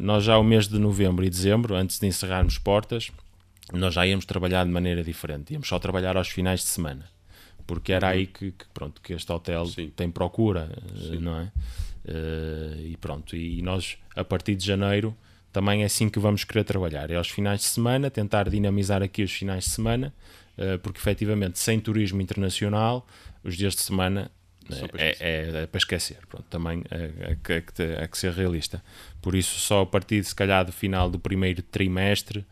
nós 0.00 0.24
já 0.24 0.38
o 0.38 0.44
mês 0.44 0.68
de 0.68 0.78
novembro 0.78 1.24
e 1.24 1.30
dezembro, 1.30 1.74
antes 1.74 1.98
de 1.98 2.06
encerrarmos 2.06 2.58
portas, 2.58 3.10
nós 3.72 3.94
já 3.94 4.06
íamos 4.06 4.24
trabalhar 4.24 4.64
de 4.64 4.70
maneira 4.70 5.02
diferente. 5.02 5.52
Íamos 5.52 5.68
só 5.68 5.78
trabalhar 5.78 6.16
aos 6.16 6.28
finais 6.28 6.60
de 6.60 6.66
semana, 6.66 7.08
porque 7.66 7.92
era 7.92 8.08
aí 8.08 8.26
que, 8.26 8.52
que, 8.52 8.64
pronto, 8.72 9.00
que 9.00 9.12
este 9.12 9.30
hotel 9.32 9.66
Sim. 9.66 9.90
tem 9.94 10.10
procura, 10.10 10.70
eh, 11.12 11.18
não 11.20 11.40
é? 11.40 11.50
E 12.80 12.98
pronto, 12.98 13.34
e 13.34 13.62
nós 13.62 13.96
a 14.14 14.22
partir 14.22 14.54
de 14.54 14.66
janeiro 14.66 15.16
também 15.50 15.82
é 15.82 15.86
assim 15.86 16.10
que 16.10 16.18
vamos 16.18 16.44
querer 16.44 16.62
trabalhar. 16.64 17.10
É 17.10 17.16
aos 17.16 17.30
finais 17.30 17.60
de 17.60 17.66
semana, 17.66 18.10
tentar 18.10 18.50
dinamizar 18.50 19.02
aqui 19.02 19.22
os 19.22 19.32
finais 19.32 19.64
de 19.64 19.70
semana, 19.70 20.12
porque 20.82 20.98
efetivamente 20.98 21.58
sem 21.58 21.80
turismo 21.80 22.20
internacional, 22.20 23.06
os 23.42 23.56
dias 23.56 23.74
de 23.74 23.80
semana 23.80 24.30
é, 24.96 25.16
é- 25.20 25.62
é 25.62 25.66
para 25.66 25.78
esquecer. 25.78 26.18
Pronto, 26.28 26.44
também 26.50 26.82
é, 26.90 27.10
é 27.32 27.36
que- 27.42 27.52
é 27.52 27.60
que 27.60 27.82
é 27.82 28.06
que 28.08 28.18
ser 28.18 28.32
realista. 28.32 28.82
Por 29.22 29.34
isso, 29.34 29.58
só 29.60 29.82
a 29.82 29.86
partir, 29.86 30.24
se 30.24 30.34
calhar, 30.34 30.64
do 30.64 30.72
final 30.72 31.08
do 31.10 31.18
primeiro 31.18 31.62
trimestre, 31.62 32.44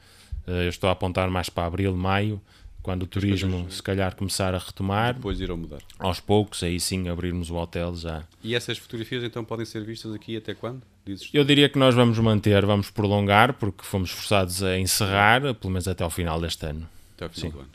eh, 0.47 0.65
eu 0.65 0.69
estou 0.69 0.89
a 0.89 0.93
apontar 0.93 1.31
mais 1.31 1.49
para 1.49 1.67
abril, 1.67 1.97
maio, 1.97 2.41
quando 2.83 3.05
o 3.05 3.07
turismo 3.07 3.71
se 3.71 3.81
calhar 3.83 4.15
começar 4.17 4.55
a 4.55 4.59
retomar, 4.59 5.15
Depois 5.15 5.41
irão 5.41 5.57
mudar. 5.57 5.79
aos 6.01 6.19
poucos, 6.19 6.63
aí 6.65 6.81
sim 6.81 7.09
abrirmos 7.09 7.49
o 7.49 7.55
hotel 7.55 7.95
já. 7.95 8.25
E 8.43 8.55
essas 8.57 8.77
fotografias 8.77 9.23
então 9.23 9.45
podem 9.45 9.65
ser 9.65 9.85
vistas 9.85 10.13
aqui 10.13 10.37
até 10.37 10.53
quando? 10.53 10.83
Dizes? 11.07 11.29
Eu 11.33 11.45
diria 11.45 11.69
que 11.69 11.79
nós 11.79 11.95
vamos 11.95 12.19
manter, 12.19 12.65
vamos 12.67 12.91
prolongar, 12.91 13.53
porque 13.55 13.85
fomos 13.85 14.11
forçados 14.11 14.63
a 14.65 14.79
encerrar, 14.79 15.41
pelo 15.55 15.73
menos 15.73 15.87
até 15.87 16.03
ao 16.03 16.11
final 16.11 16.41
deste 16.41 16.65
ano. 16.67 16.89
Até 17.15 17.25
ao 17.25 17.31
final 17.31 17.51
Sim. 17.51 17.57
do 17.57 17.61
ano. 17.63 17.71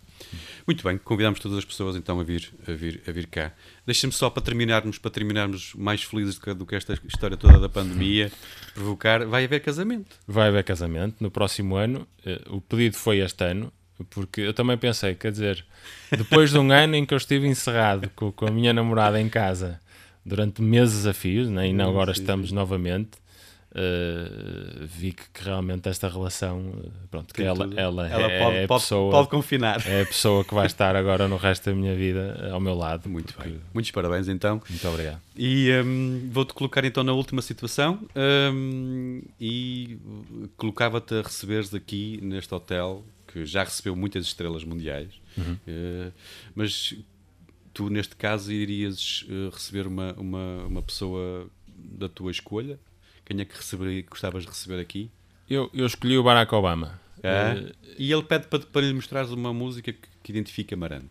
Muito 0.65 0.83
bem, 0.83 0.97
convidamos 0.97 1.39
todas 1.39 1.57
as 1.57 1.65
pessoas 1.65 1.95
então 1.95 2.19
a 2.19 2.23
vir, 2.23 2.53
a 2.67 2.71
vir, 2.71 3.01
a 3.07 3.11
vir 3.11 3.27
cá. 3.27 3.53
Deixa-me 3.85 4.11
só 4.11 4.29
para 4.29 4.43
terminarmos, 4.43 4.97
para 4.97 5.11
terminarmos 5.11 5.73
mais 5.75 6.03
felizes 6.03 6.35
do 6.35 6.41
que, 6.41 6.53
do 6.53 6.65
que 6.65 6.75
esta 6.75 6.99
história 7.07 7.37
toda 7.37 7.59
da 7.59 7.69
pandemia, 7.69 8.31
provocar, 8.73 9.25
vai 9.25 9.45
haver 9.45 9.61
casamento. 9.61 10.17
Vai 10.27 10.49
haver 10.49 10.63
casamento 10.63 11.15
no 11.21 11.31
próximo 11.31 11.75
ano. 11.75 12.07
Eh, 12.25 12.41
O 12.49 12.59
pedido 12.59 12.97
foi 12.97 13.19
este 13.19 13.43
ano, 13.45 13.71
porque 14.09 14.41
eu 14.41 14.53
também 14.53 14.77
pensei, 14.77 15.15
quer 15.15 15.31
dizer, 15.31 15.65
depois 16.11 16.51
de 16.51 16.57
um 16.57 16.69
ano 16.71 16.95
em 16.95 17.05
que 17.05 17.13
eu 17.13 17.17
estive 17.17 17.47
encerrado 17.47 18.09
com, 18.15 18.31
com 18.31 18.45
a 18.47 18.51
minha 18.51 18.73
namorada 18.73 19.19
em 19.21 19.29
casa 19.29 19.79
durante 20.25 20.61
meses 20.61 21.05
a 21.05 21.13
fios, 21.13 21.47
né, 21.49 21.69
e 21.69 21.73
não 21.73 21.89
agora 21.89 22.11
estamos 22.11 22.51
novamente, 22.51 23.11
eh, 23.79 24.85
vi 24.85 25.11
que, 25.13 25.23
que 25.31 25.43
realmente 25.43 25.87
esta 25.87 26.09
relação, 26.09 26.73
eh, 26.83 26.89
pronto, 27.11 27.31
que 27.33 27.43
ela, 27.43 27.69
ela, 27.75 28.07
Ela 28.09 28.27
é, 28.31 28.39
pode, 28.43 28.55
é 28.57 28.63
a 28.63 28.67
pessoa, 28.67 29.11
pode 29.11 29.29
confinar. 29.29 29.85
é 29.87 30.01
a 30.01 30.05
pessoa 30.05 30.43
que 30.43 30.53
vai 30.53 30.65
estar 30.65 30.95
agora 30.95 31.27
no 31.27 31.37
resto 31.37 31.69
da 31.69 31.75
minha 31.75 31.95
vida 31.95 32.49
ao 32.51 32.59
meu 32.59 32.73
lado. 32.73 33.07
Muito 33.07 33.33
porque- 33.35 33.49
bem. 33.49 33.61
Muitos 33.73 33.91
parabéns 33.91 34.27
então. 34.27 34.59
Muito 34.67 34.87
obrigado. 34.87 35.21
E 35.37 35.69
hum, 35.85 36.27
vou-te 36.31 36.53
colocar 36.55 36.83
então 36.83 37.03
na 37.03 37.13
última 37.13 37.41
situação 37.43 37.99
hum, 38.51 39.21
e 39.39 39.97
colocava-te 40.57 41.13
a 41.15 41.21
receberes 41.21 41.71
aqui 41.73 42.19
neste 42.23 42.53
hotel 42.53 43.05
que 43.27 43.45
já 43.45 43.63
recebeu 43.63 43.95
muitas 43.95 44.25
estrelas 44.25 44.63
mundiais, 44.63 45.09
Uh, 45.37 46.11
mas 46.55 46.95
tu 47.71 47.91
neste 47.91 48.15
caso 48.15 48.51
irias 48.51 49.23
uh, 49.29 49.51
receber 49.53 49.85
uma, 49.85 50.13
uma, 50.13 50.63
uma 50.65 50.81
pessoa 50.81 51.47
da 51.77 52.09
tua 52.09 52.31
escolha? 52.31 52.79
Quem 53.27 53.41
é 53.41 53.45
que 53.45 53.57
receber, 53.57 54.03
gostavas 54.09 54.43
de 54.43 54.49
receber 54.49 54.79
aqui? 54.79 55.11
Eu, 55.49 55.69
eu 55.73 55.85
escolhi 55.85 56.17
o 56.17 56.23
Barack 56.23 56.55
Obama. 56.55 56.97
É? 57.21 57.57
Eh, 57.57 57.73
e 57.99 58.09
ele 58.11 58.23
pede 58.23 58.47
para, 58.47 58.59
para 58.59 58.81
lhe 58.81 58.93
mostrares 58.93 59.31
uma 59.31 59.53
música 59.53 59.91
que, 59.91 59.99
que 60.23 60.31
identifica 60.31 60.75
Amarante. 60.75 61.09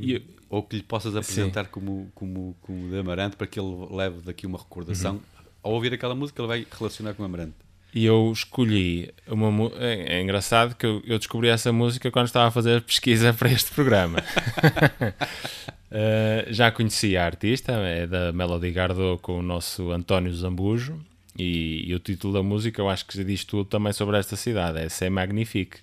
E 0.00 0.14
eu- 0.14 0.22
ou 0.48 0.64
que 0.64 0.74
lhe 0.74 0.82
possas 0.82 1.14
apresentar 1.14 1.66
como, 1.68 2.10
como, 2.12 2.56
como 2.62 2.90
de 2.90 2.98
Amarante 2.98 3.36
para 3.36 3.46
que 3.46 3.60
ele 3.60 3.86
leve 3.92 4.22
daqui 4.22 4.44
uma 4.44 4.58
recordação. 4.58 5.14
Uhum. 5.14 5.20
Ao 5.62 5.72
ouvir 5.72 5.94
aquela 5.94 6.16
música, 6.16 6.42
ele 6.42 6.48
vai 6.48 6.66
relacionar 6.76 7.14
com 7.14 7.22
Amarante. 7.22 7.54
E 7.94 8.04
eu 8.04 8.32
escolhi 8.32 9.12
uma 9.28 9.70
é, 9.76 10.16
é 10.16 10.22
engraçado 10.22 10.74
que 10.74 10.84
eu, 10.84 11.00
eu 11.04 11.18
descobri 11.18 11.48
essa 11.48 11.72
música 11.72 12.10
quando 12.10 12.26
estava 12.26 12.48
a 12.48 12.50
fazer 12.50 12.82
pesquisa 12.82 13.32
para 13.38 13.52
este 13.52 13.70
programa. 13.70 14.18
Eh, 15.90 16.46
já 16.50 16.70
conhecia 16.70 17.22
a 17.22 17.26
artista, 17.26 17.72
é 17.72 18.06
da 18.06 18.32
Melody 18.32 18.70
Gardot 18.70 19.20
com 19.20 19.38
o 19.38 19.42
nosso 19.42 19.90
António 19.90 20.32
Zambujo. 20.32 21.00
E, 21.38 21.84
e 21.88 21.94
o 21.94 21.98
título 21.98 22.34
da 22.34 22.42
música 22.42 22.82
eu 22.82 22.88
acho 22.88 23.06
que 23.06 23.16
já 23.16 23.22
diz 23.22 23.44
tudo 23.44 23.64
também 23.64 23.92
sobre 23.92 24.18
esta 24.18 24.36
cidade, 24.36 24.78
é 24.78 24.88
C'est 24.88 25.08
Magnifique. 25.10 25.78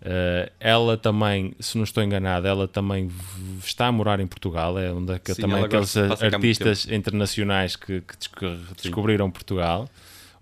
Eh, 0.00 0.52
ela 0.60 0.96
também, 0.96 1.52
se 1.58 1.76
não 1.76 1.84
estou 1.84 2.02
enganado, 2.02 2.46
ela 2.46 2.68
também 2.68 3.10
está 3.64 3.86
a 3.86 3.92
morar 3.92 4.20
em 4.20 4.26
Portugal, 4.26 4.78
é 4.78 4.92
onde 4.92 5.18
que 5.18 5.34
Sim, 5.34 5.42
também 5.42 5.64
aqueles 5.64 5.94
muito 5.96 6.24
artistas 6.24 6.86
internacionais 6.88 7.74
que, 7.76 8.00
que 8.02 8.16
desco- 8.16 8.74
descobriram 8.80 9.30
Portugal. 9.30 9.90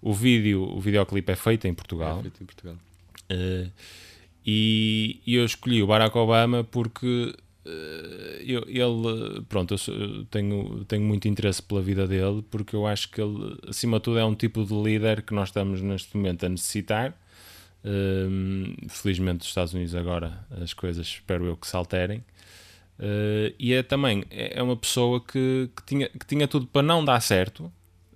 O 0.02 0.12
vídeo, 0.12 0.62
o 0.62 0.80
videoclipe 0.80 1.32
é 1.32 1.36
feito 1.36 1.66
em 1.66 1.72
Portugal. 1.72 2.18
É 2.18 2.22
feito 2.22 2.42
em 2.42 2.46
Portugal. 2.46 2.76
Eh, 3.30 3.66
e, 4.44 5.20
e 5.26 5.34
eu 5.34 5.44
escolhi 5.44 5.82
o 5.82 5.86
Barack 5.86 6.16
Obama 6.18 6.62
porque 6.62 7.34
eh, 7.34 7.42
eu- 8.44 8.64
ele, 8.68 9.42
pronto, 9.48 9.74
eu, 9.88 10.24
tenho, 10.26 10.84
tenho 10.86 11.02
muito 11.04 11.26
interesse 11.28 11.62
pela 11.62 11.80
vida 11.82 12.06
dele 12.06 12.42
porque 12.50 12.74
eu 12.76 12.86
acho 12.86 13.10
que 13.10 13.20
ele, 13.20 13.58
acima 13.68 13.98
de 13.98 14.04
tudo, 14.04 14.18
é 14.18 14.24
um 14.24 14.34
tipo 14.34 14.64
de 14.64 14.74
líder 14.74 15.22
que 15.22 15.34
nós 15.34 15.48
estamos 15.48 15.80
neste 15.80 16.16
momento 16.16 16.46
a 16.46 16.48
necessitar. 16.48 17.14
Hum, 17.84 18.74
felizmente, 18.88 19.42
os 19.42 19.48
Estados 19.48 19.72
Unidos 19.72 19.94
agora 19.94 20.44
as 20.60 20.72
coisas 20.74 21.06
espero 21.06 21.44
eu 21.44 21.56
que 21.56 21.66
se 21.66 21.76
alterem. 21.76 22.24
Eh, 22.98 23.52
e 23.58 23.72
é 23.74 23.82
também 23.82 24.24
é 24.30 24.58
é 24.58 24.62
uma 24.62 24.76
pessoa 24.76 25.20
que, 25.20 25.68
que, 25.76 25.82
tinha, 25.84 26.08
que 26.08 26.26
tinha 26.26 26.48
tudo 26.48 26.66
para 26.66 26.82
não 26.82 27.04
dar 27.04 27.20
certo 27.20 27.70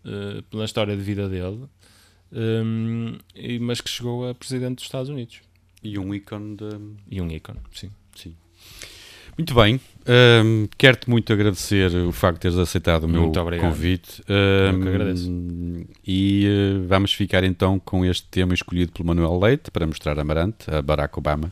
eh, 0.05 0.43
pela 0.51 0.65
história 0.65 0.97
de 0.97 1.03
vida 1.03 1.29
dele, 1.29 1.67
hum, 2.33 3.19
e- 3.35 3.59
mas 3.59 3.81
que 3.81 3.91
chegou 3.91 4.29
a 4.29 4.35
presidente 4.35 4.77
dos 4.77 4.85
Estados 4.85 5.09
Unidos. 5.11 5.41
E 5.83 5.99
um 5.99 6.15
ícone 6.15 6.57
de. 6.57 6.69
E 7.11 7.21
um 7.21 7.31
ícone, 7.31 7.61
sim. 7.73 7.91
Sim. 8.15 8.35
Muito 9.41 9.55
bem. 9.55 9.80
Hum, 10.07 10.68
Quero-te 10.76 11.09
muito 11.09 11.32
agradecer 11.32 11.91
o 11.95 12.12
facto 12.12 12.34
de 12.36 12.41
teres 12.43 12.59
aceitado 12.59 13.05
o 13.05 13.09
meu 13.09 13.22
Muito 13.22 13.41
obrigado. 13.41 13.70
convite. 13.70 14.22
Eu 14.28 14.78
que 14.78 14.88
agradeço. 14.88 15.32
E 16.07 16.45
eh, 16.47 16.86
vamos 16.86 17.14
ficar 17.14 17.43
então 17.43 17.78
com 17.82 18.05
este 18.05 18.26
tema 18.30 18.53
escolhido 18.53 18.93
pelo 18.93 19.07
Manuel 19.07 19.38
Leite 19.38 19.70
para 19.70 19.86
mostrar 19.86 20.18
a 20.18 20.20
Amarante, 20.20 20.70
a 20.70 20.82
Barack 20.82 21.18
Obama. 21.18 21.51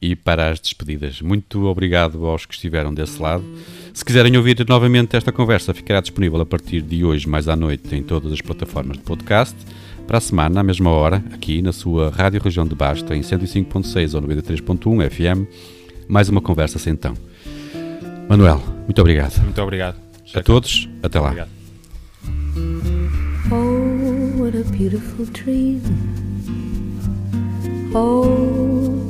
E 0.00 0.16
para 0.16 0.48
as 0.48 0.58
despedidas. 0.58 1.20
Muito 1.20 1.66
obrigado 1.66 2.24
aos 2.24 2.46
que 2.46 2.54
estiveram 2.54 2.94
desse 2.94 3.20
lado. 3.20 3.44
Se 3.92 4.02
quiserem 4.02 4.34
ouvir 4.34 4.64
novamente 4.66 5.14
esta 5.14 5.30
conversa, 5.30 5.74
ficará 5.74 6.00
disponível 6.00 6.40
a 6.40 6.46
partir 6.46 6.80
de 6.80 7.04
hoje, 7.04 7.28
mais 7.28 7.48
à 7.48 7.54
noite, 7.54 7.94
em 7.94 8.02
todas 8.02 8.32
as 8.32 8.40
plataformas 8.40 8.96
de 8.96 9.02
podcast. 9.02 9.54
Para 10.06 10.16
a 10.16 10.20
semana, 10.22 10.60
à 10.60 10.62
mesma 10.62 10.88
hora, 10.90 11.22
aqui 11.34 11.60
na 11.60 11.70
sua 11.70 12.08
Rádio 12.08 12.40
Região 12.40 12.66
de 12.66 12.74
Basta, 12.74 13.14
em 13.14 13.20
105.6 13.20 14.14
ou 14.14 14.22
93.1 14.22 15.10
FM, 15.10 15.79
mais 16.10 16.28
uma 16.28 16.40
conversa 16.40 16.78
sem 16.78 16.92
então. 16.92 17.14
Manuel, 18.28 18.60
muito 18.84 19.00
obrigado. 19.00 19.40
Muito 19.42 19.62
obrigado. 19.62 19.96
A 20.34 20.42
todos, 20.42 20.88
até 21.02 21.20
lá. 21.20 21.28
Obrigado. 21.28 21.50
Oh, 23.52 24.42
what 24.42 24.56
a 24.56 24.64
beautiful 24.76 25.24
dream. 25.26 25.80
Oh, 27.94 28.26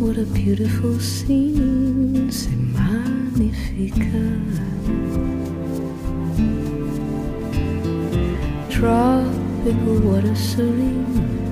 what 0.01 0.21
a 0.21 0.25
beautiful 0.25 0.99
scene. 1.01 2.31
C'est 2.31 2.55
magnifique. 2.75 3.95
Tropical 8.71 10.01
water 10.05 10.37
serene. 10.37 11.50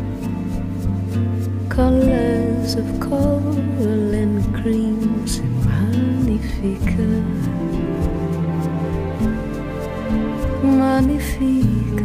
Colors 1.79 2.74
of 2.74 2.99
coral 2.99 4.12
and 4.12 4.43
cream. 4.53 5.22
C'est 5.26 5.45
magnifique. 5.64 6.99
Magnifique. 10.64 12.03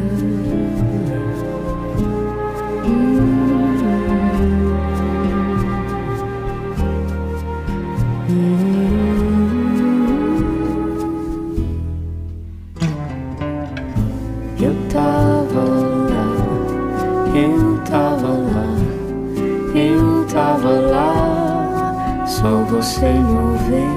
Só 22.43 22.57
você 22.63 23.07
não 23.07 23.55
vê. 23.69 23.87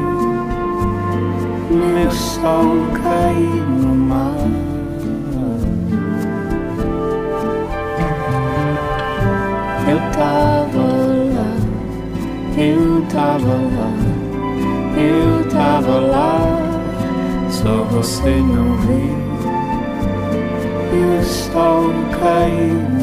Meu 1.74 2.10
sol 2.12 2.76
cair 3.02 3.66
no 3.82 3.92
mar. 3.92 4.36
Eu 9.88 9.98
tava 10.12 10.84
lá, 11.34 11.50
eu 12.56 13.02
tava 13.08 13.54
lá, 13.78 13.92
eu 14.96 15.50
tava 15.50 15.98
lá, 15.98 16.38
só 17.50 17.82
você 17.90 18.30
não 18.30 18.76
vê. 18.76 19.06
E 20.94 21.18
o 21.18 21.24
sol 21.24 21.90
cair 22.20 22.95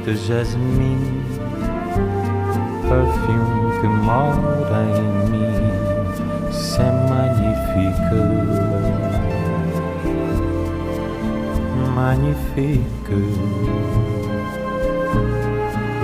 noite, 0.00 0.16
jasmim, 0.26 0.98
perfume 2.82 3.80
que 3.80 3.86
mora 3.86 4.82
em 4.96 5.30
mim, 5.30 5.52
c'est 6.50 6.92
magnifique. 7.08 8.20
Magnifique. 11.94 12.80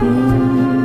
não 0.02 0.75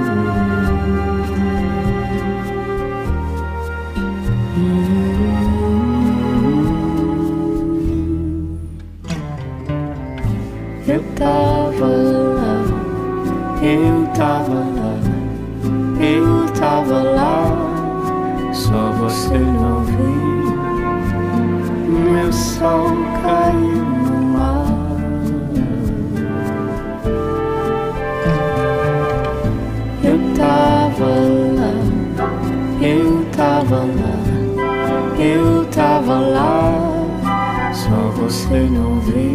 só 38.52 39.31